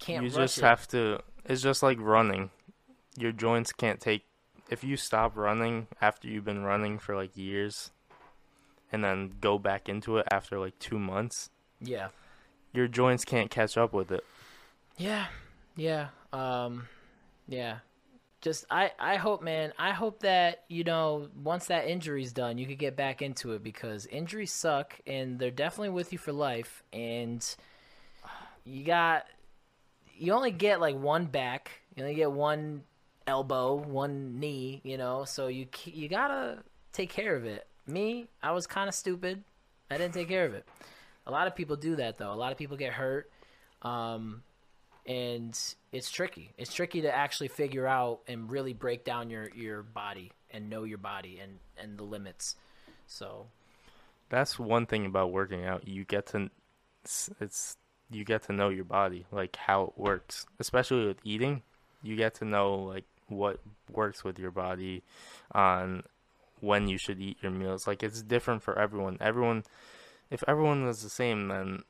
Can't 0.00 0.24
you 0.24 0.30
just 0.30 0.58
it. 0.58 0.64
have 0.64 0.88
to. 0.88 1.20
It's 1.44 1.62
just 1.62 1.82
like 1.82 1.98
running. 2.00 2.50
Your 3.16 3.32
joints 3.32 3.72
can't 3.72 4.00
take. 4.00 4.24
If 4.68 4.82
you 4.82 4.96
stop 4.96 5.36
running 5.36 5.86
after 6.00 6.28
you've 6.28 6.44
been 6.44 6.64
running 6.64 6.98
for 6.98 7.14
like 7.14 7.36
years, 7.36 7.90
and 8.90 9.02
then 9.02 9.32
go 9.40 9.58
back 9.58 9.88
into 9.88 10.18
it 10.18 10.26
after 10.30 10.58
like 10.58 10.78
two 10.78 10.98
months, 10.98 11.50
Yeah, 11.80 12.08
your 12.72 12.88
joints 12.88 13.24
can't 13.24 13.50
catch 13.50 13.76
up 13.76 13.92
with 13.92 14.10
it. 14.12 14.24
yeah, 14.96 15.26
yeah, 15.76 16.08
um, 16.32 16.86
yeah. 17.48 17.78
Just 18.40 18.64
I, 18.70 18.90
I 18.98 19.16
hope, 19.16 19.40
man. 19.42 19.72
I 19.78 19.92
hope 19.92 20.20
that 20.20 20.64
you 20.68 20.82
know 20.82 21.28
once 21.42 21.66
that 21.66 21.86
injury's 21.86 22.32
done, 22.32 22.58
you 22.58 22.66
could 22.66 22.78
get 22.78 22.96
back 22.96 23.22
into 23.22 23.52
it 23.52 23.62
because 23.62 24.06
injuries 24.06 24.52
suck 24.52 24.98
and 25.06 25.38
they're 25.38 25.50
definitely 25.52 25.90
with 25.90 26.12
you 26.12 26.18
for 26.18 26.32
life. 26.32 26.82
And 26.92 27.44
you 28.64 28.84
got, 28.84 29.26
you 30.16 30.32
only 30.32 30.50
get 30.50 30.80
like 30.80 30.96
one 30.96 31.26
back. 31.26 31.70
You 31.94 32.02
only 32.02 32.16
get 32.16 32.32
one 32.32 32.82
elbow, 33.28 33.74
one 33.74 34.40
knee. 34.40 34.80
You 34.82 34.98
know, 34.98 35.24
so 35.24 35.46
you 35.46 35.66
you 35.84 36.08
gotta 36.08 36.58
take 36.92 37.10
care 37.10 37.36
of 37.36 37.44
it. 37.44 37.66
Me, 37.86 38.26
I 38.42 38.50
was 38.50 38.66
kind 38.66 38.88
of 38.88 38.94
stupid. 38.94 39.44
I 39.88 39.98
didn't 39.98 40.14
take 40.14 40.28
care 40.28 40.46
of 40.46 40.54
it. 40.54 40.66
A 41.26 41.30
lot 41.30 41.46
of 41.46 41.54
people 41.54 41.76
do 41.76 41.96
that 41.96 42.18
though. 42.18 42.32
A 42.32 42.34
lot 42.34 42.52
of 42.52 42.58
people 42.58 42.76
get 42.76 42.92
hurt. 42.92 43.30
Um, 43.82 44.42
and 45.06 45.58
it's 45.90 46.10
tricky. 46.10 46.52
It's 46.56 46.72
tricky 46.72 47.02
to 47.02 47.14
actually 47.14 47.48
figure 47.48 47.86
out 47.86 48.20
and 48.28 48.50
really 48.50 48.72
break 48.72 49.04
down 49.04 49.30
your 49.30 49.48
your 49.54 49.82
body 49.82 50.30
and 50.50 50.70
know 50.70 50.84
your 50.84 50.98
body 50.98 51.40
and 51.42 51.58
and 51.76 51.98
the 51.98 52.04
limits. 52.04 52.56
So 53.06 53.46
That's 54.32 54.58
one 54.58 54.86
thing 54.86 55.04
about 55.04 55.30
working 55.30 55.66
out. 55.66 55.86
You 55.86 56.04
get 56.06 56.26
to, 56.28 56.48
it's, 57.04 57.28
it's 57.38 57.76
you 58.10 58.24
get 58.24 58.44
to 58.44 58.52
know 58.54 58.70
your 58.70 58.86
body, 58.86 59.26
like 59.30 59.56
how 59.56 59.82
it 59.84 59.92
works. 59.98 60.46
Especially 60.58 61.06
with 61.06 61.18
eating, 61.22 61.60
you 62.02 62.16
get 62.16 62.34
to 62.36 62.46
know 62.46 62.76
like 62.76 63.04
what 63.28 63.60
works 63.90 64.24
with 64.24 64.38
your 64.38 64.50
body, 64.50 65.02
on 65.52 66.04
when 66.60 66.88
you 66.88 66.96
should 66.96 67.20
eat 67.20 67.36
your 67.42 67.52
meals. 67.52 67.86
Like 67.86 68.02
it's 68.02 68.22
different 68.22 68.62
for 68.62 68.78
everyone. 68.78 69.18
Everyone, 69.20 69.64
if 70.32 70.42
everyone 70.48 70.84
was 70.84 71.02
the 71.02 71.10
same, 71.10 71.48
then 71.48 71.82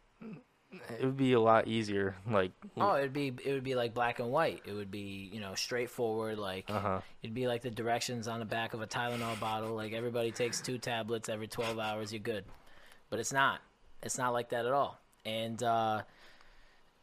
it 0.99 1.05
would 1.05 1.16
be 1.16 1.32
a 1.32 1.40
lot 1.40 1.68
easier. 1.68 2.16
Like, 2.28 2.53
oh, 2.76 2.97
it'd 2.97 3.12
be 3.12 3.28
it 3.45 3.53
would 3.53 3.64
be 3.64 3.74
like 3.74 3.95
black 3.95 4.18
and 4.18 4.30
white. 4.30 4.62
It 4.66 4.72
would 4.72 4.90
be 4.90 5.30
you 5.32 5.40
know 5.40 5.55
straightforward. 5.55 6.38
Like 6.38 6.64
uh 6.68 6.80
huh. 6.80 7.01
it'd 7.22 7.34
be 7.34 7.47
like 7.47 7.62
the 7.62 7.70
directions 7.70 8.28
on 8.28 8.38
the 8.40 8.45
back 8.47 8.74
of 8.74 8.80
a 8.82 8.86
Tylenol 8.86 9.38
bottle. 9.40 9.74
Like 9.74 9.93
everybody 9.93 10.30
takes 10.30 10.61
two 10.61 10.78
tablets 10.78 11.28
every 11.28 11.49
twelve 11.49 11.78
hours. 11.78 12.12
You're 12.12 12.20
good. 12.20 12.45
But 13.11 13.18
it's 13.20 13.32
not. 13.32 13.61
It's 14.03 14.18
not 14.18 14.32
like 14.32 14.49
that 14.51 14.66
at 14.66 14.72
all. 14.72 14.99
And 15.24 15.62
uh, 15.62 16.03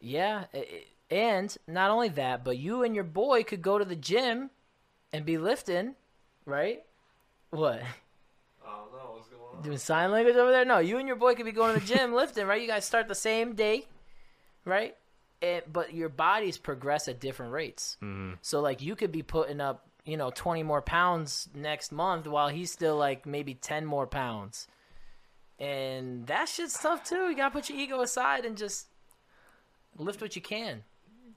yeah, 0.01 0.45
i 0.53 0.57
i- 0.57 0.83
and 1.11 1.55
not 1.67 1.89
only 1.89 2.09
that, 2.09 2.43
but 2.43 2.57
you 2.59 2.83
and 2.83 2.93
your 2.93 3.03
boy 3.03 3.43
could 3.43 3.61
go 3.63 3.79
to 3.79 3.85
the 3.85 3.95
gym 3.95 4.51
and 5.11 5.25
be 5.25 5.39
lifting, 5.39 5.95
right? 6.45 6.83
What? 7.49 7.81
I 8.63 8.69
don't 8.69 8.91
Doing 9.61 9.77
sign 9.77 10.11
language 10.11 10.35
over 10.35 10.51
there? 10.51 10.65
No, 10.65 10.79
you 10.79 10.97
and 10.97 11.07
your 11.07 11.17
boy 11.17 11.35
could 11.35 11.45
be 11.45 11.51
going 11.51 11.73
to 11.73 11.79
the 11.79 11.85
gym 11.85 12.13
lifting, 12.21 12.45
right? 12.47 12.61
You 12.61 12.67
guys 12.67 12.85
start 12.85 13.07
the 13.07 13.15
same 13.15 13.55
day, 13.55 13.87
right? 14.65 14.95
And, 15.41 15.63
but 15.71 15.93
your 15.93 16.09
bodies 16.09 16.57
progress 16.57 17.07
at 17.07 17.19
different 17.19 17.51
rates. 17.51 17.97
hmm 17.99 18.33
So 18.41 18.61
like 18.61 18.81
you 18.81 18.95
could 18.95 19.11
be 19.11 19.23
putting 19.23 19.59
up, 19.61 19.85
you 20.05 20.17
know, 20.17 20.31
20 20.33 20.63
more 20.63 20.81
pounds 20.81 21.49
next 21.53 21.91
month 21.91 22.25
while 22.27 22.49
he's 22.49 22.71
still 22.71 22.95
like 22.97 23.25
maybe 23.25 23.53
10 23.53 23.85
more 23.85 24.07
pounds. 24.07 24.67
And 25.59 26.25
that 26.27 26.47
shit's 26.47 26.79
tough 26.81 27.03
too. 27.03 27.29
You 27.29 27.35
got 27.35 27.49
to 27.49 27.53
put 27.53 27.69
your 27.69 27.77
ego 27.77 27.99
aside 28.01 28.45
and 28.45 28.57
just 28.57 28.87
lift 29.97 30.21
what 30.21 30.35
you 30.35 30.41
can. 30.41 30.83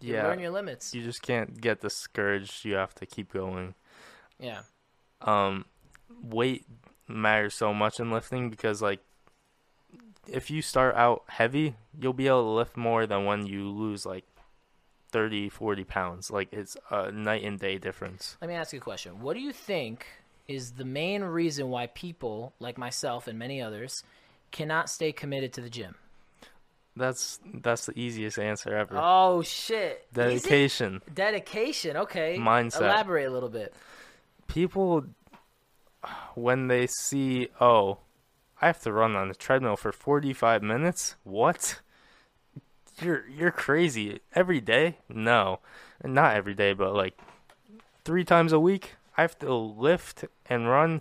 You 0.00 0.14
Yeah. 0.14 0.24
learn 0.28 0.38
your 0.38 0.50
limits. 0.50 0.94
You 0.94 1.02
just 1.02 1.22
can't 1.22 1.60
get 1.60 1.80
discouraged. 1.80 2.64
You 2.64 2.74
have 2.74 2.94
to 2.96 3.06
keep 3.06 3.32
going. 3.32 3.74
Yeah. 4.38 4.62
um 5.20 5.64
weight 6.20 6.66
matters 7.12 7.54
so 7.54 7.72
much 7.74 8.00
in 8.00 8.10
lifting 8.10 8.50
because 8.50 8.80
like 8.82 9.00
if 10.28 10.50
you 10.50 10.62
start 10.62 10.94
out 10.96 11.22
heavy 11.28 11.74
you'll 12.00 12.12
be 12.12 12.26
able 12.28 12.42
to 12.42 12.50
lift 12.50 12.76
more 12.76 13.06
than 13.06 13.24
when 13.24 13.44
you 13.46 13.68
lose 13.68 14.06
like 14.06 14.24
30 15.10 15.48
40 15.50 15.84
pounds 15.84 16.30
like 16.30 16.48
it's 16.52 16.76
a 16.90 17.10
night 17.12 17.44
and 17.44 17.58
day 17.58 17.76
difference 17.78 18.36
Let 18.40 18.48
me 18.48 18.54
ask 18.54 18.72
you 18.72 18.78
a 18.78 18.82
question. 18.82 19.20
What 19.20 19.34
do 19.34 19.40
you 19.40 19.52
think 19.52 20.06
is 20.48 20.72
the 20.72 20.84
main 20.84 21.22
reason 21.22 21.68
why 21.68 21.86
people 21.88 22.52
like 22.60 22.78
myself 22.78 23.26
and 23.28 23.38
many 23.38 23.60
others 23.60 24.02
cannot 24.50 24.88
stay 24.88 25.12
committed 25.12 25.52
to 25.54 25.60
the 25.60 25.70
gym? 25.70 25.96
that's 26.94 27.40
that's 27.62 27.86
the 27.86 27.98
easiest 27.98 28.38
answer 28.38 28.74
ever 28.76 28.94
Oh 28.98 29.42
shit. 29.42 30.06
Dedication 30.12 31.00
Dedication. 31.12 31.96
Okay. 31.96 32.36
Mindset. 32.38 32.82
Elaborate 32.82 33.26
a 33.26 33.30
little 33.30 33.48
bit. 33.48 33.74
people 34.46 35.04
when 36.34 36.68
they 36.68 36.86
see 36.86 37.48
oh 37.60 37.98
i 38.60 38.66
have 38.66 38.80
to 38.82 38.92
run 38.92 39.14
on 39.16 39.28
the 39.28 39.34
treadmill 39.34 39.76
for 39.76 39.92
45 39.92 40.62
minutes? 40.62 41.16
What? 41.24 41.80
You're 43.00 43.26
you're 43.28 43.50
crazy. 43.50 44.20
Every 44.34 44.60
day? 44.60 44.98
No. 45.08 45.60
Not 46.04 46.34
every 46.36 46.54
day 46.54 46.72
but 46.72 46.94
like 46.94 47.18
three 48.04 48.24
times 48.24 48.52
a 48.52 48.58
week 48.60 48.96
i 49.16 49.22
have 49.22 49.38
to 49.38 49.54
lift 49.54 50.24
and 50.46 50.68
run 50.68 51.00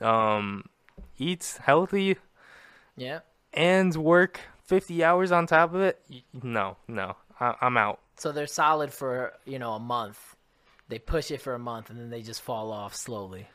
um 0.00 0.64
eat 1.18 1.58
healthy 1.62 2.16
Yeah. 2.96 3.20
and 3.52 3.94
work 3.96 4.40
50 4.64 5.02
hours 5.04 5.32
on 5.32 5.46
top 5.46 5.74
of 5.74 5.80
it? 5.80 6.00
No 6.42 6.76
no. 6.88 7.16
I, 7.40 7.54
i'm 7.60 7.76
out. 7.76 8.00
So 8.16 8.30
they're 8.30 8.46
solid 8.46 8.92
for, 8.92 9.32
you 9.44 9.58
know, 9.58 9.72
a 9.72 9.80
month. 9.80 10.33
They 10.94 11.00
push 11.00 11.32
it 11.32 11.40
for 11.40 11.54
a 11.54 11.58
month 11.58 11.90
and 11.90 11.98
then 11.98 12.08
they 12.08 12.22
just 12.22 12.40
fall 12.40 12.70
off 12.70 12.94
slowly. 12.94 13.48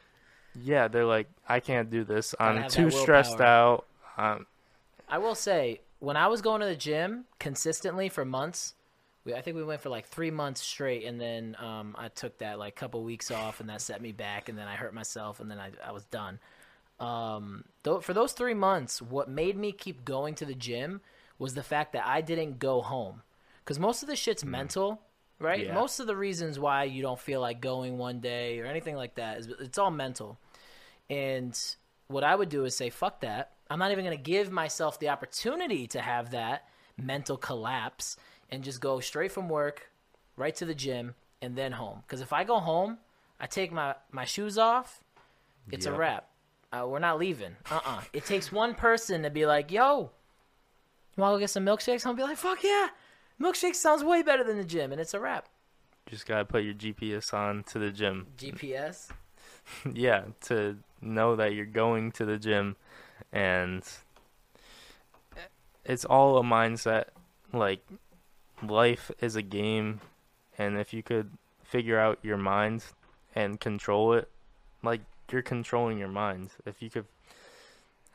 yeah 0.61 0.89
they're 0.89 1.05
like 1.05 1.29
i 1.47 1.61
can't 1.61 1.89
do 1.89 2.03
this. 2.03 2.35
I'm 2.37 2.67
too 2.67 2.91
stressed 2.91 3.39
out. 3.39 3.85
Um, 4.17 4.45
I 5.07 5.19
will 5.19 5.35
say, 5.35 5.79
when 5.99 6.17
I 6.17 6.27
was 6.27 6.41
going 6.41 6.59
to 6.59 6.67
the 6.67 6.75
gym 6.75 7.23
consistently 7.39 8.09
for 8.09 8.25
months, 8.25 8.73
we, 9.23 9.33
I 9.33 9.39
think 9.39 9.55
we 9.55 9.63
went 9.63 9.79
for 9.79 9.87
like 9.87 10.07
three 10.07 10.31
months 10.31 10.61
straight, 10.61 11.05
and 11.05 11.21
then 11.21 11.55
um, 11.59 11.95
I 11.97 12.09
took 12.09 12.39
that 12.39 12.59
like 12.59 12.75
couple 12.75 13.01
weeks 13.05 13.31
off, 13.31 13.61
and 13.61 13.69
that 13.69 13.79
set 13.79 14.01
me 14.01 14.11
back, 14.11 14.49
and 14.49 14.57
then 14.57 14.67
I 14.67 14.75
hurt 14.75 14.93
myself, 14.93 15.39
and 15.39 15.49
then 15.49 15.59
I, 15.59 15.71
I 15.81 15.93
was 15.93 16.03
done. 16.03 16.39
Um, 16.99 17.63
though 17.83 18.01
for 18.01 18.13
those 18.13 18.33
three 18.33 18.53
months, 18.53 19.01
what 19.01 19.29
made 19.29 19.55
me 19.55 19.71
keep 19.71 20.03
going 20.03 20.35
to 20.35 20.45
the 20.45 20.55
gym 20.55 20.99
was 21.37 21.53
the 21.53 21.63
fact 21.63 21.93
that 21.93 22.05
I 22.05 22.19
didn't 22.19 22.59
go 22.59 22.81
home, 22.81 23.21
because 23.63 23.79
most 23.79 24.03
of 24.03 24.09
the 24.09 24.17
shit's 24.17 24.43
mental, 24.43 24.99
right? 25.39 25.65
Yeah. 25.65 25.73
Most 25.73 25.99
of 25.99 26.07
the 26.07 26.15
reasons 26.15 26.59
why 26.59 26.83
you 26.83 27.01
don't 27.01 27.19
feel 27.19 27.41
like 27.41 27.61
going 27.61 27.97
one 27.97 28.19
day 28.19 28.59
or 28.59 28.65
anything 28.65 28.95
like 28.95 29.15
that 29.15 29.39
is 29.39 29.47
it's 29.59 29.77
all 29.77 29.91
mental. 29.91 30.37
And 31.09 31.57
what 32.07 32.23
I 32.23 32.35
would 32.35 32.49
do 32.49 32.65
is 32.65 32.75
say, 32.75 32.89
fuck 32.89 33.21
that. 33.21 33.51
I'm 33.69 33.79
not 33.79 33.91
even 33.91 34.03
going 34.05 34.17
to 34.17 34.23
give 34.23 34.51
myself 34.51 34.99
the 34.99 35.09
opportunity 35.09 35.87
to 35.87 36.01
have 36.01 36.31
that 36.31 36.67
mental 36.97 37.37
collapse 37.37 38.17
and 38.49 38.63
just 38.63 38.81
go 38.81 38.99
straight 38.99 39.31
from 39.31 39.47
work 39.47 39.89
right 40.35 40.55
to 40.55 40.65
the 40.65 40.73
gym 40.73 41.15
and 41.41 41.55
then 41.55 41.71
home. 41.73 42.03
Because 42.05 42.21
if 42.21 42.33
I 42.33 42.43
go 42.43 42.59
home, 42.59 42.97
I 43.39 43.45
take 43.45 43.71
my, 43.71 43.95
my 44.11 44.25
shoes 44.25 44.57
off, 44.57 45.03
it's 45.71 45.85
a 45.85 45.91
wrap. 45.93 46.29
Uh, 46.71 46.85
we're 46.87 46.99
not 46.99 47.19
leaving. 47.19 47.55
Uh 47.69 47.79
uh 47.85 48.01
It 48.13 48.25
takes 48.25 48.51
one 48.51 48.73
person 48.75 49.23
to 49.23 49.29
be 49.29 49.45
like, 49.45 49.71
yo, 49.71 50.11
you 51.15 51.21
want 51.21 51.33
to 51.33 51.35
go 51.35 51.39
get 51.39 51.49
some 51.49 51.65
milkshakes? 51.65 52.03
To 52.03 52.13
be 52.13 52.23
like, 52.23 52.37
fuck 52.37 52.63
yeah. 52.63 52.89
Milkshake 53.41 53.75
sounds 53.75 54.03
way 54.03 54.21
better 54.21 54.43
than 54.43 54.57
the 54.57 54.63
gym, 54.63 54.91
and 54.91 54.99
it's 54.99 55.13
a 55.13 55.19
wrap. 55.19 55.47
Just 56.07 56.25
gotta 56.25 56.45
put 56.45 56.63
your 56.63 56.73
GPS 56.73 57.33
on 57.33 57.63
to 57.65 57.79
the 57.79 57.91
gym. 57.91 58.27
GPS. 58.37 59.09
yeah, 59.93 60.23
to 60.41 60.77
know 61.01 61.35
that 61.35 61.53
you're 61.53 61.65
going 61.65 62.11
to 62.13 62.25
the 62.25 62.37
gym 62.37 62.75
and 63.31 63.83
it's 65.85 66.03
all 66.05 66.37
a 66.37 66.43
mindset. 66.43 67.05
Like 67.53 67.85
life 68.63 69.11
is 69.21 69.35
a 69.35 69.41
game 69.41 70.01
and 70.57 70.77
if 70.77 70.93
you 70.93 71.03
could 71.03 71.31
figure 71.63 71.99
out 71.99 72.19
your 72.23 72.37
mind 72.37 72.83
and 73.35 73.59
control 73.59 74.13
it, 74.13 74.29
like 74.83 75.01
you're 75.31 75.41
controlling 75.43 75.97
your 75.99 76.07
mind. 76.09 76.49
If 76.65 76.81
you 76.81 76.89
could 76.89 77.05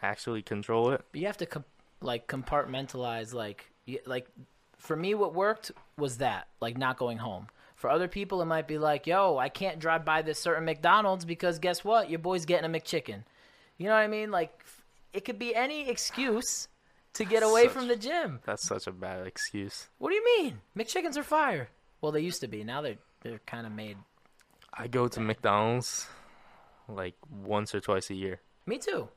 actually 0.02 0.42
control 0.42 0.90
it, 0.90 1.02
But 1.12 1.20
you 1.20 1.26
have 1.28 1.38
to 1.38 1.46
com- 1.46 1.64
like 2.00 2.26
compartmentalize 2.26 3.32
like 3.32 3.70
y- 3.86 4.00
like 4.04 4.26
for 4.84 4.96
me 4.96 5.14
what 5.14 5.34
worked 5.34 5.72
was 5.96 6.18
that 6.18 6.46
like 6.60 6.76
not 6.78 6.96
going 6.98 7.18
home. 7.18 7.48
For 7.74 7.90
other 7.90 8.08
people 8.08 8.40
it 8.40 8.46
might 8.46 8.68
be 8.68 8.78
like 8.78 9.06
yo 9.06 9.36
i 9.36 9.48
can't 9.48 9.78
drive 9.78 10.04
by 10.04 10.22
this 10.22 10.38
certain 10.38 10.64
mcdonald's 10.64 11.24
because 11.24 11.58
guess 11.58 11.84
what? 11.84 12.08
Your 12.10 12.18
boy's 12.18 12.44
getting 12.44 12.68
a 12.70 12.78
mcchicken. 12.78 13.24
You 13.78 13.86
know 13.86 13.92
what 13.94 14.00
i 14.00 14.06
mean? 14.06 14.30
Like 14.30 14.52
it 15.12 15.24
could 15.24 15.38
be 15.38 15.54
any 15.54 15.88
excuse 15.88 16.68
to 17.14 17.24
get 17.24 17.42
away 17.42 17.64
Such- 17.64 17.72
from 17.72 17.88
the 17.88 17.96
gym. 17.96 18.40
that's 18.44 18.66
such 18.66 18.86
a 18.86 18.92
bad 18.92 19.26
excuse. 19.26 19.88
what 19.98 20.10
do 20.10 20.14
you 20.16 20.24
mean? 20.38 20.60
Mcchickens 20.76 21.16
are 21.16 21.22
fire. 21.22 21.68
Well 22.00 22.12
they 22.12 22.20
used 22.20 22.40
to 22.42 22.48
be. 22.48 22.62
Now 22.64 22.80
they're 22.82 22.98
they're 23.22 23.40
kind 23.46 23.66
of 23.66 23.72
made. 23.72 23.96
I 24.72 24.86
go 24.88 25.08
to 25.08 25.20
McDonald's 25.20 26.06
like 26.88 27.14
once 27.30 27.74
or 27.74 27.80
twice 27.80 28.10
a 28.10 28.14
year. 28.14 28.40
me 28.66 28.78
too 28.78 29.08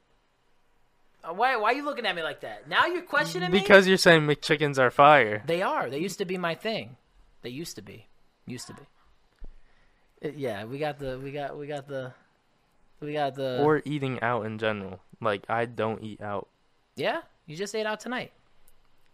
why, 1.34 1.56
why 1.58 1.72
are 1.72 1.74
you 1.74 1.84
looking 1.86 2.06
at 2.06 2.16
me 2.16 2.24
like 2.24 2.42
that 2.42 2.68
now 2.70 2.86
you're 2.86 3.02
questioning 3.02 3.52
me 3.52 3.60
Because 3.60 3.88
you're 3.88 3.98
saying 3.98 4.22
McChickens 4.22 4.78
are 4.78 4.92
fire. 4.92 5.44
They 5.46 5.62
are. 5.62 5.90
They 5.90 6.00
used 6.00 6.18
to 6.20 6.26
be 6.26 6.38
my 6.38 6.56
thing. 6.56 6.98
They 7.42 7.50
used 7.50 7.76
to 7.76 7.82
be. 7.82 8.08
Used 8.46 8.68
to 8.68 8.74
be. 8.74 8.82
Uh, 10.24 10.32
yeah, 10.36 10.64
we 10.66 10.80
got 10.80 11.00
the 11.00 11.20
we 11.20 11.32
got 11.32 11.58
we 11.58 11.68
got 11.68 11.88
the 11.88 12.14
we 13.00 13.14
got 13.14 13.36
the 13.36 13.62
or 13.64 13.82
eating 13.86 14.20
out 14.22 14.46
in 14.46 14.58
general. 14.58 15.00
Like 15.22 15.44
I 15.50 15.66
don't 15.66 16.04
eat 16.04 16.22
out 16.22 16.48
Yeah, 16.96 17.22
you 17.46 17.56
just 17.56 17.76
ate 17.76 17.86
out 17.86 18.00
tonight. 18.00 18.32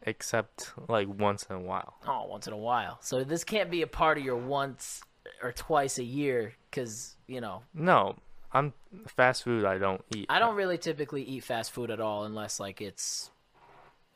except 0.05 0.71
like 0.87 1.07
once 1.07 1.45
in 1.49 1.55
a 1.55 1.59
while. 1.59 1.95
Oh, 2.07 2.25
once 2.27 2.47
in 2.47 2.53
a 2.53 2.57
while. 2.57 2.97
So 3.01 3.23
this 3.23 3.43
can't 3.43 3.69
be 3.71 3.81
a 3.81 3.87
part 3.87 4.17
of 4.17 4.23
your 4.23 4.35
once 4.37 5.01
or 5.41 5.51
twice 5.51 5.97
a 5.97 6.03
year 6.03 6.53
cuz, 6.71 7.15
you 7.27 7.41
know, 7.41 7.63
No, 7.73 8.15
I'm 8.53 8.73
fast 9.07 9.43
food. 9.43 9.65
I 9.65 9.77
don't 9.79 10.03
eat. 10.15 10.27
I 10.29 10.39
don't 10.39 10.55
really 10.55 10.77
typically 10.77 11.23
eat 11.23 11.43
fast 11.43 11.71
food 11.71 11.89
at 11.89 11.99
all 11.99 12.23
unless 12.23 12.59
like 12.59 12.81
it's 12.81 13.31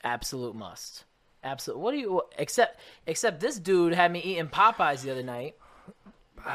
absolute 0.03 0.55
must. 0.55 1.03
Absolute. 1.43 1.79
What 1.79 1.91
do 1.91 1.97
you 1.97 2.21
except 2.37 2.79
except 3.05 3.39
this 3.39 3.57
dude 3.59 3.93
had 3.93 4.11
me 4.11 4.19
eating 4.19 4.47
Popeyes 4.47 5.01
the 5.01 5.11
other 5.11 5.23
night. 5.23 5.55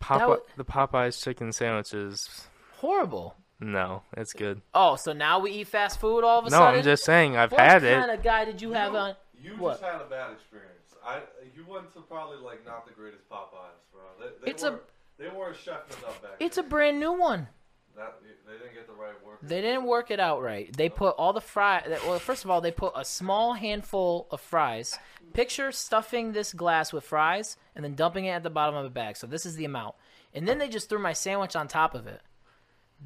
Papa, 0.00 0.28
wa- 0.28 0.36
the 0.56 0.64
Popeyes 0.64 1.22
chicken 1.22 1.52
sandwiches. 1.52 2.46
Horrible. 2.78 3.36
No, 3.60 4.02
it's 4.16 4.32
good. 4.32 4.60
Oh, 4.74 4.96
so 4.96 5.12
now 5.12 5.38
we 5.38 5.52
eat 5.52 5.68
fast 5.68 5.98
food 6.00 6.24
all 6.24 6.40
of 6.40 6.46
a 6.46 6.50
No, 6.50 6.58
sudden? 6.58 6.78
I'm 6.80 6.84
just 6.84 7.04
saying 7.04 7.36
I've 7.36 7.52
What 7.52 7.60
had 7.60 7.82
kind 7.82 8.10
it. 8.10 8.14
of 8.18 8.22
guy 8.22 8.44
did 8.44 8.60
you 8.60 8.72
have 8.72 8.94
on? 8.94 9.14
You 9.40 9.52
What? 9.56 9.80
just 9.80 9.84
had 9.84 10.00
a 10.00 10.04
bad 10.04 10.32
experience. 10.32 10.70
I 11.06 11.20
you 11.56 11.64
went 11.66 11.92
to 11.94 12.00
probably 12.00 12.38
like 12.38 12.64
not 12.66 12.86
the 12.86 12.92
greatest 12.92 13.28
Popeyes, 13.30 13.80
bro. 13.92 14.02
They, 14.20 14.44
they 14.44 14.50
It's 14.50 14.62
a- 14.62 14.72
weren't, 14.72 14.82
they 15.18 15.28
weren't 15.28 15.56
chefing 15.56 15.98
it 15.98 16.04
up 16.06 16.22
back. 16.22 16.32
It's 16.40 16.58
a 16.58 16.62
brand 16.62 16.98
new 16.98 17.12
one. 17.12 17.48
That, 17.96 18.18
they 18.46 18.58
didn't 18.58 18.74
get 18.74 18.86
the 18.88 18.92
right 18.92 19.14
work. 19.24 19.38
They 19.40 19.60
didn't 19.60 19.84
work 19.84 20.10
it 20.10 20.18
out 20.18 20.42
right. 20.42 20.74
They 20.76 20.88
put 20.88 21.14
all 21.16 21.32
the 21.32 21.40
fry. 21.40 21.82
Well, 22.04 22.18
first 22.18 22.44
of 22.44 22.50
all, 22.50 22.60
they 22.60 22.72
put 22.72 22.92
a 22.96 23.04
small 23.04 23.54
handful 23.54 24.26
of 24.30 24.40
fries. 24.40 24.98
Picture 25.32 25.70
stuffing 25.70 26.32
this 26.32 26.52
glass 26.52 26.92
with 26.92 27.04
fries 27.04 27.56
and 27.74 27.84
then 27.84 27.94
dumping 27.94 28.24
it 28.24 28.30
at 28.30 28.42
the 28.42 28.50
bottom 28.50 28.74
of 28.74 28.84
a 28.84 28.90
bag. 28.90 29.16
So 29.16 29.26
this 29.26 29.46
is 29.46 29.54
the 29.56 29.64
amount. 29.64 29.94
And 30.34 30.48
then 30.48 30.58
they 30.58 30.68
just 30.68 30.88
threw 30.88 30.98
my 30.98 31.12
sandwich 31.12 31.54
on 31.54 31.68
top 31.68 31.94
of 31.94 32.08
it. 32.08 32.20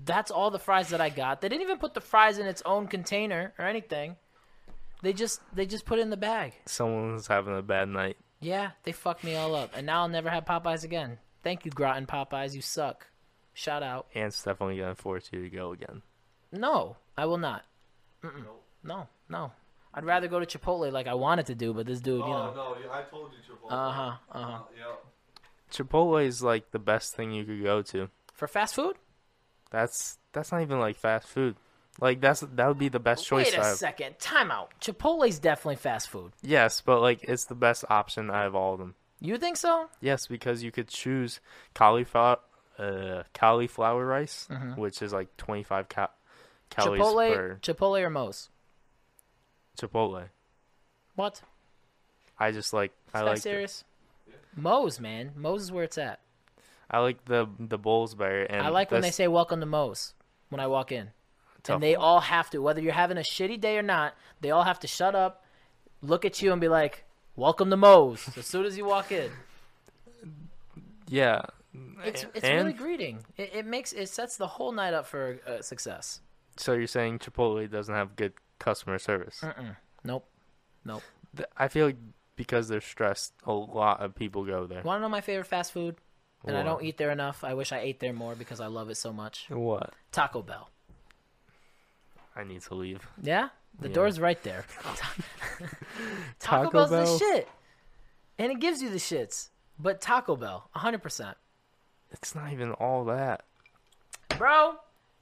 That's 0.04 0.30
all 0.30 0.50
the 0.50 0.59
fries 0.59 0.88
that 0.88 1.00
I 1.00 1.11
got. 1.11 1.40
They 1.40 1.48
didn't 1.48 1.62
even 1.62 1.78
put 1.78 1.92
the 1.92 2.00
fries 2.00 2.38
in 2.38 2.46
its 2.46 2.62
own 2.64 2.86
container 2.86 3.52
or 3.59 3.66
anything. 3.66 4.16
They 5.02 5.12
just 5.12 5.40
they 5.54 5.66
just 5.66 5.84
put 5.84 5.98
it 5.98 6.02
in 6.02 6.11
the 6.11 6.16
bag. 6.16 6.54
Someone's 6.66 7.26
having 7.26 7.56
a 7.56 7.62
bad 7.62 7.88
night. 7.88 8.16
Yeah, 8.40 8.70
they 8.84 8.92
fucked 8.92 9.24
me 9.24 9.34
all 9.36 9.54
up. 9.54 9.72
And 9.76 9.86
now 9.86 10.02
I'll 10.02 10.09
never 10.09 10.30
have 10.30 10.44
Popeyes 10.44 10.84
again. 10.84 11.18
Thank 11.43 11.64
you, 11.64 11.70
Groton 11.70 12.07
Popeyes. 12.07 12.55
You 12.55 12.61
suck. 12.62 13.07
Shout 13.55 13.82
out. 13.82 14.07
And 14.14 14.32
Stephanie 14.32 14.78
gonna 14.78 14.95
force 14.95 15.28
you 15.32 15.43
to 15.43 15.51
go 15.51 15.72
again. 15.72 16.03
No, 16.53 16.97
I 17.16 17.26
will 17.26 17.39
not. 17.39 17.64
Mm-mm. 18.22 18.45
No, 18.84 19.09
no. 19.28 19.53
I'd 19.95 20.05
rather 20.05 20.28
go 20.28 20.39
to 20.41 20.47
Chipotle 20.59 20.93
like 20.93 21.07
I 21.07 21.14
wanted 21.14 21.47
to 21.47 21.55
do, 21.55 21.72
but 21.72 21.86
this 21.86 22.01
dude, 22.01 22.22
Oh 22.22 22.26
you 22.26 22.32
know. 22.32 22.55
no, 22.55 22.91
I 22.93 23.03
told 23.03 23.30
you 23.32 23.39
Chipotle. 23.55 23.72
Uh 23.72 23.91
huh. 23.93 24.12
Uh 24.32 24.43
huh. 24.43 24.51
Uh, 24.53 24.62
yeah. 24.78 24.95
Chipotle 25.72 26.24
is 26.24 26.43
like 26.43 26.70
the 26.70 26.78
best 26.78 27.14
thing 27.16 27.32
you 27.32 27.45
could 27.45 27.62
go 27.62 27.82
to. 27.82 28.09
For 28.32 28.47
fast 28.49 28.74
food? 28.74 28.97
That's 29.70 30.18
that's 30.32 30.53
not 30.53 30.62
even 30.62 30.78
like 30.78 30.97
fast 30.97 31.26
food. 31.26 31.57
Like 32.01 32.20
that's 32.20 32.41
that 32.41 32.68
would 32.68 32.78
be 32.78 32.89
the 32.89 33.01
best 33.01 33.26
choice. 33.26 33.47
Wait 33.47 33.55
a 33.59 33.62
I 33.62 33.66
have. 33.68 33.76
second. 33.76 34.18
Time 34.20 34.51
out. 34.51 34.72
Chipotle's 34.80 35.39
definitely 35.41 35.76
fast 35.76 36.09
food. 36.09 36.32
Yes, 36.43 36.80
but 36.80 37.01
like 37.01 37.24
it's 37.24 37.47
the 37.47 37.55
best 37.57 37.84
option 37.91 38.30
out 38.30 38.47
of 38.47 38.55
all 38.55 38.74
of 38.74 38.78
them. 38.78 38.95
You 39.20 39.36
think 39.38 39.56
so? 39.56 39.88
Yes, 40.00 40.26
because 40.26 40.62
you 40.62 40.70
could 40.70 40.88
choose 40.88 41.40
cauliflower, 41.74 42.38
uh, 42.78 43.24
cauliflower 43.34 44.04
rice, 44.06 44.48
which 44.76 45.02
is 45.02 45.12
like 45.12 45.36
25 45.36 45.88
ca- 45.88 46.10
calories. 46.70 47.00
Chipotle, 47.02 47.34
per 47.34 47.58
Chipotle 47.60 48.00
or 48.00 48.10
Moe's? 48.10 48.48
Chipotle. 49.80 50.28
What? 51.14 51.42
I 52.38 52.52
just 52.52 52.72
like 52.72 52.92
I 53.12 53.18
that 53.20 53.26
like 53.26 53.34
the, 53.36 53.40
serious? 53.40 53.84
Moe's, 54.54 55.00
man. 55.00 55.32
Moe's 55.34 55.62
is 55.62 55.72
where 55.72 55.84
it's 55.84 55.98
at. 55.98 56.20
I 56.90 57.00
like 57.00 57.24
the 57.24 57.48
the 57.58 57.78
bowls 57.78 58.14
better. 58.14 58.44
And 58.44 58.62
I 58.62 58.68
like 58.70 58.90
when 58.90 59.00
they 59.02 59.08
that's 59.08 59.16
say 59.16 59.28
"Welcome 59.28 59.60
to 59.60 59.66
Moe's" 59.66 60.14
when 60.48 60.60
I 60.60 60.68
walk 60.68 60.90
in, 60.92 61.10
tough. 61.62 61.74
and 61.74 61.82
they 61.82 61.94
all 61.96 62.20
have 62.20 62.48
to, 62.50 62.62
whether 62.62 62.80
you're 62.80 62.92
having 62.92 63.18
a 63.18 63.22
shitty 63.22 63.60
day 63.60 63.76
or 63.76 63.82
not, 63.82 64.14
they 64.40 64.50
all 64.50 64.62
have 64.64 64.78
to 64.80 64.86
shut 64.86 65.14
up, 65.14 65.44
look 66.00 66.24
at 66.24 66.40
you, 66.40 66.52
and 66.52 66.60
be 66.60 66.68
like, 66.68 67.04
"Welcome 67.39 67.70
to 67.70 67.76
Moe's." 67.76 68.28
as 68.36 68.47
soon 68.47 68.64
as 68.66 68.76
you 68.76 68.84
walk 68.84 69.12
in. 69.12 69.30
yeah. 71.09 71.43
It's 72.05 72.26
it's 72.34 72.45
and 72.45 72.59
really 72.59 72.72
greeting. 72.72 73.24
It, 73.36 73.51
it 73.55 73.66
makes 73.66 73.93
it 73.93 74.09
sets 74.09 74.36
the 74.36 74.47
whole 74.47 74.72
night 74.72 74.95
up 74.95 75.07
for 75.07 75.39
uh, 75.47 75.62
success. 75.62 76.20
so 76.57 76.72
you're 76.72 76.86
saying 76.86 77.20
Chipotle 77.20 77.70
doesn't 77.70 77.95
have 77.95 78.16
good 78.16 78.32
customer 78.59 78.99
service? 78.99 79.45
Nope, 80.05 80.26
nope. 80.84 81.03
I 81.57 81.68
feel 81.68 81.86
like 81.86 81.97
because 82.34 82.68
they're 82.68 82.80
stressed, 82.80 83.32
a 83.45 83.53
lot 83.53 84.01
of 84.01 84.14
people 84.14 84.45
go 84.45 84.66
there. 84.66 84.82
Want 84.82 84.99
to 84.99 85.03
know 85.03 85.09
my 85.09 85.20
favorite 85.20 85.47
fast 85.47 85.72
food? 85.72 85.97
And 86.45 86.57
I 86.57 86.62
don't 86.62 86.82
eat 86.82 86.97
there 86.99 87.11
enough. 87.11 87.43
I 87.45 87.55
wish 87.55 87.72
I 87.72 87.78
ate 87.78 87.99
there 88.01 88.12
more 88.12 88.34
because 88.36 88.61
I 88.61 88.66
love 88.68 88.91
it 88.91 88.97
so 88.97 89.12
much. 89.12 89.47
What? 89.49 89.93
Taco 90.12 90.41
Bell. 90.41 90.70
I 92.36 92.45
need 92.45 92.62
to 92.62 92.74
leave. 92.74 93.07
Yeah, 93.20 93.49
the 93.78 93.88
Yeah. 93.88 93.94
door's 93.94 94.18
right 94.20 94.42
there. 94.42 94.64
Taco, 96.38 96.64
Taco 96.64 96.70
Bell's 96.70 96.90
Bell? 96.90 97.04
the 97.04 97.18
shit, 97.18 97.48
and 98.38 98.52
it 98.52 98.60
gives 98.60 98.82
you 98.82 98.90
the 98.90 98.96
shits. 98.98 99.48
But 99.78 100.00
Taco 100.00 100.36
Bell, 100.36 100.68
hundred 100.74 101.02
percent, 101.02 101.36
It's 102.10 102.34
not 102.34 102.52
even 102.52 102.72
all 102.72 103.04
that. 103.06 103.44
bro. 104.36 104.74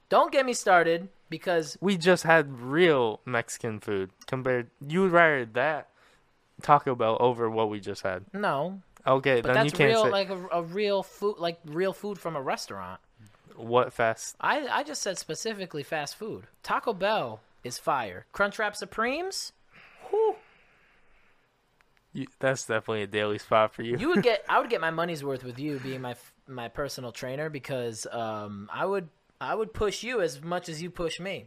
Don't 0.09 0.31
get 0.31 0.47
me 0.47 0.53
started 0.55 1.09
because 1.31 1.77
We 1.81 1.97
just 1.97 2.23
had 2.23 2.61
real 2.61 3.21
Mexican 3.25 3.81
food 3.81 4.11
compared. 4.27 4.71
You 4.87 5.03
would 5.03 5.13
rather 5.13 5.45
that 5.47 5.89
Taco 6.63 6.95
Bell 6.95 7.17
over 7.21 7.51
what 7.51 7.69
we 7.69 7.81
just 7.81 8.03
had. 8.03 8.25
no, 8.33 8.81
Okay, 9.07 9.41
but 9.41 9.55
then 9.55 9.65
you 9.67 9.71
that's 9.71 9.79
can't 9.79 9.91
real, 9.91 10.05
say 10.05 10.11
like 10.11 10.31
a, 10.31 10.47
a 10.53 10.63
real 10.63 11.03
food, 11.03 11.37
like 11.39 11.59
real 11.67 11.93
food 11.93 12.19
from 12.19 12.35
a 12.37 12.43
restaurant. 12.43 13.01
what 13.57 13.93
fast. 13.93 14.37
I 14.41 14.67
I 14.69 14.83
just 14.85 15.03
said 15.03 15.19
specifically 15.19 15.83
fast 15.83 16.17
food. 16.17 16.47
Taco 16.63 16.93
Bell 16.93 17.41
is 17.67 17.79
fire. 17.79 18.27
Crunchwrap 18.33 18.75
Supremes, 18.77 19.53
whew, 20.11 20.37
You, 22.13 22.27
that's 22.39 22.65
definitely 22.67 23.03
a 23.03 23.07
daily 23.07 23.39
spot 23.39 23.75
for 23.75 23.83
you. 23.83 23.99
you 23.99 24.09
would 24.09 24.23
get 24.31 24.45
I 24.49 24.61
would 24.61 24.71
get 24.71 24.81
my 24.81 24.91
money's 24.91 25.23
worth 25.23 25.45
with 25.45 25.59
you 25.59 25.79
being 25.81 26.01
my 26.01 26.15
my 26.47 26.69
personal 26.69 27.13
trainer 27.13 27.51
because 27.51 28.07
um, 28.11 28.71
I 28.73 28.87
would 28.87 29.09
I 29.41 29.55
would 29.55 29.75
push 29.75 30.03
you 30.03 30.21
as 30.23 30.43
much 30.43 30.69
as 30.69 30.81
you 30.81 30.91
push 30.91 31.21
me. 31.21 31.47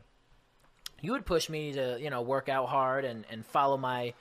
You 1.02 1.14
would 1.14 1.26
push 1.26 1.50
me 1.50 1.72
to 1.74 1.98
you 2.00 2.10
know 2.10 2.22
work 2.22 2.50
out 2.50 2.68
hard 2.70 3.06
and, 3.06 3.26
and 3.32 3.46
follow 3.46 3.78
my 3.78 4.14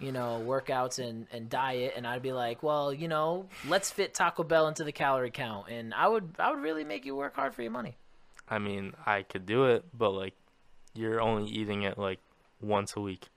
you 0.00 0.10
know 0.10 0.42
workouts 0.44 0.98
and, 0.98 1.26
and 1.30 1.48
diet 1.48 1.92
and 1.96 2.06
I'd 2.06 2.22
be 2.22 2.32
like 2.32 2.62
well 2.62 2.92
you 2.92 3.06
know 3.06 3.46
let's 3.68 3.90
fit 3.90 4.14
Taco 4.14 4.42
Bell 4.42 4.66
into 4.66 4.82
the 4.82 4.90
calorie 4.90 5.30
count 5.30 5.68
and 5.68 5.94
I 5.94 6.08
would 6.08 6.34
I 6.40 6.50
would 6.50 6.60
really 6.60 6.82
make 6.82 7.04
you 7.04 7.14
work 7.14 7.36
hard 7.36 7.54
for 7.54 7.62
your 7.62 7.70
money. 7.70 7.96
I 8.48 8.58
mean, 8.58 8.92
I 9.06 9.22
could 9.22 9.46
do 9.46 9.66
it, 9.66 9.84
but 9.96 10.10
like, 10.10 10.34
you're 10.94 11.20
only 11.20 11.50
eating 11.50 11.82
it 11.82 11.98
like 11.98 12.18
once 12.60 12.94
a 12.96 13.00
week. 13.00 13.28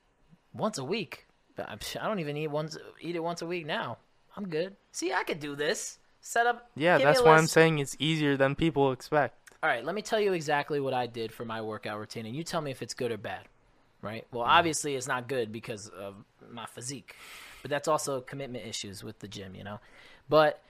once 0.53 0.77
a 0.77 0.83
week. 0.83 1.25
I'm, 1.57 1.79
don't 1.93 2.19
even 2.19 2.35
eat 2.35 2.47
once 2.47 2.77
eat 2.99 3.15
it 3.15 3.23
once 3.23 3.41
a 3.41 3.45
week 3.45 3.65
now. 3.65 3.97
I'm 4.35 4.49
good. 4.49 4.75
See, 4.91 5.13
I 5.13 5.23
could 5.23 5.39
do 5.39 5.55
this. 5.55 5.99
Set 6.19 6.45
up. 6.47 6.69
Yeah, 6.75 6.97
that's 6.97 7.21
why 7.21 7.37
I'm 7.37 7.47
saying 7.47 7.79
it's 7.79 7.95
easier 7.99 8.35
than 8.35 8.55
people 8.55 8.91
expect. 8.91 9.35
All 9.63 9.69
right, 9.69 9.83
let 9.85 9.95
me 9.95 10.01
tell 10.01 10.19
you 10.19 10.33
exactly 10.33 10.79
what 10.79 10.93
I 10.93 11.07
did 11.07 11.31
for 11.31 11.45
my 11.45 11.61
workout 11.61 11.97
routine, 11.99 12.25
and 12.25 12.35
you 12.35 12.43
tell 12.43 12.61
me 12.61 12.71
if 12.71 12.81
it's 12.81 12.93
good 12.93 13.11
or 13.11 13.17
bad. 13.17 13.45
Right? 14.01 14.25
Well, 14.31 14.43
Mm-hmm. 14.43 14.51
obviously 14.51 14.95
it's 14.95 15.07
not 15.07 15.27
good 15.27 15.51
because 15.51 15.87
of 15.89 16.15
my 16.51 16.65
physique, 16.65 17.15
but 17.61 17.71
that's 17.71 17.87
also 17.87 18.21
commitment 18.21 18.65
issues 18.67 19.03
with 19.03 19.17
the 19.19 19.27
gym, 19.27 19.55
you 19.55 19.63
know. 19.63 19.79
But 20.29 20.61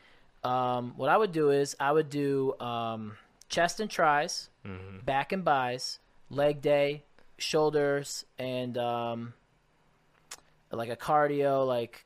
um, 0.44 0.94
what 0.98 1.10
I 1.10 1.18
would 1.18 1.32
do 1.32 1.50
is 1.50 1.76
I 1.80 1.92
would 1.92 2.10
do 2.10 2.58
um, 2.60 3.18
chest 3.50 3.80
and 3.80 3.90
tris, 3.90 4.50
Mm-hmm. 4.66 5.00
back 5.06 5.32
and 5.32 5.44
bis, 5.44 6.00
leg 6.30 6.62
day, 6.62 7.04
shoulders, 7.38 8.26
and 8.38 8.78
um, 8.78 9.34
like 10.72 10.90
a 10.90 10.96
cardio, 10.96 11.66
like 11.66 12.06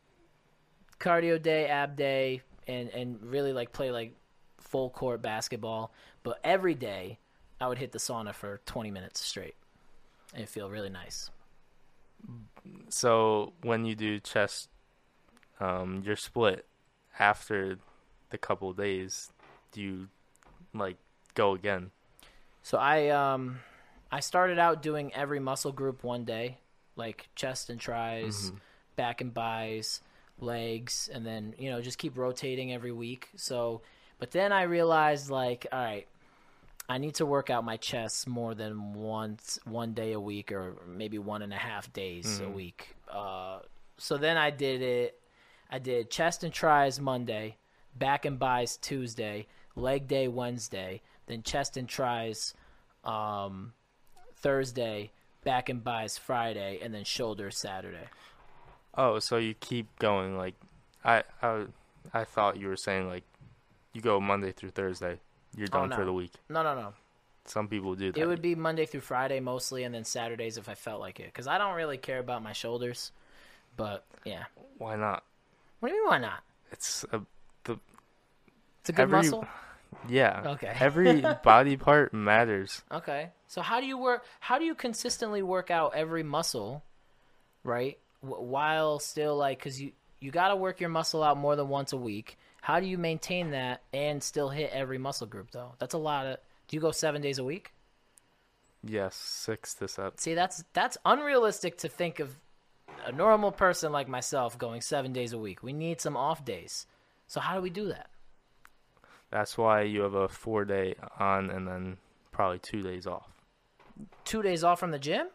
cardio 0.99 1.41
day, 1.41 1.67
ab 1.67 1.95
day, 1.95 2.41
and 2.67 2.89
and 2.89 3.21
really 3.23 3.53
like 3.53 3.71
play 3.71 3.91
like 3.91 4.13
full 4.57 4.89
court 4.89 5.21
basketball. 5.21 5.91
But 6.23 6.39
every 6.43 6.75
day, 6.75 7.19
I 7.59 7.67
would 7.67 7.77
hit 7.77 7.91
the 7.91 7.99
sauna 7.99 8.33
for 8.33 8.59
20 8.65 8.91
minutes 8.91 9.21
straight, 9.21 9.55
and 10.33 10.47
feel 10.47 10.69
really 10.69 10.89
nice. 10.89 11.29
So 12.89 13.53
when 13.61 13.85
you 13.85 13.95
do 13.95 14.19
chest, 14.19 14.69
um, 15.59 16.03
you're 16.05 16.15
split 16.15 16.65
after 17.17 17.77
the 18.29 18.37
couple 18.37 18.71
days. 18.73 19.31
Do 19.71 19.81
you 19.81 20.07
like 20.73 20.97
go 21.35 21.53
again? 21.53 21.91
So 22.63 22.77
I 22.77 23.09
um 23.09 23.59
I 24.11 24.19
started 24.21 24.57
out 24.59 24.81
doing 24.81 25.13
every 25.13 25.39
muscle 25.39 25.71
group 25.71 26.03
one 26.03 26.25
day, 26.25 26.57
like 26.95 27.29
chest 27.35 27.69
and 27.69 27.79
tris, 27.79 28.51
back 28.95 29.21
and 29.21 29.33
bis, 29.33 30.01
legs, 30.39 31.09
and 31.13 31.25
then 31.25 31.53
you 31.57 31.69
know 31.69 31.81
just 31.81 31.97
keep 31.97 32.17
rotating 32.17 32.73
every 32.73 32.91
week. 32.91 33.29
So, 33.35 33.81
but 34.17 34.31
then 34.31 34.51
I 34.51 34.63
realized 34.63 35.29
like, 35.29 35.67
all 35.71 35.79
right, 35.79 36.07
I 36.87 36.97
need 36.97 37.15
to 37.15 37.25
work 37.25 37.49
out 37.49 37.63
my 37.63 37.77
chest 37.77 38.27
more 38.27 38.55
than 38.55 38.93
once 38.93 39.59
one 39.65 39.93
day 39.93 40.13
a 40.13 40.19
week, 40.19 40.51
or 40.51 40.75
maybe 40.87 41.19
one 41.19 41.41
and 41.43 41.53
a 41.53 41.57
half 41.57 41.91
days 41.93 42.39
a 42.39 42.49
week. 42.49 42.95
Uh, 43.11 43.59
so 43.97 44.17
then 44.17 44.37
I 44.37 44.49
did 44.49 44.81
it. 44.81 45.19
I 45.69 45.77
did 45.77 46.09
chest 46.09 46.43
and 46.43 46.51
tris 46.51 46.99
Monday, 46.99 47.57
back 47.95 48.25
and 48.25 48.39
bis 48.39 48.75
Tuesday, 48.77 49.45
leg 49.75 50.07
day 50.07 50.27
Wednesday, 50.27 51.01
then 51.27 51.43
chest 51.43 51.77
and 51.77 51.87
tris 51.87 52.55
um, 53.03 53.73
Thursday, 54.41 55.11
back 55.43 55.69
and 55.69 55.83
bis 55.83 56.17
Friday, 56.17 56.79
and 56.81 56.93
then 56.93 57.03
shoulders 57.03 57.57
Saturday. 57.57 58.07
Oh, 58.95 59.19
so 59.19 59.37
you 59.37 59.53
keep 59.53 59.87
going 59.99 60.37
like 60.37 60.55
I 61.03 61.23
I 61.41 61.65
I 62.13 62.23
thought 62.23 62.57
you 62.57 62.67
were 62.67 62.75
saying 62.77 63.07
like 63.07 63.23
you 63.93 64.01
go 64.01 64.19
Monday 64.19 64.51
through 64.51 64.71
Thursday. 64.71 65.19
You're 65.55 65.67
Oh, 65.73 65.79
done 65.87 65.91
for 65.91 66.05
the 66.05 66.13
week. 66.13 66.31
No, 66.49 66.63
no, 66.63 66.75
no. 66.75 66.93
Some 67.45 67.67
people 67.67 67.95
do 67.95 68.11
that. 68.11 68.19
It 68.21 68.27
would 68.27 68.41
be 68.41 68.53
Monday 68.53 68.85
through 68.85 69.01
Friday 69.01 69.39
mostly, 69.39 69.83
and 69.83 69.93
then 69.95 70.03
Saturdays 70.03 70.57
if 70.57 70.69
I 70.69 70.75
felt 70.75 70.99
like 70.99 71.19
it. 71.19 71.25
Because 71.27 71.47
I 71.47 71.57
don't 71.57 71.75
really 71.75 71.97
care 71.97 72.19
about 72.19 72.43
my 72.43 72.53
shoulders. 72.53 73.11
But 73.77 74.05
yeah. 74.25 74.43
Why 74.77 74.95
not? 74.95 75.23
What 75.79 75.89
do 75.89 75.95
you 75.95 76.01
mean, 76.03 76.09
why 76.09 76.17
not? 76.19 76.43
It's 76.71 77.03
a 77.11 77.21
the 77.63 77.79
It's 78.81 78.89
a 78.89 78.93
good 78.93 79.03
Every- 79.03 79.17
muscle. 79.17 79.47
Yeah. 80.07 80.41
Okay. 80.45 80.75
Every 80.79 81.21
body 81.43 81.77
part 81.77 82.13
matters. 82.13 82.81
Okay. 82.91 83.29
So 83.47 83.61
how 83.61 83.79
do 83.79 83.87
you 83.87 83.97
work? 83.97 84.25
How 84.39 84.59
do 84.59 84.65
you 84.65 84.75
consistently 84.75 85.41
work 85.41 85.71
out 85.71 85.93
every 85.95 86.23
muscle, 86.23 86.83
right? 87.63 87.97
W- 88.23 88.43
while 88.43 88.99
still 88.99 89.35
like, 89.35 89.59
because 89.59 89.81
you 89.81 89.91
you 90.19 90.31
got 90.31 90.49
to 90.49 90.55
work 90.55 90.79
your 90.79 90.89
muscle 90.89 91.23
out 91.23 91.37
more 91.37 91.55
than 91.55 91.69
once 91.69 91.93
a 91.93 91.97
week. 91.97 92.37
How 92.61 92.79
do 92.79 92.85
you 92.85 92.97
maintain 92.97 93.51
that 93.51 93.81
and 93.93 94.21
still 94.21 94.49
hit 94.49 94.71
every 94.73 94.97
muscle 94.97 95.27
group 95.27 95.51
though? 95.51 95.73
That's 95.79 95.93
a 95.93 95.99
lot 95.99 96.25
of. 96.27 96.37
Do 96.67 96.75
you 96.75 96.81
go 96.81 96.91
seven 96.91 97.21
days 97.21 97.39
a 97.39 97.43
week? 97.43 97.71
Yes, 98.83 99.15
six 99.15 99.73
to 99.75 99.87
seven. 99.87 100.17
See, 100.17 100.35
that's 100.35 100.63
that's 100.73 100.97
unrealistic 101.05 101.77
to 101.79 101.89
think 101.89 102.19
of 102.19 102.35
a 103.05 103.11
normal 103.11 103.51
person 103.51 103.91
like 103.91 104.07
myself 104.07 104.57
going 104.57 104.81
seven 104.81 105.13
days 105.13 105.33
a 105.33 105.37
week. 105.37 105.63
We 105.63 105.73
need 105.73 106.01
some 106.01 106.15
off 106.15 106.45
days. 106.45 106.85
So 107.27 107.39
how 107.39 107.55
do 107.55 107.61
we 107.61 107.69
do 107.69 107.87
that? 107.89 108.09
That's 109.31 109.57
why 109.57 109.81
you 109.83 110.01
have 110.01 110.13
a 110.15 110.27
four 110.27 110.65
day 110.65 110.95
on 111.19 111.49
and 111.49 111.67
then 111.67 111.97
probably 112.31 112.59
two 112.59 112.81
days 112.83 113.05
off. 113.05 113.27
Two 114.25 114.41
days 114.41 114.63
off 114.63 114.79
from 114.79 114.91
the 114.91 114.99
gym? 114.99 115.27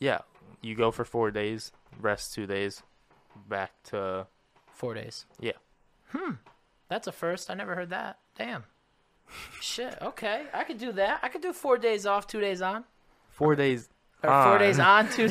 Yeah, 0.00 0.20
you 0.60 0.74
go 0.74 0.90
for 0.90 1.04
four 1.04 1.30
days, 1.30 1.70
rest 2.00 2.34
two 2.34 2.46
days, 2.46 2.82
back 3.48 3.70
to 3.84 4.26
Four 4.72 4.94
days. 4.94 5.26
yeah. 5.38 5.52
Hmm. 6.10 6.32
That's 6.88 7.06
a 7.06 7.12
first. 7.12 7.50
I 7.50 7.54
never 7.54 7.74
heard 7.74 7.90
that. 7.90 8.18
Damn. 8.36 8.64
Shit. 9.60 9.96
Okay, 10.02 10.44
I 10.52 10.64
could 10.64 10.78
do 10.78 10.92
that. 10.92 11.20
I 11.22 11.28
could 11.28 11.40
do 11.42 11.52
four 11.52 11.78
days 11.78 12.04
off, 12.06 12.26
two 12.26 12.40
days 12.40 12.60
on, 12.60 12.84
Four 13.30 13.54
days. 13.54 13.88
or 14.22 14.42
four 14.44 14.58
days 14.58 14.78
on. 14.78 15.06
on, 15.06 15.12
two. 15.12 15.30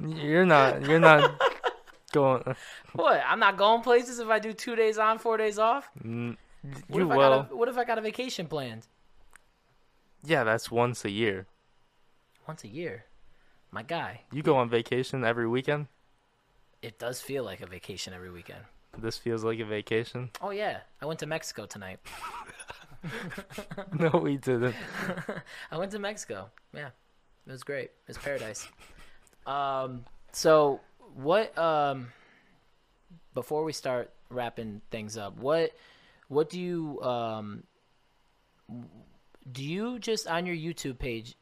You're 0.00 0.44
not. 0.46 0.84
You're 0.86 0.98
not 1.00 1.40
going. 2.12 2.42
what? 2.94 3.22
I'm 3.26 3.38
not 3.38 3.56
going 3.56 3.82
places 3.82 4.18
if 4.18 4.28
I 4.28 4.38
do 4.38 4.52
two 4.52 4.76
days 4.76 4.98
on, 4.98 5.18
four 5.18 5.36
days 5.36 5.58
off. 5.58 5.88
What 6.88 7.02
if 7.02 7.10
I 7.10 7.16
got 7.16 7.32
a, 7.50 7.54
What 7.56 7.68
if 7.68 7.78
I 7.78 7.84
got 7.84 7.98
a 7.98 8.00
vacation 8.00 8.46
planned 8.46 8.86
Yeah, 10.24 10.44
that's 10.44 10.70
once 10.70 11.04
a 11.04 11.10
year. 11.10 11.46
once 12.48 12.64
a 12.64 12.68
year? 12.68 13.04
My 13.70 13.82
guy, 13.82 14.22
You 14.32 14.42
go 14.42 14.56
on 14.56 14.68
vacation 14.68 15.24
every 15.24 15.46
weekend. 15.48 15.86
it 16.82 16.98
does 16.98 17.20
feel 17.20 17.44
like 17.44 17.60
a 17.60 17.66
vacation 17.66 18.14
every 18.14 18.30
weekend. 18.30 18.64
This 18.98 19.18
feels 19.18 19.44
like 19.44 19.58
a 19.60 19.64
vacation. 19.64 20.30
Oh 20.40 20.50
yeah, 20.50 20.78
I 21.02 21.06
went 21.06 21.20
to 21.20 21.26
Mexico 21.26 21.66
tonight. 21.66 21.98
no, 23.98 24.08
we 24.22 24.36
didn't. 24.36 24.74
I 25.70 25.78
went 25.78 25.92
to 25.92 25.98
Mexico. 25.98 26.50
Yeah, 26.72 26.90
it 27.46 27.52
was 27.52 27.62
great. 27.62 27.90
It 27.90 28.08
was 28.08 28.18
paradise. 28.18 28.66
um, 29.46 30.04
so 30.32 30.80
what? 31.14 31.56
Um, 31.58 32.08
before 33.34 33.64
we 33.64 33.72
start 33.72 34.10
wrapping 34.30 34.80
things 34.90 35.16
up, 35.16 35.36
what 35.38 35.72
what 36.28 36.50
do 36.50 36.60
you 36.60 37.00
um 37.02 37.64
do 39.50 39.64
you 39.64 39.98
just 39.98 40.26
on 40.26 40.46
your 40.46 40.56
YouTube 40.56 40.98
page? 40.98 41.36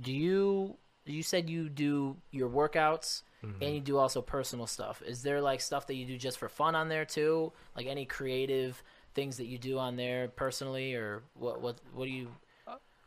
Do 0.00 0.12
you 0.12 0.76
you 1.04 1.22
said 1.22 1.48
you 1.48 1.68
do 1.68 2.16
your 2.30 2.48
workouts 2.48 3.22
and 3.60 3.74
you 3.74 3.80
do 3.80 3.96
also 3.98 4.20
personal 4.20 4.66
stuff? 4.66 5.02
Is 5.06 5.22
there 5.22 5.40
like 5.40 5.60
stuff 5.60 5.86
that 5.86 5.94
you 5.94 6.06
do 6.06 6.16
just 6.18 6.38
for 6.38 6.48
fun 6.48 6.74
on 6.74 6.88
there 6.88 7.04
too? 7.04 7.52
Like 7.76 7.86
any 7.86 8.04
creative 8.04 8.82
things 9.14 9.38
that 9.38 9.46
you 9.46 9.58
do 9.58 9.78
on 9.78 9.96
there 9.96 10.28
personally, 10.28 10.94
or 10.94 11.22
what 11.34 11.60
what 11.60 11.80
what 11.94 12.04
do 12.06 12.10
you? 12.10 12.28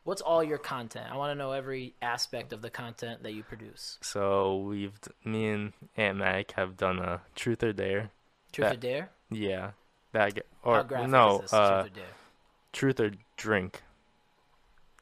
What's 0.03 0.21
all 0.21 0.43
your 0.43 0.57
content? 0.57 1.07
I 1.11 1.15
want 1.15 1.31
to 1.31 1.35
know 1.35 1.51
every 1.51 1.93
aspect 2.01 2.53
of 2.53 2.61
the 2.61 2.71
content 2.71 3.21
that 3.23 3.33
you 3.33 3.43
produce. 3.43 3.99
So 4.01 4.57
we've 4.57 4.99
me 5.23 5.49
and 5.49 5.73
Ant 5.95 6.17
Mac 6.17 6.53
have 6.53 6.75
done 6.75 6.99
a 6.99 7.21
truth 7.35 7.63
or 7.63 7.71
dare. 7.71 8.09
Truth 8.51 8.73
or 8.73 8.77
dare? 8.77 9.09
Yeah, 9.29 9.71
that 10.13 10.39
or 10.63 10.85
no, 11.07 11.35
is 11.35 11.41
this? 11.41 11.53
uh, 11.53 11.83
Truth 11.83 11.97
or 11.97 12.01
truth 12.73 12.99
or 12.99 13.11
drink. 13.37 13.81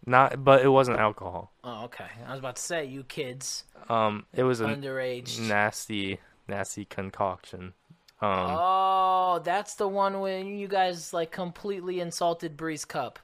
Not, 0.06 0.44
but 0.44 0.64
it 0.64 0.70
wasn't 0.70 0.98
alcohol. 1.00 1.52
Oh, 1.64 1.84
okay. 1.86 2.06
I 2.26 2.32
was 2.32 2.40
about 2.40 2.56
to 2.56 2.62
say 2.62 2.86
you 2.86 3.04
kids 3.04 3.66
Um, 3.90 4.26
it 4.34 4.44
was 4.44 4.60
an 4.62 4.70
underage. 4.82 5.40
nasty, 5.48 6.20
nasty 6.48 6.86
concoction. 6.86 7.74
Um, 8.22 8.30
Oh, 8.50 9.42
that's 9.44 9.76
the 9.76 9.88
one 9.88 10.20
when 10.22 10.48
you 10.48 10.68
guys 10.68 11.14
like 11.14 11.32
completely 11.32 12.00
insulted 12.00 12.58
Bree's 12.58 12.86
cup. 12.86 13.20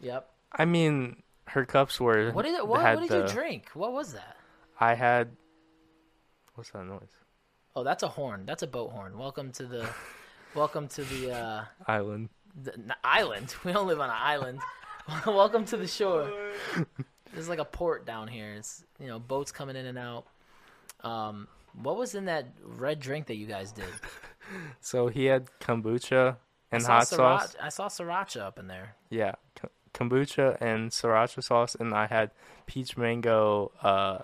Yep. 0.00 0.28
I 0.52 0.64
mean, 0.66 1.22
her 1.46 1.64
cups 1.64 2.00
were. 2.00 2.30
What 2.32 2.44
did 2.44 2.54
it? 2.54 2.66
What, 2.66 2.82
what 2.82 3.00
did 3.00 3.08
the, 3.08 3.18
you 3.22 3.28
drink? 3.28 3.70
What 3.74 3.92
was 3.92 4.12
that? 4.12 4.36
I 4.78 4.94
had. 4.94 5.30
What's 6.54 6.70
that 6.70 6.84
noise? 6.84 7.00
Oh, 7.74 7.82
that's 7.82 8.02
a 8.04 8.08
horn. 8.08 8.44
That's 8.46 8.62
a 8.62 8.66
boat 8.68 8.90
horn. 8.92 9.18
Welcome 9.18 9.50
to 9.52 9.66
the, 9.66 9.88
welcome 10.54 10.88
to 10.88 11.02
the, 11.04 11.32
uh, 11.32 11.64
Island. 11.86 12.28
the, 12.62 12.72
the 12.72 12.96
island. 13.02 13.54
We 13.64 13.72
don't 13.72 13.86
live 13.86 14.00
on 14.00 14.10
an 14.10 14.16
island. 14.18 14.60
welcome 15.26 15.64
to 15.66 15.76
the 15.76 15.86
shore. 15.86 16.30
There's 17.32 17.48
like 17.48 17.58
a 17.58 17.64
port 17.64 18.06
down 18.06 18.28
here. 18.28 18.54
It's 18.54 18.84
you 19.00 19.06
know 19.08 19.18
boats 19.18 19.52
coming 19.52 19.76
in 19.76 19.86
and 19.86 19.98
out. 19.98 20.26
Um, 21.02 21.48
what 21.82 21.96
was 21.96 22.14
in 22.14 22.26
that 22.26 22.46
red 22.62 23.00
drink 23.00 23.26
that 23.26 23.36
you 23.36 23.46
guys 23.46 23.72
did? 23.72 23.84
So 24.82 25.06
he 25.08 25.24
had 25.24 25.46
kombucha 25.58 26.36
and 26.70 26.82
hot 26.82 27.04
sriracha, 27.04 27.06
sauce. 27.16 27.56
I 27.62 27.70
saw 27.70 27.88
sriracha 27.88 28.42
up 28.42 28.58
in 28.58 28.66
there. 28.66 28.94
Yeah, 29.08 29.32
k- 29.54 29.68
kombucha 29.94 30.58
and 30.60 30.90
sriracha 30.90 31.42
sauce, 31.42 31.74
and 31.74 31.94
I 31.94 32.06
had 32.08 32.30
peach 32.66 32.98
mango 32.98 33.72
uh, 33.82 34.18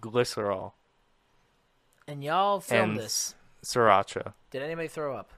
glycerol 0.00 0.72
And 2.06 2.24
y'all 2.24 2.60
filmed 2.60 2.92
And- 2.92 2.98
this. 3.00 3.34
sriracha. 3.62 4.32
Did 4.50 4.62
anybody 4.62 4.88
throw 4.88 5.14
up? 5.14 5.32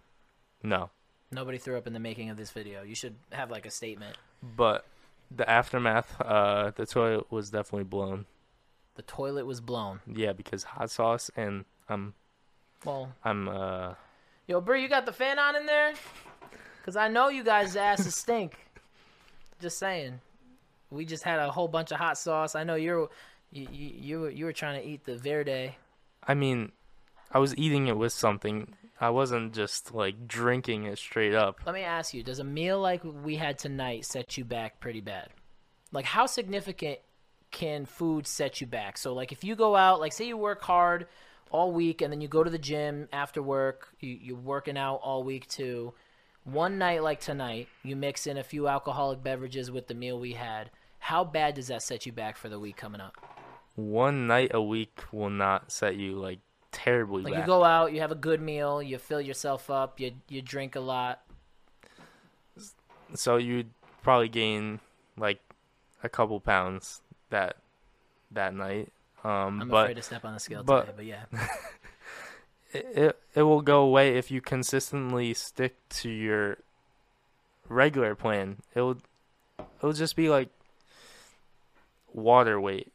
No, 0.62 0.90
Nobody 1.32 1.58
threw 1.58 1.76
up 1.78 1.86
in 1.86 1.92
the 1.92 2.00
making 2.00 2.28
of 2.30 2.36
this 2.36 2.50
video. 2.50 2.82
You 2.82 2.94
should 2.94 3.14
have 3.32 3.50
like 3.50 3.64
a 3.66 3.70
statement. 3.70 4.16
but 4.56 4.84
the 5.30 5.48
aftermath, 5.48 6.20
uh, 6.20 6.72
the 6.74 6.86
toilet 6.86 7.30
was 7.30 7.50
definitely 7.50 7.84
blown. 7.84 8.26
The 8.96 9.02
toilet 9.02 9.46
was 9.46 9.61
blown. 9.61 10.00
Yeah, 10.12 10.32
because 10.32 10.64
hot 10.64 10.90
sauce 10.90 11.30
and 11.36 11.64
I'm 11.88 12.14
Well, 12.84 13.12
I'm 13.24 13.48
uh 13.48 13.94
yo, 14.48 14.61
bro, 14.61 14.76
you 14.76 14.88
got 14.88 15.06
the 15.06 15.12
fan 15.12 15.38
on 15.38 15.54
in 15.56 15.66
there? 15.66 15.92
Cause 16.84 16.96
I 16.96 17.08
know 17.08 17.28
you 17.28 17.44
guys' 17.44 17.76
asses 17.76 18.14
stink. 18.16 18.58
Just 19.61 19.78
saying. 19.78 20.20
We 20.90 21.04
just 21.04 21.22
had 21.22 21.38
a 21.38 21.50
whole 21.50 21.68
bunch 21.68 21.92
of 21.92 21.98
hot 21.98 22.18
sauce. 22.18 22.56
I 22.56 22.64
know 22.64 22.74
you're 22.74 23.08
you 23.52 23.68
you 23.70 23.90
you 23.94 24.20
were, 24.20 24.30
you 24.30 24.44
were 24.46 24.52
trying 24.52 24.82
to 24.82 24.86
eat 24.86 25.04
the 25.04 25.16
verde. 25.16 25.76
I 26.26 26.34
mean, 26.34 26.72
I 27.30 27.38
was 27.38 27.56
eating 27.56 27.86
it 27.86 27.96
with 27.96 28.12
something. 28.12 28.74
I 29.01 29.09
wasn't 29.09 29.55
just 29.55 29.94
like 29.94 30.28
drinking 30.28 30.84
it 30.84 30.98
straight 30.98 31.34
up. 31.34 31.61
Let 31.64 31.74
me 31.74 31.82
ask 31.82 32.12
you: 32.12 32.22
Does 32.22 32.38
a 32.38 32.44
meal 32.44 32.78
like 32.78 33.03
we 33.03 33.36
had 33.36 33.59
tonight 33.59 34.05
set 34.05 34.36
you 34.36 34.44
back 34.44 34.78
pretty 34.78 35.01
bad? 35.01 35.30
Like, 35.90 36.05
how 36.05 36.26
significant 36.26 36.98
can 37.51 37.86
food 37.86 38.26
set 38.26 38.61
you 38.61 38.66
back? 38.66 38.98
So, 38.98 39.14
like, 39.14 39.32
if 39.32 39.42
you 39.42 39.57
go 39.57 39.74
out, 39.74 40.01
like, 40.01 40.12
say 40.12 40.26
you 40.26 40.36
work 40.36 40.62
hard 40.62 41.07
all 41.51 41.72
week, 41.72 42.03
and 42.03 42.12
then 42.12 42.20
you 42.20 42.28
go 42.28 42.44
to 42.44 42.51
the 42.51 42.59
gym 42.59 43.09
after 43.12 43.42
work, 43.42 43.88
you, 44.01 44.16
you're 44.20 44.36
working 44.36 44.76
out 44.76 44.96
all 45.03 45.24
week 45.24 45.48
too. 45.48 45.94
One 46.44 46.78
night 46.78 47.03
like 47.03 47.20
tonight, 47.20 47.68
you 47.82 47.96
mix 47.96 48.26
in 48.26 48.36
a 48.36 48.44
few 48.44 48.68
alcoholic 48.68 49.22
beverages 49.22 49.70
with 49.70 49.88
the 49.88 49.94
meal 49.94 50.18
we 50.18 50.32
had. 50.32 50.70
How 50.98 51.24
bad 51.24 51.55
does 51.55 51.68
that 51.68 51.82
set 51.82 52.07
you 52.07 52.12
back 52.12 52.36
for 52.36 52.48
the 52.48 52.61
week 52.61 52.76
coming 52.76 53.01
up? 53.01 53.14
One 53.74 54.26
night 54.26 54.51
a 54.53 54.62
week 54.62 55.05
will 55.12 55.30
not 55.30 55.72
set 55.72 55.96
you 55.96 56.16
like 56.16 56.40
terribly 56.72 57.22
Like, 57.22 57.32
back. 57.34 57.42
you 57.42 57.46
go 57.46 57.64
out, 57.64 57.92
you 57.92 58.00
have 58.00 58.12
a 58.12 58.16
good 58.16 58.40
meal, 58.40 58.82
you 58.82 58.98
fill 58.98 59.20
yourself 59.20 59.70
up, 59.70 59.98
you 60.00 60.12
you 60.28 60.42
drink 60.42 60.76
a 60.76 60.80
lot. 60.80 61.20
so 63.14 63.36
you'd 63.36 63.70
probably 64.02 64.28
gain 64.28 64.80
like 65.16 65.40
a 66.02 66.08
couple 66.08 66.40
pounds 66.40 67.00
that 67.30 67.56
that 68.30 68.54
night. 68.54 68.92
Um, 69.24 69.60
I'm 69.62 69.68
but 69.68 69.84
afraid 69.84 69.94
to 69.96 70.02
step 70.02 70.24
on 70.24 70.34
the 70.34 70.40
scale 70.40 70.62
but- 70.62 70.86
today, 70.86 70.92
but 70.96 71.04
yeah. 71.04 71.24
it, 72.72 72.86
it 72.96 73.18
it 73.34 73.42
will 73.42 73.60
go 73.62 73.82
away 73.82 74.16
if 74.16 74.30
you 74.30 74.40
consistently 74.40 75.34
stick 75.34 75.76
to 75.90 76.08
your 76.08 76.56
regular 77.68 78.14
plan. 78.14 78.58
It'll 78.74 78.96
it'll 79.78 79.92
just 79.92 80.16
be 80.16 80.28
like 80.30 80.48
water 82.12 82.60
weight 82.60 82.92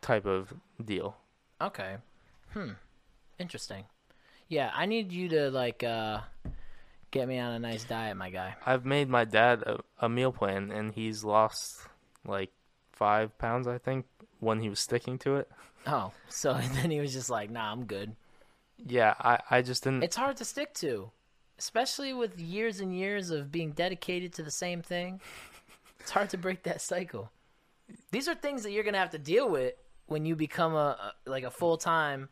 type 0.00 0.24
of 0.26 0.52
deal. 0.82 1.16
Okay. 1.60 1.96
Hmm. 2.52 2.70
Interesting. 3.40 3.84
Yeah, 4.48 4.70
I 4.74 4.84
need 4.84 5.12
you 5.12 5.28
to 5.30 5.50
like 5.50 5.82
uh 5.82 6.20
get 7.10 7.26
me 7.26 7.38
on 7.38 7.52
a 7.52 7.58
nice 7.58 7.84
diet, 7.84 8.16
my 8.16 8.28
guy. 8.28 8.54
I've 8.66 8.84
made 8.84 9.08
my 9.08 9.24
dad 9.24 9.62
a, 9.62 9.80
a 9.98 10.08
meal 10.08 10.30
plan 10.30 10.70
and 10.70 10.92
he's 10.92 11.24
lost 11.24 11.80
like 12.26 12.50
five 12.92 13.36
pounds 13.38 13.66
I 13.66 13.78
think 13.78 14.04
when 14.40 14.60
he 14.60 14.68
was 14.68 14.78
sticking 14.78 15.18
to 15.20 15.36
it. 15.36 15.50
Oh, 15.86 16.12
so 16.28 16.52
then 16.74 16.90
he 16.90 17.00
was 17.00 17.14
just 17.14 17.30
like, 17.30 17.48
"Nah, 17.48 17.72
I'm 17.72 17.86
good." 17.86 18.14
Yeah, 18.86 19.14
I, 19.18 19.38
I 19.50 19.62
just 19.62 19.82
didn't 19.82 20.02
It's 20.04 20.14
hard 20.14 20.36
to 20.36 20.44
stick 20.44 20.74
to, 20.74 21.10
especially 21.58 22.12
with 22.12 22.38
years 22.38 22.80
and 22.80 22.94
years 22.94 23.30
of 23.30 23.50
being 23.50 23.70
dedicated 23.70 24.34
to 24.34 24.42
the 24.42 24.50
same 24.50 24.82
thing. 24.82 25.20
It's 26.00 26.10
hard 26.10 26.28
to 26.30 26.38
break 26.38 26.64
that 26.64 26.82
cycle. 26.82 27.30
These 28.10 28.28
are 28.28 28.34
things 28.34 28.62
that 28.62 28.72
you're 28.72 28.84
gonna 28.84 28.98
have 28.98 29.10
to 29.10 29.18
deal 29.18 29.48
with 29.48 29.72
when 30.04 30.26
you 30.26 30.36
become 30.36 30.74
a, 30.74 31.14
a 31.26 31.30
like 31.30 31.44
a 31.44 31.50
full 31.50 31.78
time 31.78 32.28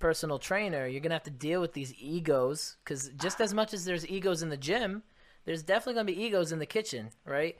personal 0.00 0.38
trainer. 0.40 0.86
You're 0.86 1.00
gonna 1.00 1.14
have 1.14 1.22
to 1.24 1.30
deal 1.30 1.60
with 1.60 1.72
these 1.74 1.94
egos 2.00 2.76
because 2.84 3.10
just 3.16 3.40
as 3.40 3.54
much 3.54 3.72
as 3.72 3.84
there's 3.84 4.08
egos 4.08 4.42
in 4.42 4.48
the 4.48 4.56
gym, 4.56 5.02
there's 5.44 5.62
definitely 5.62 5.94
gonna 5.94 6.04
be 6.06 6.22
egos 6.24 6.50
in 6.50 6.58
the 6.58 6.66
kitchen, 6.66 7.10
right? 7.24 7.56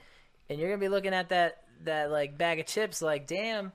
And 0.48 0.58
you're 0.58 0.68
gonna 0.68 0.80
be 0.80 0.88
looking 0.88 1.14
at 1.14 1.28
that 1.28 1.62
that 1.84 2.10
like 2.10 2.36
bag 2.36 2.58
of 2.58 2.66
chips, 2.66 3.00
like, 3.00 3.26
damn. 3.26 3.66
And 3.66 3.72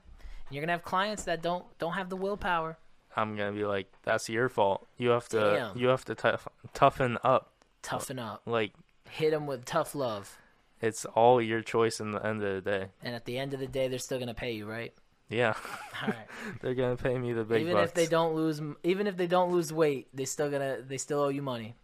you're 0.50 0.60
gonna 0.62 0.72
have 0.72 0.82
clients 0.84 1.24
that 1.24 1.42
don't 1.42 1.64
don't 1.78 1.94
have 1.94 2.10
the 2.10 2.16
willpower. 2.16 2.76
I'm 3.16 3.34
gonna 3.36 3.52
be 3.52 3.64
like, 3.64 3.90
that's 4.02 4.28
your 4.28 4.48
fault. 4.50 4.86
You 4.98 5.08
have 5.10 5.28
to 5.30 5.38
Damn. 5.40 5.78
you 5.78 5.86
have 5.88 6.04
to 6.04 6.14
tough, 6.14 6.46
toughen 6.74 7.16
up. 7.24 7.52
Toughen 7.82 8.18
up, 8.18 8.42
Like 8.46 8.72
hit 9.08 9.30
them 9.30 9.46
with 9.46 9.64
tough 9.64 9.94
love. 9.94 10.36
it's 10.82 11.04
all 11.06 11.40
your 11.40 11.62
choice 11.62 12.00
in 12.00 12.10
the 12.10 12.24
end 12.26 12.42
of 12.42 12.62
the 12.64 12.70
day. 12.70 12.88
And 13.02 13.14
at 13.14 13.24
the 13.24 13.38
end 13.38 13.54
of 13.54 13.60
the 13.60 13.66
day, 13.66 13.88
they're 13.88 13.98
still 13.98 14.18
gonna 14.18 14.34
pay 14.34 14.52
you, 14.52 14.66
right? 14.66 14.92
Yeah, 15.28 15.54
All 16.02 16.08
right. 16.08 16.26
they're 16.60 16.74
gonna 16.74 16.96
pay 16.96 17.18
me 17.18 17.32
the 17.32 17.44
big 17.44 17.62
even 17.62 17.74
bucks. 17.74 17.88
if 17.88 17.94
they 17.94 18.06
don't 18.06 18.34
lose, 18.34 18.60
even 18.84 19.06
if 19.06 19.16
they 19.16 19.26
don't 19.26 19.50
lose 19.50 19.72
weight, 19.72 20.08
they 20.14 20.24
still 20.24 20.50
gonna 20.50 20.82
they 20.86 20.98
still 20.98 21.20
owe 21.20 21.28
you 21.28 21.42
money. 21.42 21.74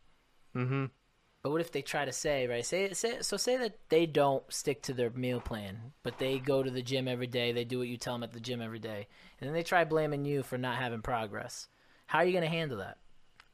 Mm-hmm. 0.57 0.87
But 1.43 1.51
what 1.51 1.61
if 1.61 1.73
they 1.73 1.83
try 1.83 2.05
to 2.05 2.13
say 2.13 2.47
right? 2.47 2.65
Say 2.65 2.93
say 2.93 3.19
so 3.21 3.37
say 3.37 3.57
that 3.57 3.79
they 3.89 4.07
don't 4.07 4.45
stick 4.53 4.83
to 4.83 4.93
their 4.93 5.11
meal 5.11 5.41
plan, 5.41 5.93
but 6.05 6.19
they 6.19 6.39
go 6.39 6.63
to 6.63 6.71
the 6.71 6.83
gym 6.83 7.09
every 7.09 7.27
day. 7.27 7.51
They 7.51 7.65
do 7.65 7.79
what 7.79 7.89
you 7.89 7.97
tell 7.97 8.15
them 8.15 8.23
at 8.23 8.33
the 8.33 8.39
gym 8.39 8.63
every 8.63 8.79
day, 8.79 9.09
and 9.41 9.49
then 9.49 9.55
they 9.55 9.65
try 9.65 9.83
blaming 9.85 10.25
you 10.25 10.45
for 10.45 10.57
not 10.57 10.77
having 10.77 11.03
progress. 11.03 11.67
How 12.07 12.19
are 12.19 12.25
you 12.25 12.33
gonna 12.33 12.47
handle 12.47 12.79
that? 12.79 12.99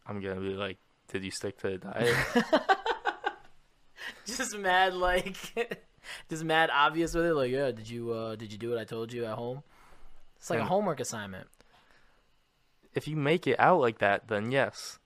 I'm 0.07 0.21
gonna 0.21 0.41
be 0.41 0.51
like, 0.51 0.77
did 1.11 1.25
you 1.25 1.31
stick 1.31 1.57
to 1.61 1.71
the 1.71 1.79
diet? 1.79 2.15
Just 4.27 4.57
mad 4.59 4.95
like, 4.95 5.37
just 6.31 6.45
mad 6.45 6.71
obvious 6.73 7.15
with 7.15 7.27
it. 7.27 7.35
Like, 7.35 7.51
yeah, 7.51 7.71
did 7.71 7.89
you 7.89 8.13
uh 8.13 8.37
did 8.37 8.53
you 8.53 8.59
do 8.59 8.71
what 8.71 8.79
I 8.79 8.85
told 8.85 9.13
you 9.13 9.25
at 9.25 9.35
home? 9.35 9.63
It's 10.39 10.51
like 10.51 10.61
a 10.61 10.65
homework 10.65 11.01
assignment. 11.01 11.49
if 12.95 13.07
you 13.09 13.17
make 13.17 13.47
it 13.47 13.59
out 13.59 13.81
like 13.81 13.99
that, 13.99 14.29
then 14.29 14.51
yes, 14.51 14.99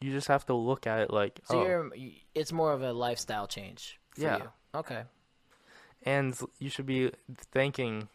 you 0.00 0.10
just 0.12 0.28
have 0.28 0.46
to 0.46 0.54
look 0.54 0.86
at 0.86 1.00
it 1.00 1.10
like, 1.12 1.40
So 1.44 1.60
oh, 1.60 1.66
you're 1.66 1.90
it's 2.34 2.52
more 2.52 2.72
of 2.72 2.82
a 2.82 2.92
lifestyle 2.92 3.46
change. 3.46 3.98
For 4.10 4.22
Yeah. 4.22 4.36
You. 4.38 4.50
Okay. 4.74 5.02
and 6.04 6.38
you 6.58 6.68
should 6.70 6.86
be 6.86 7.10
thanking 7.52 8.08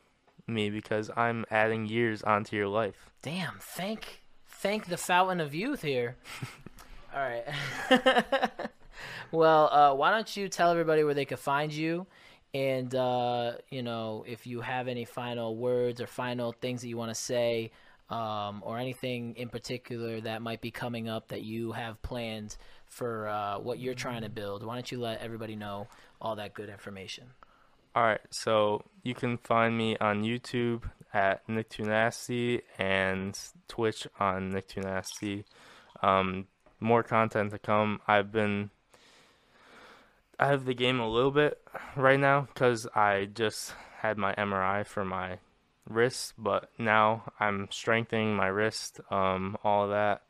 me 0.48 0.70
because 0.70 1.10
I'm 1.16 1.46
adding 1.50 1.88
years 1.88 2.22
onto 2.24 2.56
your 2.56 2.68
life. 2.68 3.10
Damn, 3.22 3.56
thank 3.60 4.22
thank 4.48 4.88
the 4.88 4.98
fountain 4.98 5.40
of 5.40 5.54
youth 5.56 5.82
here. 5.82 6.16
All 7.14 7.20
right. 7.20 7.46
well, 9.32 9.70
uh, 9.72 9.94
why 9.96 10.12
don't 10.12 10.36
you 10.38 10.48
tell 10.50 10.72
everybody 10.72 11.04
where 11.04 11.14
they 11.14 11.26
can 11.26 11.38
find 11.38 11.74
you, 11.74 12.06
and 12.54 12.94
uh, 12.94 13.54
you 13.70 13.84
know 13.84 14.26
if 14.28 14.46
you 14.48 14.62
have 14.62 14.88
any 14.88 15.06
final 15.06 15.56
words 15.56 16.02
or 16.02 16.08
final 16.08 16.52
things 16.52 16.82
that 16.82 16.88
you 16.88 16.98
want 16.98 17.10
to 17.12 17.16
say, 17.16 17.72
um, 18.12 18.62
or 18.66 18.78
anything 18.78 19.36
in 19.38 19.50
particular 19.50 20.20
that 20.22 20.42
might 20.42 20.62
be 20.62 20.70
coming 20.70 21.08
up 21.08 21.30
that 21.30 21.44
you 21.44 21.72
have 21.72 22.02
planned 22.02 22.58
for 22.86 23.28
uh, 23.30 23.58
what 23.58 23.80
you're 23.80 23.94
trying 23.94 24.22
to 24.24 24.30
build. 24.30 24.64
Why 24.64 24.76
don't 24.76 24.92
you 24.92 25.00
let 25.00 25.22
everybody 25.22 25.56
know 25.56 25.88
all 26.20 26.36
that 26.36 26.54
good 26.54 26.70
information? 26.70 27.28
All 27.96 28.04
right, 28.04 28.22
so 28.30 28.84
you 29.04 29.16
can 29.16 29.38
find 29.38 29.78
me 29.78 29.98
on 29.98 30.24
YouTube 30.24 30.84
at 31.14 31.48
Nick 31.50 31.70
Too 31.70 31.84
Nasty 31.84 32.62
and 32.78 33.38
Twitch 33.68 34.08
on 34.20 34.50
Nick. 34.50 34.74
Um, 36.02 36.48
more 36.80 37.04
content 37.04 37.52
to 37.52 37.60
come. 37.60 38.00
I've 38.08 38.32
been 38.32 38.70
I 40.42 40.48
have 40.48 40.66
the 40.66 40.74
game 40.74 41.00
a 41.00 41.08
little 41.08 41.30
bit 41.30 41.62
right 41.96 42.20
now 42.20 42.48
because 42.52 42.88
I 42.96 43.30
just 43.32 43.76
had 44.00 44.18
my 44.18 44.34
MRI 44.34 44.84
for 44.84 45.06
my 45.06 45.38
wrist, 45.88 46.34
but 46.36 46.72
now 46.80 47.32
I'm 47.40 47.68
strengthening 47.70 48.36
my 48.36 48.48
wrist. 48.48 49.00
Um, 49.12 49.56
all 49.64 49.84
of 49.84 49.92
that. 49.92 50.24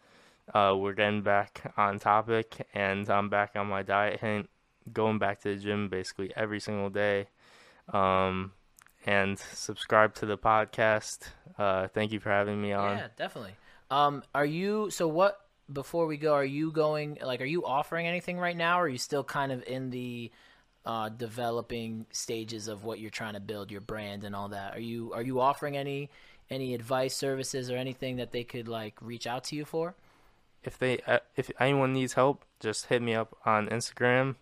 Uh, 0.53 0.75
we're 0.75 0.91
getting 0.91 1.21
back 1.21 1.73
on 1.77 1.97
topic, 1.97 2.67
and 2.73 3.09
I'm 3.09 3.29
back 3.29 3.51
on 3.55 3.67
my 3.67 3.83
diet, 3.83 4.19
and 4.21 4.49
going 4.91 5.17
back 5.17 5.39
to 5.43 5.55
the 5.55 5.61
gym 5.61 5.87
basically 5.87 6.33
every 6.35 6.59
single 6.59 6.89
day 6.89 7.27
um, 7.93 8.51
and 9.05 9.39
subscribe 9.39 10.13
to 10.15 10.25
the 10.25 10.37
podcast. 10.37 11.19
Uh, 11.57 11.87
thank 11.87 12.11
you 12.11 12.19
for 12.19 12.31
having 12.31 12.61
me 12.61 12.73
on. 12.73 12.97
Yeah, 12.97 13.07
definitely. 13.15 13.55
Um, 13.89 14.23
are 14.35 14.45
you 14.45 14.89
so 14.89 15.07
what? 15.07 15.40
Before 15.71 16.05
we 16.05 16.17
go, 16.17 16.33
are 16.33 16.45
you 16.45 16.71
going 16.71 17.17
like? 17.21 17.41
Are 17.41 17.45
you 17.45 17.65
offering 17.65 18.07
anything 18.07 18.37
right 18.37 18.57
now? 18.57 18.79
Or 18.79 18.83
are 18.83 18.89
you 18.89 18.97
still 18.97 19.23
kind 19.23 19.51
of 19.51 19.63
in 19.67 19.89
the 19.89 20.31
uh, 20.85 21.09
developing 21.09 22.05
stages 22.11 22.67
of 22.67 22.83
what 22.83 22.99
you're 22.99 23.11
trying 23.11 23.33
to 23.33 23.39
build, 23.39 23.71
your 23.71 23.81
brand 23.81 24.23
and 24.23 24.35
all 24.35 24.49
that? 24.49 24.75
Are 24.75 24.79
you 24.79 25.13
are 25.13 25.21
you 25.21 25.39
offering 25.39 25.77
any 25.77 26.09
any 26.49 26.73
advice, 26.73 27.15
services, 27.15 27.71
or 27.71 27.77
anything 27.77 28.17
that 28.17 28.31
they 28.31 28.43
could 28.43 28.67
like 28.67 28.95
reach 29.01 29.25
out 29.27 29.45
to 29.45 29.55
you 29.55 29.65
for? 29.65 29.95
If 30.63 30.77
they, 30.77 30.99
uh, 31.07 31.19
if 31.35 31.49
anyone 31.59 31.93
needs 31.93 32.13
help, 32.13 32.43
just 32.59 32.87
hit 32.87 33.01
me 33.01 33.15
up 33.15 33.35
on 33.45 33.67
Instagram 33.67 34.35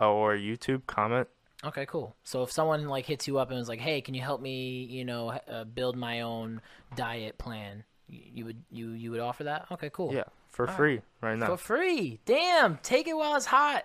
or 0.00 0.34
YouTube. 0.34 0.86
Comment. 0.86 1.26
Okay, 1.64 1.86
cool. 1.86 2.14
So 2.22 2.42
if 2.42 2.52
someone 2.52 2.86
like 2.86 3.06
hits 3.06 3.26
you 3.26 3.38
up 3.38 3.50
and 3.50 3.58
was 3.58 3.68
like, 3.68 3.80
"Hey, 3.80 4.00
can 4.00 4.14
you 4.14 4.20
help 4.20 4.40
me? 4.40 4.84
You 4.84 5.04
know, 5.04 5.30
uh, 5.30 5.64
build 5.64 5.96
my 5.96 6.20
own 6.20 6.60
diet 6.94 7.38
plan," 7.38 7.84
you, 8.08 8.20
you 8.34 8.44
would 8.44 8.62
you 8.70 8.90
you 8.90 9.10
would 9.10 9.20
offer 9.20 9.44
that? 9.44 9.66
Okay, 9.72 9.90
cool. 9.90 10.12
Yeah, 10.12 10.24
for 10.54 10.64
Alright. 10.64 10.76
free 10.76 11.00
right 11.20 11.38
now. 11.38 11.46
for 11.46 11.56
free. 11.56 12.20
Damn, 12.24 12.78
take 12.82 13.08
it 13.08 13.16
while 13.16 13.34
it's 13.36 13.46
hot. 13.46 13.84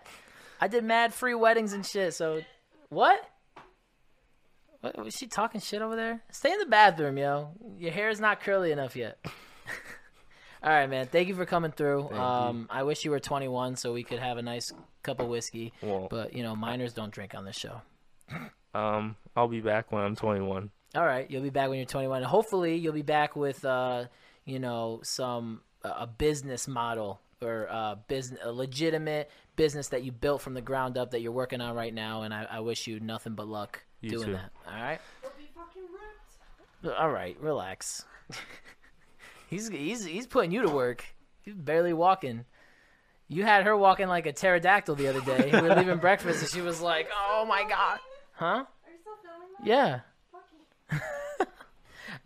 I 0.61 0.67
did 0.67 0.83
mad 0.83 1.13
free 1.13 1.33
weddings 1.33 1.73
and 1.73 1.85
shit. 1.85 2.13
So 2.13 2.41
what? 2.89 3.19
What 4.81 4.97
was 5.03 5.13
she 5.15 5.27
talking 5.27 5.59
shit 5.59 5.81
over 5.81 5.95
there? 5.95 6.21
Stay 6.31 6.51
in 6.53 6.59
the 6.59 6.65
bathroom, 6.65 7.17
yo. 7.17 7.49
Your 7.77 7.91
hair 7.91 8.09
is 8.09 8.19
not 8.21 8.39
curly 8.41 8.71
enough 8.71 8.95
yet. 8.95 9.17
All 10.63 10.69
right, 10.69 10.89
man. 10.89 11.07
Thank 11.07 11.27
you 11.27 11.35
for 11.35 11.45
coming 11.45 11.71
through. 11.71 12.09
Um, 12.11 12.67
I 12.69 12.83
wish 12.83 13.03
you 13.03 13.11
were 13.11 13.19
21 13.19 13.75
so 13.77 13.93
we 13.93 14.03
could 14.03 14.19
have 14.19 14.37
a 14.37 14.41
nice 14.41 14.71
cup 15.03 15.19
of 15.19 15.27
whiskey. 15.27 15.73
Well, 15.81 16.07
But 16.09 16.33
you 16.33 16.43
know, 16.43 16.55
minors 16.55 16.93
don't 16.93 17.11
drink 17.11 17.33
on 17.33 17.45
this 17.45 17.57
show. 17.57 17.81
um, 18.73 19.15
I'll 19.35 19.47
be 19.47 19.61
back 19.61 19.91
when 19.91 20.03
I'm 20.03 20.15
21. 20.15 20.69
All 20.95 21.05
right, 21.05 21.29
you'll 21.29 21.43
be 21.43 21.49
back 21.49 21.69
when 21.69 21.77
you're 21.77 21.85
21. 21.85 22.23
Hopefully, 22.23 22.75
you'll 22.75 22.93
be 22.93 23.01
back 23.03 23.35
with, 23.35 23.63
uh, 23.63 24.05
you 24.45 24.59
know, 24.59 24.99
some 25.03 25.61
a 25.83 26.07
business 26.07 26.67
model 26.67 27.19
or 27.41 27.67
uh, 27.71 27.95
business, 28.07 28.39
a 28.43 28.51
legitimate 28.51 29.29
business 29.55 29.87
that 29.89 30.03
you 30.03 30.11
built 30.11 30.41
from 30.41 30.53
the 30.53 30.61
ground 30.61 30.97
up 30.97 31.11
that 31.11 31.21
you're 31.21 31.31
working 31.31 31.61
on 31.61 31.75
right 31.75 31.93
now. 31.93 32.23
And 32.23 32.33
I, 32.33 32.45
I 32.49 32.59
wish 32.59 32.85
you 32.87 32.99
nothing 32.99 33.33
but 33.35 33.47
luck 33.47 33.83
You 34.01 34.09
doing 34.11 34.25
too. 34.27 34.33
that. 34.33 34.51
All 34.67 34.73
right, 34.81 34.99
But 35.21 35.37
be 35.37 35.49
fucking 35.55 35.83
ripped. 36.83 36.99
all 36.99 37.09
right, 37.09 37.37
relax. 37.39 38.05
he's 39.49 39.69
he's 39.69 40.03
he's 40.05 40.27
putting 40.27 40.51
you 40.51 40.61
to 40.63 40.69
work. 40.69 41.03
He's 41.41 41.55
barely 41.55 41.93
walking. 41.93 42.45
You 43.27 43.43
had 43.43 43.63
her 43.65 43.77
walking 43.77 44.07
like 44.07 44.25
a 44.25 44.33
pterodactyl 44.33 44.95
the 44.95 45.07
other 45.07 45.21
day. 45.21 45.49
We 45.53 45.61
were 45.61 45.75
leaving 45.75 45.97
breakfast, 45.99 46.41
and 46.41 46.49
she 46.51 46.61
was 46.61 46.81
like, 46.81 47.07
"Oh 47.13 47.45
my 47.47 47.63
god, 47.67 47.99
huh?" 48.33 48.45
Are 48.45 48.65
you 48.91 48.97
still 49.01 49.13
filming? 49.21 49.49
Yeah. 49.67 49.99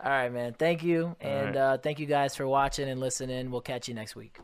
All 0.04 0.10
right, 0.10 0.30
man. 0.30 0.52
Thank 0.52 0.82
you. 0.82 1.06
All 1.06 1.16
And 1.20 1.46
right. 1.46 1.56
uh, 1.56 1.78
thank 1.78 1.98
you 1.98 2.04
guys 2.06 2.36
for 2.36 2.46
watching 2.46 2.88
and 2.90 3.00
listening. 3.00 3.50
We'll 3.50 3.62
catch 3.62 3.88
you 3.88 3.94
next 3.94 4.14
week. 4.14 4.38